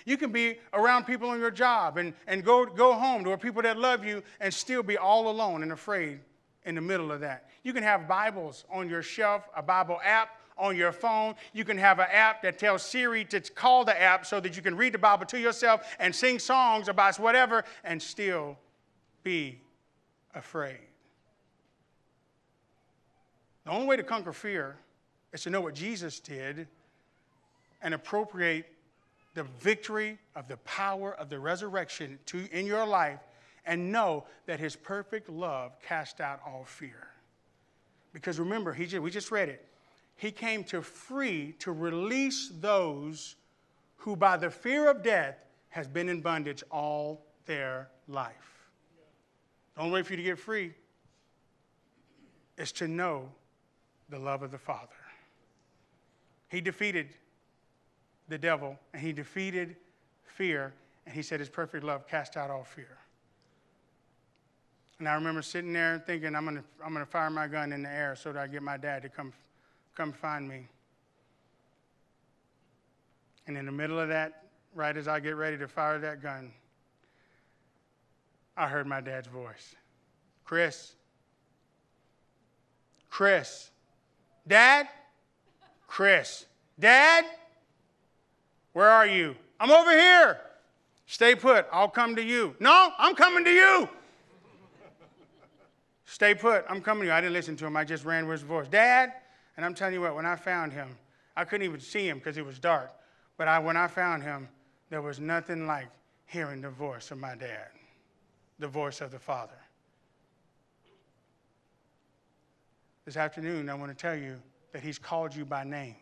You 0.04 0.16
can 0.16 0.32
be 0.32 0.58
around 0.72 1.04
people 1.04 1.30
on 1.30 1.38
your 1.38 1.50
job 1.50 1.96
and, 1.96 2.12
and 2.26 2.44
go, 2.44 2.66
go 2.66 2.92
home 2.94 3.24
to 3.24 3.36
people 3.36 3.62
that 3.62 3.78
love 3.78 4.04
you 4.04 4.22
and 4.40 4.52
still 4.52 4.82
be 4.82 4.98
all 4.98 5.28
alone 5.28 5.62
and 5.62 5.72
afraid 5.72 6.20
in 6.64 6.74
the 6.74 6.80
middle 6.80 7.12
of 7.12 7.20
that. 7.20 7.48
You 7.62 7.72
can 7.72 7.82
have 7.82 8.08
Bibles 8.08 8.64
on 8.70 8.88
your 8.88 9.02
shelf, 9.02 9.48
a 9.56 9.62
Bible 9.62 10.00
app 10.04 10.30
on 10.56 10.76
your 10.76 10.92
phone. 10.92 11.34
You 11.52 11.64
can 11.64 11.76
have 11.78 11.98
an 11.98 12.06
app 12.10 12.42
that 12.42 12.58
tells 12.58 12.82
Siri 12.82 13.24
to 13.26 13.40
call 13.40 13.84
the 13.84 14.00
app 14.00 14.24
so 14.24 14.40
that 14.40 14.56
you 14.56 14.62
can 14.62 14.76
read 14.76 14.94
the 14.94 14.98
Bible 14.98 15.26
to 15.26 15.38
yourself 15.38 15.82
and 15.98 16.14
sing 16.14 16.38
songs 16.38 16.88
about 16.88 17.18
whatever 17.18 17.64
and 17.82 18.00
still 18.00 18.56
be 19.22 19.60
afraid. 20.34 20.78
The 23.64 23.70
only 23.70 23.86
way 23.86 23.96
to 23.96 24.02
conquer 24.02 24.32
fear 24.32 24.76
is 25.32 25.42
to 25.42 25.50
know 25.50 25.60
what 25.60 25.74
Jesus 25.74 26.20
did 26.20 26.68
and 27.82 27.94
appropriate 27.94 28.66
the 29.34 29.44
victory 29.60 30.18
of 30.36 30.46
the 30.48 30.56
power 30.58 31.14
of 31.14 31.28
the 31.28 31.38
resurrection 31.38 32.18
to, 32.26 32.48
in 32.52 32.66
your 32.66 32.86
life 32.86 33.18
and 33.66 33.90
know 33.90 34.24
that 34.46 34.60
his 34.60 34.76
perfect 34.76 35.28
love 35.28 35.72
cast 35.82 36.20
out 36.20 36.40
all 36.46 36.64
fear. 36.64 37.08
Because 38.12 38.38
remember, 38.38 38.72
he 38.72 38.86
just, 38.86 39.02
we 39.02 39.10
just 39.10 39.30
read 39.30 39.48
it. 39.48 39.66
He 40.16 40.30
came 40.30 40.62
to 40.64 40.80
free, 40.82 41.54
to 41.58 41.72
release 41.72 42.50
those 42.60 43.36
who 43.96 44.14
by 44.16 44.36
the 44.36 44.50
fear 44.50 44.90
of 44.90 45.02
death 45.02 45.36
has 45.70 45.88
been 45.88 46.08
in 46.08 46.20
bondage 46.20 46.62
all 46.70 47.24
their 47.46 47.88
life. 48.06 48.68
The 49.74 49.80
only 49.80 49.94
way 49.94 50.02
for 50.02 50.12
you 50.12 50.18
to 50.18 50.22
get 50.22 50.38
free 50.38 50.72
is 52.56 52.70
to 52.72 52.86
know 52.86 53.28
the 54.08 54.18
love 54.18 54.42
of 54.42 54.52
the 54.52 54.58
Father. 54.58 54.92
He 56.48 56.60
defeated 56.60 57.08
the 58.28 58.38
devil 58.38 58.78
and 58.92 59.02
he 59.02 59.12
defeated 59.12 59.76
fear, 60.24 60.72
and 61.06 61.14
he 61.14 61.22
said 61.22 61.40
his 61.40 61.48
perfect 61.48 61.82
love 61.82 62.06
cast 62.06 62.36
out 62.36 62.50
all 62.50 62.64
fear. 62.64 62.98
And 64.98 65.08
I 65.08 65.14
remember 65.14 65.42
sitting 65.42 65.72
there 65.72 66.02
thinking, 66.06 66.34
I'm 66.34 66.44
going 66.44 66.56
to 66.56 66.64
I'm 66.84 66.92
gonna 66.92 67.06
fire 67.06 67.30
my 67.30 67.48
gun 67.48 67.72
in 67.72 67.82
the 67.82 67.90
air 67.90 68.14
so 68.16 68.32
that 68.32 68.40
I 68.40 68.46
get 68.46 68.62
my 68.62 68.76
dad 68.76 69.02
to 69.02 69.08
come, 69.08 69.32
come 69.94 70.12
find 70.12 70.48
me. 70.48 70.68
And 73.46 73.58
in 73.58 73.66
the 73.66 73.72
middle 73.72 73.98
of 73.98 74.08
that, 74.08 74.44
right 74.74 74.96
as 74.96 75.08
I 75.08 75.20
get 75.20 75.36
ready 75.36 75.58
to 75.58 75.68
fire 75.68 75.98
that 75.98 76.22
gun, 76.22 76.52
I 78.56 78.68
heard 78.68 78.86
my 78.86 79.00
dad's 79.00 79.28
voice 79.28 79.74
Chris, 80.44 80.94
Chris, 83.10 83.70
Dad, 84.46 84.88
Chris, 85.86 86.46
Dad, 86.78 87.24
where 88.72 88.90
are 88.90 89.06
you? 89.06 89.36
I'm 89.60 89.70
over 89.70 89.90
here. 89.90 90.40
Stay 91.06 91.34
put. 91.34 91.66
I'll 91.72 91.88
come 91.88 92.16
to 92.16 92.22
you. 92.22 92.54
No, 92.60 92.90
I'm 92.98 93.14
coming 93.14 93.44
to 93.44 93.50
you. 93.50 93.88
Stay 96.14 96.32
put. 96.32 96.64
I'm 96.68 96.80
coming 96.80 97.00
to 97.00 97.06
you. 97.08 97.12
I 97.12 97.20
didn't 97.20 97.32
listen 97.32 97.56
to 97.56 97.66
him. 97.66 97.76
I 97.76 97.82
just 97.82 98.04
ran 98.04 98.28
with 98.28 98.38
his 98.38 98.46
voice. 98.46 98.68
Dad, 98.68 99.14
and 99.56 99.66
I'm 99.66 99.74
telling 99.74 99.94
you 99.94 100.00
what, 100.00 100.14
when 100.14 100.24
I 100.24 100.36
found 100.36 100.72
him, 100.72 100.96
I 101.36 101.44
couldn't 101.44 101.66
even 101.66 101.80
see 101.80 102.08
him 102.08 102.18
because 102.18 102.38
it 102.38 102.46
was 102.46 102.60
dark. 102.60 102.92
But 103.36 103.48
I, 103.48 103.58
when 103.58 103.76
I 103.76 103.88
found 103.88 104.22
him, 104.22 104.48
there 104.90 105.02
was 105.02 105.18
nothing 105.18 105.66
like 105.66 105.88
hearing 106.26 106.60
the 106.60 106.70
voice 106.70 107.10
of 107.10 107.18
my 107.18 107.34
dad, 107.34 107.66
the 108.60 108.68
voice 108.68 109.00
of 109.00 109.10
the 109.10 109.18
Father. 109.18 109.58
This 113.04 113.16
afternoon, 113.16 113.68
I 113.68 113.74
want 113.74 113.90
to 113.90 114.00
tell 114.00 114.14
you 114.14 114.40
that 114.70 114.82
He's 114.82 115.00
called 115.00 115.34
you 115.34 115.44
by 115.44 115.64
name. 115.64 115.96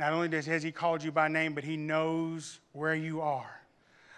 Not 0.00 0.12
only 0.12 0.26
does, 0.26 0.46
has 0.46 0.64
He 0.64 0.72
called 0.72 1.00
you 1.00 1.12
by 1.12 1.28
name, 1.28 1.54
but 1.54 1.62
He 1.62 1.76
knows 1.76 2.58
where 2.72 2.96
you 2.96 3.20
are 3.20 3.63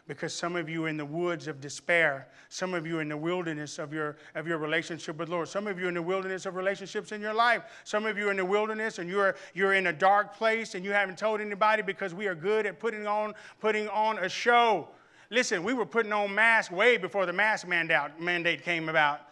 because 0.08 0.32
some 0.32 0.54
of 0.54 0.68
you 0.68 0.84
are 0.84 0.88
in 0.88 0.96
the 0.96 1.04
woods 1.04 1.48
of 1.48 1.60
despair. 1.60 2.28
Some 2.48 2.74
of 2.74 2.86
you 2.86 2.98
are 2.98 3.02
in 3.02 3.08
the 3.08 3.16
wilderness 3.16 3.78
of 3.78 3.92
your, 3.92 4.16
of 4.36 4.46
your 4.46 4.58
relationship 4.58 5.16
with 5.16 5.28
Lord. 5.28 5.48
Some 5.48 5.66
of 5.66 5.78
you 5.78 5.86
are 5.86 5.88
in 5.88 5.94
the 5.94 6.02
wilderness 6.02 6.46
of 6.46 6.54
relationships 6.54 7.10
in 7.10 7.20
your 7.20 7.34
life. 7.34 7.64
Some 7.82 8.06
of 8.06 8.16
you 8.16 8.28
are 8.28 8.30
in 8.30 8.36
the 8.36 8.44
wilderness 8.44 8.98
and 8.98 9.10
you're, 9.10 9.34
you're 9.52 9.74
in 9.74 9.88
a 9.88 9.92
dark 9.92 10.36
place 10.36 10.74
and 10.74 10.84
you 10.84 10.92
haven't 10.92 11.18
told 11.18 11.40
anybody 11.40 11.82
because 11.82 12.14
we 12.14 12.26
are 12.28 12.36
good 12.36 12.66
at 12.66 12.78
putting 12.78 13.06
on, 13.06 13.34
putting 13.60 13.88
on 13.88 14.18
a 14.18 14.28
show. 14.28 14.88
Listen, 15.30 15.64
we 15.64 15.74
were 15.74 15.86
putting 15.86 16.12
on 16.12 16.32
masks 16.32 16.72
way 16.72 16.96
before 16.96 17.26
the 17.26 17.32
mask 17.32 17.66
mandate, 17.66 18.20
mandate 18.20 18.62
came 18.62 18.88
about. 18.88 19.22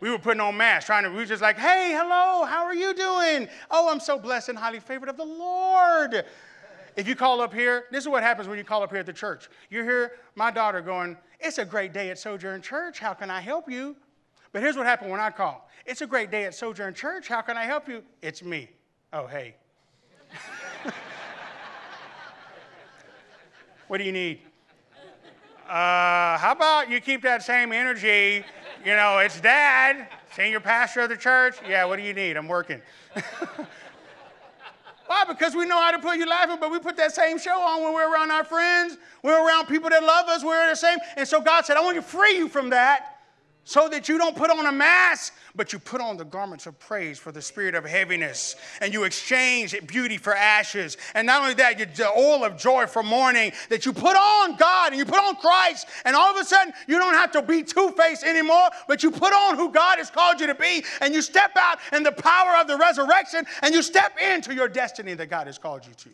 We 0.00 0.10
were 0.10 0.18
putting 0.18 0.40
on 0.40 0.56
masks, 0.56 0.86
trying 0.86 1.04
to, 1.04 1.10
we 1.10 1.16
were 1.16 1.26
just 1.26 1.42
like, 1.42 1.58
hey, 1.58 1.92
hello, 1.92 2.44
how 2.44 2.64
are 2.64 2.74
you 2.74 2.94
doing? 2.94 3.48
Oh, 3.70 3.90
I'm 3.90 3.98
so 3.98 4.18
blessed 4.18 4.48
and 4.48 4.58
highly 4.58 4.78
favored 4.78 5.08
of 5.08 5.16
the 5.16 5.24
Lord. 5.24 6.24
If 6.98 7.06
you 7.06 7.14
call 7.14 7.40
up 7.40 7.54
here, 7.54 7.84
this 7.92 8.02
is 8.02 8.08
what 8.08 8.24
happens 8.24 8.48
when 8.48 8.58
you 8.58 8.64
call 8.64 8.82
up 8.82 8.90
here 8.90 8.98
at 8.98 9.06
the 9.06 9.12
church. 9.12 9.48
You 9.70 9.84
hear 9.84 10.14
my 10.34 10.50
daughter 10.50 10.80
going, 10.80 11.16
It's 11.38 11.58
a 11.58 11.64
great 11.64 11.92
day 11.92 12.10
at 12.10 12.18
Sojourn 12.18 12.60
Church. 12.60 12.98
How 12.98 13.14
can 13.14 13.30
I 13.30 13.40
help 13.40 13.70
you? 13.70 13.94
But 14.50 14.62
here's 14.62 14.76
what 14.76 14.84
happened 14.84 15.12
when 15.12 15.20
I 15.20 15.30
call 15.30 15.70
It's 15.86 16.00
a 16.00 16.08
great 16.08 16.32
day 16.32 16.44
at 16.44 16.56
Sojourn 16.56 16.94
Church. 16.94 17.28
How 17.28 17.40
can 17.40 17.56
I 17.56 17.66
help 17.66 17.88
you? 17.88 18.02
It's 18.20 18.42
me. 18.42 18.68
Oh, 19.12 19.28
hey. 19.28 19.54
what 23.86 23.98
do 23.98 24.04
you 24.04 24.10
need? 24.10 24.40
Uh, 25.68 26.36
how 26.36 26.50
about 26.50 26.90
you 26.90 27.00
keep 27.00 27.22
that 27.22 27.44
same 27.44 27.72
energy? 27.72 28.44
You 28.84 28.96
know, 28.96 29.18
it's 29.18 29.40
dad, 29.40 30.08
senior 30.34 30.58
pastor 30.58 31.02
of 31.02 31.10
the 31.10 31.16
church. 31.16 31.58
Yeah, 31.68 31.84
what 31.84 31.94
do 31.94 32.02
you 32.02 32.12
need? 32.12 32.36
I'm 32.36 32.48
working. 32.48 32.82
Why? 35.08 35.24
Because 35.26 35.54
we 35.54 35.64
know 35.64 35.80
how 35.80 35.90
to 35.90 35.98
put 35.98 36.18
you 36.18 36.26
laughing, 36.26 36.58
but 36.60 36.70
we 36.70 36.78
put 36.78 36.96
that 36.98 37.14
same 37.14 37.38
show 37.38 37.58
on 37.60 37.82
when 37.82 37.94
we're 37.94 38.12
around 38.12 38.30
our 38.30 38.44
friends, 38.44 38.98
we're 39.22 39.44
around 39.44 39.66
people 39.66 39.88
that 39.88 40.02
love 40.02 40.28
us, 40.28 40.44
we're 40.44 40.68
the 40.68 40.76
same. 40.76 40.98
And 41.16 41.26
so 41.26 41.40
God 41.40 41.64
said, 41.64 41.78
I 41.78 41.80
want 41.80 41.96
to 41.96 42.02
free 42.02 42.36
you 42.36 42.46
from 42.46 42.70
that 42.70 43.17
so 43.68 43.86
that 43.86 44.08
you 44.08 44.16
don't 44.16 44.34
put 44.34 44.48
on 44.48 44.64
a 44.64 44.72
mask, 44.72 45.34
but 45.54 45.74
you 45.74 45.78
put 45.78 46.00
on 46.00 46.16
the 46.16 46.24
garments 46.24 46.64
of 46.64 46.78
praise 46.78 47.18
for 47.18 47.32
the 47.32 47.42
spirit 47.42 47.74
of 47.74 47.84
heaviness, 47.84 48.56
and 48.80 48.94
you 48.94 49.04
exchange 49.04 49.76
beauty 49.86 50.16
for 50.16 50.34
ashes. 50.34 50.96
And 51.12 51.26
not 51.26 51.42
only 51.42 51.52
that, 51.56 51.78
you 51.78 51.84
the 51.84 52.08
oil 52.08 52.44
of 52.44 52.56
joy 52.56 52.86
for 52.86 53.02
mourning, 53.02 53.52
that 53.68 53.84
you 53.84 53.92
put 53.92 54.16
on 54.16 54.56
God 54.56 54.92
and 54.92 54.98
you 54.98 55.04
put 55.04 55.22
on 55.22 55.36
Christ, 55.36 55.86
and 56.06 56.16
all 56.16 56.30
of 56.30 56.40
a 56.40 56.46
sudden 56.46 56.72
you 56.86 56.96
don't 56.96 57.12
have 57.12 57.30
to 57.32 57.42
be 57.42 57.62
two 57.62 57.90
faced 57.90 58.24
anymore, 58.24 58.70
but 58.88 59.02
you 59.02 59.10
put 59.10 59.34
on 59.34 59.56
who 59.56 59.70
God 59.70 59.98
has 59.98 60.08
called 60.08 60.40
you 60.40 60.46
to 60.46 60.54
be, 60.54 60.82
and 61.02 61.12
you 61.12 61.20
step 61.20 61.50
out 61.58 61.78
in 61.92 62.02
the 62.02 62.12
power 62.12 62.56
of 62.56 62.68
the 62.68 62.76
resurrection, 62.78 63.44
and 63.60 63.74
you 63.74 63.82
step 63.82 64.16
into 64.18 64.54
your 64.54 64.68
destiny 64.68 65.12
that 65.12 65.26
God 65.26 65.46
has 65.46 65.58
called 65.58 65.86
you 65.86 65.92
to. 65.92 66.08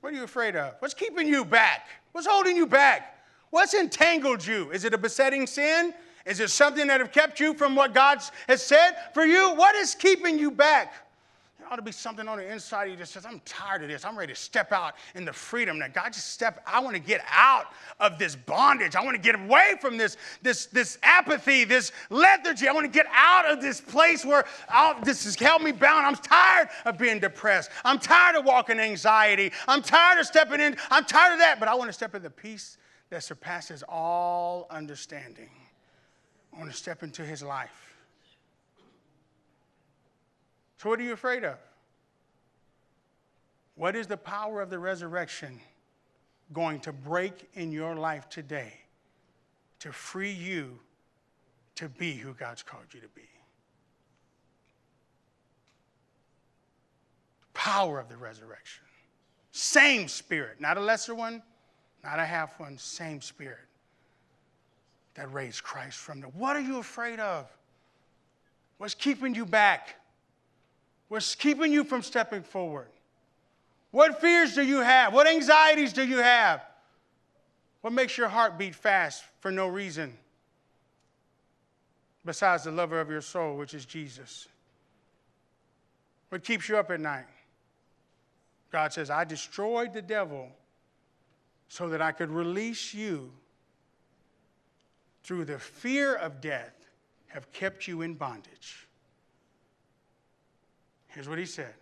What 0.00 0.14
are 0.14 0.16
you 0.16 0.24
afraid 0.24 0.56
of? 0.56 0.72
What's 0.78 0.94
keeping 0.94 1.28
you 1.28 1.44
back? 1.44 1.86
What's 2.12 2.26
holding 2.26 2.56
you 2.56 2.66
back? 2.66 3.12
What's 3.50 3.74
entangled 3.74 4.46
you? 4.46 4.70
Is 4.70 4.84
it 4.84 4.94
a 4.94 4.98
besetting 4.98 5.46
sin? 5.46 5.94
Is 6.24 6.40
it 6.40 6.50
something 6.50 6.88
that 6.88 7.00
have 7.00 7.12
kept 7.12 7.38
you 7.38 7.54
from 7.54 7.76
what 7.76 7.94
God 7.94 8.20
has 8.48 8.62
said 8.62 8.96
for 9.14 9.24
you? 9.24 9.54
What 9.54 9.74
is 9.76 9.94
keeping 9.94 10.38
you 10.38 10.50
back? 10.50 10.92
there 11.66 11.72
ought 11.72 11.76
to 11.76 11.82
be 11.82 11.90
something 11.90 12.28
on 12.28 12.38
the 12.38 12.52
inside 12.52 12.84
of 12.84 12.90
you 12.90 12.96
that 12.96 13.08
says, 13.08 13.26
I'm 13.26 13.40
tired 13.44 13.82
of 13.82 13.88
this. 13.88 14.04
I'm 14.04 14.16
ready 14.16 14.32
to 14.32 14.38
step 14.38 14.70
out 14.70 14.94
in 15.16 15.24
the 15.24 15.32
freedom 15.32 15.80
that 15.80 15.94
God 15.94 16.12
just 16.12 16.30
step. 16.32 16.62
I 16.64 16.78
want 16.78 16.94
to 16.94 17.02
get 17.02 17.22
out 17.28 17.72
of 17.98 18.20
this 18.20 18.36
bondage. 18.36 18.94
I 18.94 19.02
want 19.02 19.16
to 19.16 19.20
get 19.20 19.34
away 19.34 19.74
from 19.80 19.96
this, 19.96 20.16
this, 20.42 20.66
this 20.66 20.96
apathy, 21.02 21.64
this 21.64 21.90
lethargy. 22.08 22.68
I 22.68 22.72
want 22.72 22.84
to 22.84 22.92
get 22.92 23.06
out 23.12 23.50
of 23.50 23.60
this 23.60 23.80
place 23.80 24.24
where 24.24 24.44
I'll, 24.68 25.00
this 25.02 25.24
has 25.24 25.34
held 25.34 25.60
me 25.60 25.72
bound. 25.72 26.06
I'm 26.06 26.14
tired 26.14 26.68
of 26.84 26.98
being 26.98 27.18
depressed. 27.18 27.70
I'm 27.84 27.98
tired 27.98 28.36
of 28.36 28.44
walking 28.44 28.78
anxiety. 28.78 29.50
I'm 29.66 29.82
tired 29.82 30.20
of 30.20 30.26
stepping 30.26 30.60
in. 30.60 30.76
I'm 30.88 31.04
tired 31.04 31.32
of 31.32 31.40
that, 31.40 31.58
but 31.58 31.68
I 31.68 31.74
want 31.74 31.88
to 31.88 31.92
step 31.94 32.14
in 32.14 32.22
the 32.22 32.30
peace 32.30 32.78
that 33.10 33.22
surpasses 33.22 33.84
all 33.88 34.66
understanding. 34.70 35.50
I 36.52 36.58
want 36.58 36.70
to 36.70 36.76
step 36.76 37.02
into 37.02 37.22
his 37.24 37.42
life. 37.42 37.94
So, 40.78 40.90
what 40.90 41.00
are 41.00 41.04
you 41.04 41.12
afraid 41.12 41.44
of? 41.44 41.58
What 43.76 43.94
is 43.94 44.06
the 44.06 44.16
power 44.16 44.60
of 44.62 44.70
the 44.70 44.78
resurrection 44.78 45.60
going 46.52 46.80
to 46.80 46.92
break 46.92 47.48
in 47.54 47.72
your 47.72 47.94
life 47.94 48.28
today 48.28 48.72
to 49.80 49.92
free 49.92 50.32
you 50.32 50.78
to 51.76 51.88
be 51.88 52.14
who 52.14 52.32
God's 52.32 52.62
called 52.62 52.86
you 52.92 53.00
to 53.00 53.08
be? 53.08 53.28
Power 57.52 57.98
of 57.98 58.08
the 58.08 58.16
resurrection. 58.16 58.84
Same 59.52 60.08
spirit, 60.08 60.60
not 60.60 60.76
a 60.76 60.80
lesser 60.80 61.14
one, 61.14 61.42
not 62.06 62.20
a 62.20 62.24
half 62.24 62.60
one, 62.60 62.78
same 62.78 63.20
spirit 63.20 63.58
that 65.14 65.32
raised 65.32 65.64
Christ 65.64 65.98
from 65.98 66.20
the. 66.20 66.28
What 66.28 66.54
are 66.54 66.60
you 66.60 66.78
afraid 66.78 67.18
of? 67.18 67.50
What's 68.78 68.94
keeping 68.94 69.34
you 69.34 69.44
back? 69.44 69.96
What's 71.08 71.34
keeping 71.34 71.72
you 71.72 71.82
from 71.82 72.02
stepping 72.02 72.44
forward? 72.44 72.86
What 73.90 74.20
fears 74.20 74.54
do 74.54 74.62
you 74.62 74.80
have? 74.80 75.12
What 75.12 75.26
anxieties 75.26 75.92
do 75.92 76.06
you 76.06 76.18
have? 76.18 76.62
What 77.80 77.92
makes 77.92 78.16
your 78.16 78.28
heart 78.28 78.56
beat 78.56 78.76
fast 78.76 79.24
for 79.40 79.50
no 79.50 79.66
reason 79.66 80.12
besides 82.24 82.64
the 82.64 82.70
lover 82.70 83.00
of 83.00 83.10
your 83.10 83.20
soul, 83.20 83.56
which 83.56 83.74
is 83.74 83.84
Jesus? 83.84 84.46
What 86.28 86.44
keeps 86.44 86.68
you 86.68 86.76
up 86.76 86.90
at 86.92 87.00
night? 87.00 87.26
God 88.70 88.92
says, 88.92 89.10
I 89.10 89.24
destroyed 89.24 89.92
the 89.92 90.02
devil 90.02 90.52
so 91.68 91.88
that 91.88 92.00
I 92.00 92.12
could 92.12 92.30
release 92.30 92.94
you 92.94 93.32
through 95.22 95.44
the 95.44 95.58
fear 95.58 96.14
of 96.14 96.40
death, 96.40 96.74
have 97.28 97.50
kept 97.52 97.88
you 97.88 98.02
in 98.02 98.14
bondage. 98.14 98.86
Here's 101.08 101.28
what 101.28 101.38
he 101.38 101.46
said 101.46 101.74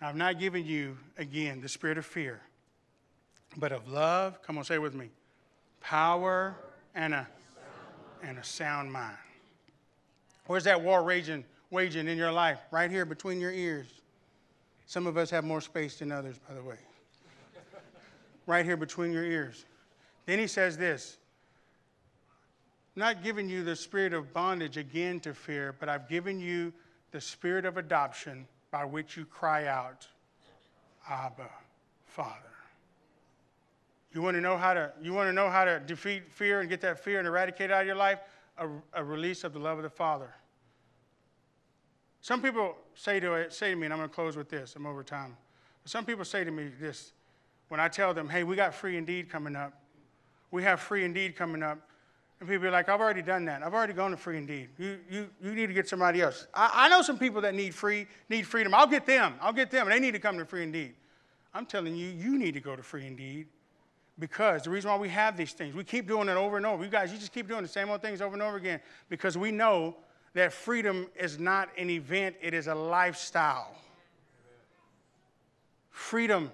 I've 0.00 0.16
not 0.16 0.38
given 0.38 0.64
you, 0.64 0.96
again, 1.18 1.60
the 1.60 1.68
spirit 1.68 1.98
of 1.98 2.06
fear, 2.06 2.40
but 3.56 3.72
of 3.72 3.88
love. 3.88 4.42
Come 4.42 4.58
on, 4.58 4.64
say 4.64 4.76
it 4.76 4.82
with 4.82 4.94
me 4.94 5.10
power 5.80 6.56
and 6.94 7.12
a, 7.12 7.28
and 8.22 8.38
a 8.38 8.44
sound 8.44 8.90
mind. 8.90 9.16
Where's 10.46 10.64
that 10.64 10.82
war 10.82 11.02
raging, 11.02 11.44
waging 11.70 12.08
in 12.08 12.16
your 12.16 12.32
life? 12.32 12.58
Right 12.70 12.90
here 12.90 13.04
between 13.04 13.40
your 13.40 13.52
ears. 13.52 13.86
Some 14.86 15.06
of 15.06 15.16
us 15.16 15.30
have 15.30 15.44
more 15.44 15.60
space 15.60 15.98
than 15.98 16.10
others, 16.10 16.38
by 16.48 16.54
the 16.54 16.62
way. 16.62 16.76
Right 18.46 18.64
here 18.64 18.76
between 18.76 19.12
your 19.12 19.24
ears. 19.24 19.64
Then 20.26 20.38
he 20.38 20.46
says 20.46 20.76
this 20.76 21.18
not 22.96 23.24
giving 23.24 23.48
you 23.48 23.64
the 23.64 23.74
spirit 23.74 24.12
of 24.12 24.32
bondage 24.32 24.76
again 24.76 25.18
to 25.20 25.34
fear, 25.34 25.74
but 25.78 25.88
I've 25.88 26.08
given 26.08 26.38
you 26.38 26.72
the 27.10 27.20
spirit 27.20 27.64
of 27.64 27.76
adoption 27.76 28.46
by 28.70 28.84
which 28.84 29.16
you 29.16 29.24
cry 29.24 29.66
out, 29.66 30.06
Abba, 31.08 31.50
Father. 32.06 32.38
You 34.12 34.22
want 34.22 34.36
to 34.36 34.40
know 34.40 34.56
how 34.56 34.74
to, 34.74 34.92
you 35.02 35.12
want 35.12 35.28
to 35.28 35.32
know 35.32 35.50
how 35.50 35.64
to 35.64 35.80
defeat 35.80 36.30
fear 36.30 36.60
and 36.60 36.68
get 36.68 36.80
that 36.82 37.00
fear 37.00 37.18
and 37.18 37.26
eradicate 37.26 37.72
out 37.72 37.80
of 37.80 37.86
your 37.86 37.96
life? 37.96 38.20
A, 38.58 38.68
a 38.92 39.02
release 39.02 39.42
of 39.42 39.52
the 39.52 39.58
love 39.58 39.78
of 39.78 39.82
the 39.82 39.90
Father. 39.90 40.32
Some 42.20 42.40
people 42.40 42.76
say 42.94 43.18
to, 43.18 43.50
say 43.50 43.70
to 43.70 43.76
me, 43.76 43.86
and 43.86 43.92
I'm 43.92 43.98
going 43.98 44.08
to 44.08 44.14
close 44.14 44.36
with 44.36 44.48
this, 44.48 44.76
I'm 44.76 44.86
over 44.86 45.02
time. 45.02 45.36
Some 45.84 46.04
people 46.04 46.24
say 46.24 46.44
to 46.44 46.50
me 46.52 46.70
this 46.80 47.12
when 47.68 47.80
I 47.80 47.88
tell 47.88 48.14
them, 48.14 48.28
hey, 48.28 48.44
we 48.44 48.56
got 48.56 48.74
free 48.74 48.96
indeed 48.96 49.28
coming 49.28 49.56
up. 49.56 49.72
We 50.50 50.62
have 50.62 50.80
free 50.80 51.04
indeed 51.04 51.36
coming 51.36 51.62
up. 51.62 51.78
And 52.40 52.48
people 52.48 52.66
are 52.66 52.70
like, 52.70 52.88
I've 52.88 53.00
already 53.00 53.22
done 53.22 53.44
that. 53.46 53.62
I've 53.62 53.74
already 53.74 53.92
gone 53.92 54.10
to 54.10 54.16
free 54.16 54.36
indeed. 54.36 54.68
You, 54.78 54.98
you, 55.10 55.30
you 55.42 55.54
need 55.54 55.68
to 55.68 55.72
get 55.72 55.88
somebody 55.88 56.20
else. 56.20 56.46
I, 56.54 56.70
I 56.74 56.88
know 56.88 57.02
some 57.02 57.18
people 57.18 57.40
that 57.42 57.54
need 57.54 57.74
free, 57.74 58.06
need 58.28 58.46
freedom. 58.46 58.74
I'll 58.74 58.86
get 58.86 59.06
them. 59.06 59.34
I'll 59.40 59.52
get 59.52 59.70
them. 59.70 59.88
They 59.88 59.98
need 59.98 60.12
to 60.12 60.18
come 60.18 60.38
to 60.38 60.44
free 60.44 60.62
indeed. 60.62 60.94
I'm 61.54 61.66
telling 61.66 61.94
you, 61.94 62.08
you 62.08 62.38
need 62.38 62.54
to 62.54 62.60
go 62.60 62.76
to 62.76 62.82
free 62.82 63.06
indeed. 63.06 63.46
Because 64.18 64.62
the 64.62 64.70
reason 64.70 64.90
why 64.90 64.96
we 64.96 65.08
have 65.08 65.36
these 65.36 65.52
things, 65.52 65.74
we 65.74 65.82
keep 65.82 66.06
doing 66.06 66.28
it 66.28 66.36
over 66.36 66.56
and 66.56 66.66
over. 66.66 66.84
You 66.84 66.90
guys, 66.90 67.12
you 67.12 67.18
just 67.18 67.32
keep 67.32 67.48
doing 67.48 67.62
the 67.62 67.68
same 67.68 67.90
old 67.90 68.02
things 68.02 68.20
over 68.20 68.34
and 68.34 68.42
over 68.42 68.56
again. 68.56 68.80
Because 69.08 69.36
we 69.36 69.50
know 69.50 69.96
that 70.34 70.52
freedom 70.52 71.08
is 71.18 71.38
not 71.38 71.68
an 71.78 71.90
event, 71.90 72.36
it 72.40 72.54
is 72.54 72.66
a 72.66 72.74
lifestyle. 72.74 73.74
Freedom 75.90 76.50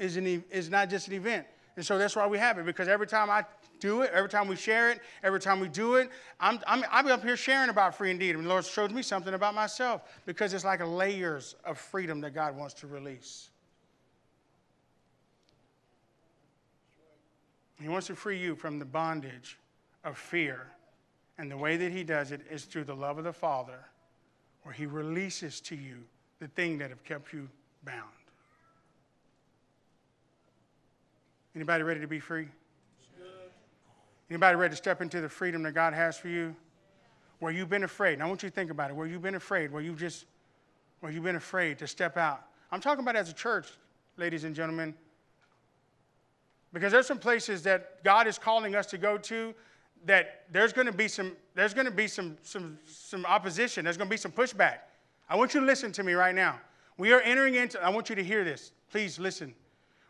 is, 0.00 0.16
an, 0.16 0.42
is 0.50 0.70
not 0.70 0.90
just 0.90 1.06
an 1.06 1.14
event. 1.14 1.46
And 1.76 1.86
so 1.86 1.98
that's 1.98 2.16
why 2.16 2.26
we 2.26 2.38
have 2.38 2.58
it, 2.58 2.66
because 2.66 2.88
every 2.88 3.06
time 3.06 3.30
I 3.30 3.44
do 3.78 4.02
it, 4.02 4.10
every 4.12 4.28
time 4.28 4.48
we 4.48 4.56
share 4.56 4.90
it, 4.90 5.00
every 5.22 5.40
time 5.40 5.60
we 5.60 5.68
do 5.68 5.94
it, 5.94 6.10
I'm, 6.40 6.58
I'm, 6.66 6.84
I'm 6.90 7.06
up 7.06 7.22
here 7.22 7.36
sharing 7.36 7.70
about 7.70 7.94
free 7.94 8.10
indeed. 8.10 8.34
And 8.34 8.44
the 8.44 8.48
Lord 8.48 8.64
shows 8.64 8.90
me 8.90 9.02
something 9.02 9.34
about 9.34 9.54
myself 9.54 10.02
because 10.26 10.52
it's 10.52 10.64
like 10.64 10.80
layers 10.84 11.54
of 11.64 11.78
freedom 11.78 12.20
that 12.22 12.34
God 12.34 12.56
wants 12.56 12.74
to 12.74 12.86
release. 12.86 13.50
He 17.80 17.88
wants 17.88 18.08
to 18.08 18.14
free 18.14 18.38
you 18.38 18.54
from 18.54 18.78
the 18.78 18.84
bondage 18.84 19.58
of 20.04 20.18
fear. 20.18 20.66
And 21.38 21.50
the 21.50 21.56
way 21.56 21.78
that 21.78 21.92
He 21.92 22.04
does 22.04 22.32
it 22.32 22.42
is 22.50 22.64
through 22.64 22.84
the 22.84 22.94
love 22.94 23.16
of 23.16 23.24
the 23.24 23.32
Father, 23.32 23.78
where 24.64 24.74
He 24.74 24.84
releases 24.84 25.60
to 25.62 25.76
you 25.76 25.96
the 26.40 26.48
thing 26.48 26.76
that 26.78 26.90
have 26.90 27.02
kept 27.04 27.32
you 27.32 27.48
bound. 27.84 28.19
Anybody 31.54 31.82
ready 31.82 32.00
to 32.00 32.06
be 32.06 32.20
free? 32.20 32.48
Anybody 34.30 34.56
ready 34.56 34.70
to 34.70 34.76
step 34.76 35.00
into 35.02 35.20
the 35.20 35.28
freedom 35.28 35.62
that 35.64 35.72
God 35.72 35.92
has 35.92 36.16
for 36.16 36.28
you? 36.28 36.54
Where 37.40 37.50
you've 37.50 37.68
been 37.68 37.82
afraid. 37.82 38.20
I 38.20 38.26
want 38.26 38.42
you 38.42 38.48
to 38.48 38.54
think 38.54 38.70
about 38.70 38.90
it. 38.90 38.96
Where 38.96 39.06
you've 39.06 39.22
been 39.22 39.34
afraid, 39.34 39.72
where 39.72 39.82
you've 39.82 39.98
just 39.98 40.26
where 41.00 41.10
you've 41.10 41.24
been 41.24 41.36
afraid 41.36 41.78
to 41.78 41.86
step 41.86 42.16
out. 42.16 42.44
I'm 42.70 42.80
talking 42.80 43.02
about 43.02 43.16
as 43.16 43.30
a 43.30 43.32
church, 43.32 43.68
ladies 44.16 44.44
and 44.44 44.54
gentlemen. 44.54 44.94
Because 46.72 46.92
there's 46.92 47.06
some 47.06 47.18
places 47.18 47.62
that 47.62 48.04
God 48.04 48.26
is 48.26 48.38
calling 48.38 48.76
us 48.76 48.86
to 48.86 48.98
go 48.98 49.18
to 49.18 49.54
that 50.04 50.44
there's 50.52 50.72
going 50.72 50.86
to 50.86 50.92
be 50.92 51.08
some 51.08 51.32
there's 51.54 51.74
going 51.74 51.86
to 51.86 51.90
be 51.90 52.06
some 52.06 52.36
some 52.42 52.78
some 52.86 53.26
opposition. 53.26 53.84
There's 53.84 53.96
going 53.96 54.08
to 54.08 54.14
be 54.14 54.18
some 54.18 54.32
pushback. 54.32 54.78
I 55.28 55.36
want 55.36 55.54
you 55.54 55.60
to 55.60 55.66
listen 55.66 55.90
to 55.92 56.02
me 56.04 56.12
right 56.12 56.34
now. 56.34 56.60
We 56.98 57.12
are 57.12 57.20
entering 57.20 57.56
into 57.56 57.82
I 57.82 57.88
want 57.88 58.08
you 58.08 58.14
to 58.14 58.24
hear 58.24 58.44
this. 58.44 58.72
Please 58.90 59.18
listen. 59.18 59.54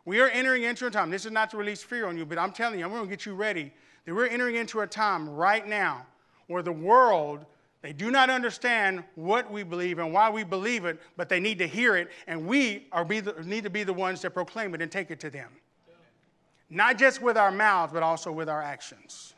We 0.05 0.20
are 0.20 0.28
entering 0.28 0.62
into 0.62 0.86
a 0.86 0.90
time. 0.90 1.11
This 1.11 1.26
is 1.26 1.32
not 1.32 1.51
to 1.51 1.57
release 1.57 1.82
fear 1.82 2.07
on 2.07 2.16
you, 2.16 2.24
but 2.24 2.38
I'm 2.38 2.53
telling 2.53 2.78
you, 2.78 2.84
I'm 2.84 2.90
going 2.90 3.05
to 3.05 3.09
get 3.11 3.26
you 3.26 3.34
ready 3.34 3.72
that 4.05 4.14
we're 4.14 4.26
entering 4.26 4.57
into 4.57 4.80
a 4.80 4.86
time 4.86 5.28
right 5.28 5.66
now 5.66 6.07
where 6.46 6.62
the 6.62 6.72
world 6.72 7.44
they 7.82 7.92
do 7.94 8.11
not 8.11 8.28
understand 8.28 9.05
what 9.14 9.51
we 9.51 9.62
believe 9.62 9.98
and 9.98 10.12
why 10.12 10.28
we 10.28 10.44
believe 10.44 10.84
it, 10.84 11.01
but 11.16 11.28
they 11.28 11.40
need 11.40 11.59
to 11.59 11.66
hear 11.66 11.96
it, 11.96 12.11
and 12.26 12.46
we 12.46 12.86
are 12.92 13.05
the, 13.05 13.34
need 13.44 13.64
to 13.64 13.70
be 13.70 13.84
the 13.84 13.92
ones 13.92 14.20
that 14.20 14.34
proclaim 14.34 14.74
it 14.74 14.82
and 14.82 14.92
take 14.92 15.11
it 15.11 15.18
to 15.20 15.30
them. 15.30 15.48
Not 16.68 16.98
just 16.98 17.22
with 17.22 17.38
our 17.38 17.51
mouths, 17.51 17.92
but 17.92 18.03
also 18.03 18.30
with 18.30 18.48
our 18.48 18.62
actions. 18.62 19.34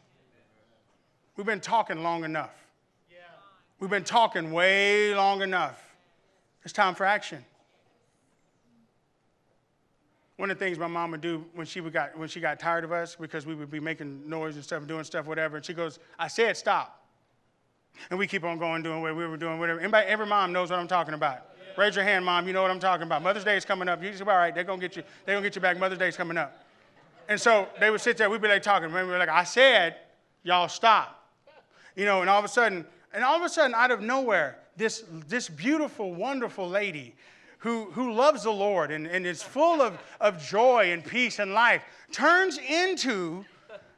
We've 1.36 1.46
been 1.46 1.60
talking 1.60 2.02
long 2.02 2.24
enough. 2.24 2.50
We've 3.78 3.90
been 3.90 4.04
talking 4.04 4.52
way 4.52 5.14
long 5.14 5.42
enough. 5.42 5.82
It's 6.64 6.72
time 6.72 6.94
for 6.94 7.04
action. 7.04 7.44
One 10.42 10.50
of 10.50 10.58
the 10.58 10.64
things 10.64 10.76
my 10.76 10.88
mom 10.88 11.12
would 11.12 11.20
do 11.20 11.44
when 11.54 11.68
she, 11.68 11.80
would 11.80 11.92
got, 11.92 12.18
when 12.18 12.28
she 12.28 12.40
got 12.40 12.58
tired 12.58 12.82
of 12.82 12.90
us, 12.90 13.14
because 13.14 13.46
we 13.46 13.54
would 13.54 13.70
be 13.70 13.78
making 13.78 14.28
noise 14.28 14.56
and 14.56 14.64
stuff, 14.64 14.84
doing 14.88 15.04
stuff, 15.04 15.24
whatever, 15.24 15.54
and 15.54 15.64
she 15.64 15.72
goes, 15.72 16.00
I 16.18 16.26
said 16.26 16.56
stop. 16.56 17.06
And 18.10 18.18
we 18.18 18.26
keep 18.26 18.42
on 18.42 18.58
going, 18.58 18.82
doing 18.82 19.02
what 19.02 19.14
we 19.14 19.24
were 19.24 19.36
doing, 19.36 19.60
whatever. 19.60 19.78
Anybody, 19.78 20.08
every 20.08 20.26
mom 20.26 20.52
knows 20.52 20.68
what 20.68 20.80
I'm 20.80 20.88
talking 20.88 21.14
about. 21.14 21.46
Yeah. 21.56 21.80
Raise 21.80 21.94
your 21.94 22.04
hand, 22.04 22.24
mom. 22.24 22.48
You 22.48 22.54
know 22.54 22.62
what 22.62 22.72
I'm 22.72 22.80
talking 22.80 23.06
about. 23.06 23.22
Mother's 23.22 23.44
Day 23.44 23.56
is 23.56 23.64
coming 23.64 23.88
up. 23.88 24.02
You 24.02 24.12
say, 24.12 24.24
all 24.24 24.30
right, 24.30 24.52
they're 24.52 24.64
gonna 24.64 24.80
get 24.80 24.96
you. 24.96 25.04
They're 25.24 25.36
gonna 25.36 25.46
get 25.46 25.54
you 25.54 25.62
back. 25.62 25.78
Mother's 25.78 26.00
Day 26.00 26.08
is 26.08 26.16
coming 26.16 26.36
up. 26.36 26.64
And 27.28 27.40
so 27.40 27.68
they 27.78 27.90
would 27.92 28.00
sit 28.00 28.16
there. 28.16 28.28
We'd 28.28 28.42
be 28.42 28.48
like 28.48 28.64
talking. 28.64 28.86
And 28.86 28.94
We 28.94 29.04
were 29.04 29.18
like, 29.18 29.28
I 29.28 29.44
said, 29.44 29.94
y'all 30.42 30.66
stop. 30.66 31.24
You 31.94 32.04
know, 32.04 32.20
and 32.20 32.28
all 32.28 32.40
of 32.40 32.44
a 32.44 32.48
sudden, 32.48 32.84
and 33.14 33.22
all 33.22 33.36
of 33.36 33.42
a 33.42 33.48
sudden, 33.48 33.76
out 33.76 33.92
of 33.92 34.00
nowhere, 34.00 34.58
this 34.76 35.04
this 35.28 35.48
beautiful, 35.48 36.12
wonderful 36.12 36.68
lady 36.68 37.14
who, 37.62 37.84
who 37.92 38.12
loves 38.12 38.42
the 38.42 38.50
Lord 38.50 38.90
and, 38.90 39.06
and 39.06 39.24
is 39.24 39.40
full 39.40 39.80
of, 39.80 39.96
of 40.20 40.42
joy 40.42 40.90
and 40.90 41.04
peace 41.04 41.38
and 41.38 41.54
life 41.54 41.82
turns 42.10 42.58
into 42.58 43.44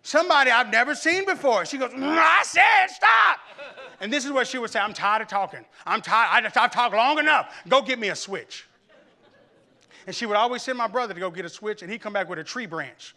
somebody 0.02 0.50
I've 0.50 0.70
never 0.70 0.94
seen 0.94 1.24
before. 1.24 1.64
She 1.64 1.78
goes, 1.78 1.90
mm, 1.90 2.02
I 2.02 2.42
said 2.42 2.88
stop. 2.88 3.38
And 4.02 4.12
this 4.12 4.26
is 4.26 4.32
what 4.32 4.46
she 4.46 4.58
would 4.58 4.68
say 4.68 4.80
I'm 4.80 4.92
tired 4.92 5.22
of 5.22 5.28
talking. 5.28 5.64
I'm 5.86 6.02
tired. 6.02 6.44
I, 6.44 6.62
I've 6.62 6.72
talked 6.72 6.94
long 6.94 7.18
enough. 7.18 7.54
Go 7.66 7.80
get 7.80 7.98
me 7.98 8.10
a 8.10 8.14
switch. 8.14 8.66
And 10.06 10.14
she 10.14 10.26
would 10.26 10.36
always 10.36 10.60
send 10.60 10.76
my 10.76 10.86
brother 10.86 11.14
to 11.14 11.20
go 11.20 11.30
get 11.30 11.46
a 11.46 11.48
switch, 11.48 11.80
and 11.80 11.90
he'd 11.90 12.02
come 12.02 12.12
back 12.12 12.28
with 12.28 12.38
a 12.38 12.44
tree 12.44 12.66
branch. 12.66 13.14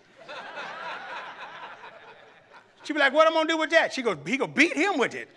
She'd 2.84 2.94
be 2.94 3.00
like, 3.00 3.12
What 3.12 3.28
am 3.28 3.34
I 3.34 3.42
gonna 3.42 3.50
do 3.50 3.58
with 3.58 3.72
that? 3.72 3.92
She 3.92 4.02
goes, 4.02 4.16
He 4.26 4.38
go, 4.38 4.48
beat 4.48 4.78
him 4.78 4.98
with 4.98 5.14
it. 5.14 5.28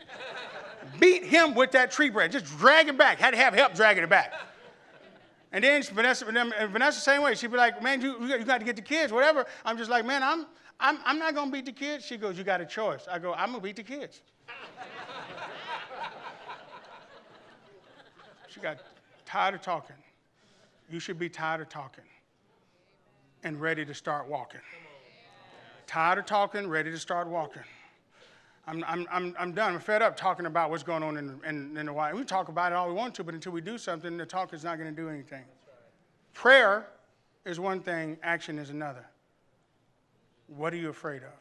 beat 1.00 1.24
him 1.24 1.56
with 1.56 1.72
that 1.72 1.90
tree 1.90 2.10
branch. 2.10 2.32
Just 2.34 2.46
drag 2.58 2.86
it 2.86 2.96
back. 2.96 3.18
Had 3.18 3.32
to 3.32 3.36
have 3.38 3.54
help 3.54 3.74
dragging 3.74 4.04
it 4.04 4.10
back. 4.10 4.32
And 5.52 5.64
then 5.64 5.82
Vanessa, 5.82 6.26
and 6.26 6.70
Vanessa 6.70 7.00
same 7.00 7.22
way. 7.22 7.34
She'd 7.34 7.50
be 7.50 7.56
like, 7.56 7.82
Man, 7.82 8.00
you, 8.00 8.16
you 8.24 8.44
got 8.44 8.58
to 8.58 8.64
get 8.64 8.76
the 8.76 8.82
kids, 8.82 9.12
whatever. 9.12 9.46
I'm 9.64 9.76
just 9.76 9.90
like, 9.90 10.04
Man, 10.04 10.22
I'm, 10.22 10.46
I'm, 10.78 10.98
I'm 11.04 11.18
not 11.18 11.34
gonna 11.34 11.50
beat 11.50 11.66
the 11.66 11.72
kids. 11.72 12.04
She 12.04 12.16
goes, 12.16 12.38
You 12.38 12.44
got 12.44 12.60
a 12.60 12.66
choice. 12.66 13.06
I 13.10 13.18
go, 13.18 13.34
I'm 13.34 13.50
gonna 13.50 13.60
beat 13.60 13.76
the 13.76 13.82
kids. 13.82 14.22
she 18.48 18.60
got 18.60 18.78
tired 19.26 19.54
of 19.54 19.62
talking. 19.62 19.96
You 20.88 21.00
should 21.00 21.18
be 21.18 21.28
tired 21.28 21.60
of 21.60 21.68
talking 21.68 22.04
and 23.44 23.60
ready 23.60 23.84
to 23.84 23.94
start 23.94 24.28
walking. 24.28 24.60
Tired 25.86 26.18
of 26.18 26.26
talking, 26.26 26.68
ready 26.68 26.90
to 26.90 26.98
start 26.98 27.26
walking. 27.28 27.62
I'm, 28.70 28.84
I'm, 28.86 29.06
I'm, 29.10 29.34
I'm 29.36 29.52
done. 29.52 29.74
I'm 29.74 29.80
fed 29.80 30.00
up 30.00 30.16
talking 30.16 30.46
about 30.46 30.70
what's 30.70 30.84
going 30.84 31.02
on 31.02 31.16
in, 31.16 31.40
in, 31.44 31.76
in 31.76 31.86
the 31.86 31.92
White. 31.92 32.14
We 32.14 32.22
talk 32.22 32.48
about 32.48 32.70
it 32.70 32.76
all 32.76 32.86
we 32.86 32.94
want 32.94 33.16
to, 33.16 33.24
but 33.24 33.34
until 33.34 33.50
we 33.50 33.60
do 33.60 33.76
something, 33.76 34.16
the 34.16 34.24
talk 34.24 34.54
is 34.54 34.62
not 34.62 34.78
going 34.78 34.94
to 34.94 34.94
do 34.94 35.08
anything. 35.08 35.42
Prayer 36.34 36.86
is 37.44 37.58
one 37.58 37.80
thing, 37.80 38.16
action 38.22 38.60
is 38.60 38.70
another. 38.70 39.04
What 40.46 40.72
are 40.72 40.76
you 40.76 40.88
afraid 40.88 41.22
of? 41.22 41.32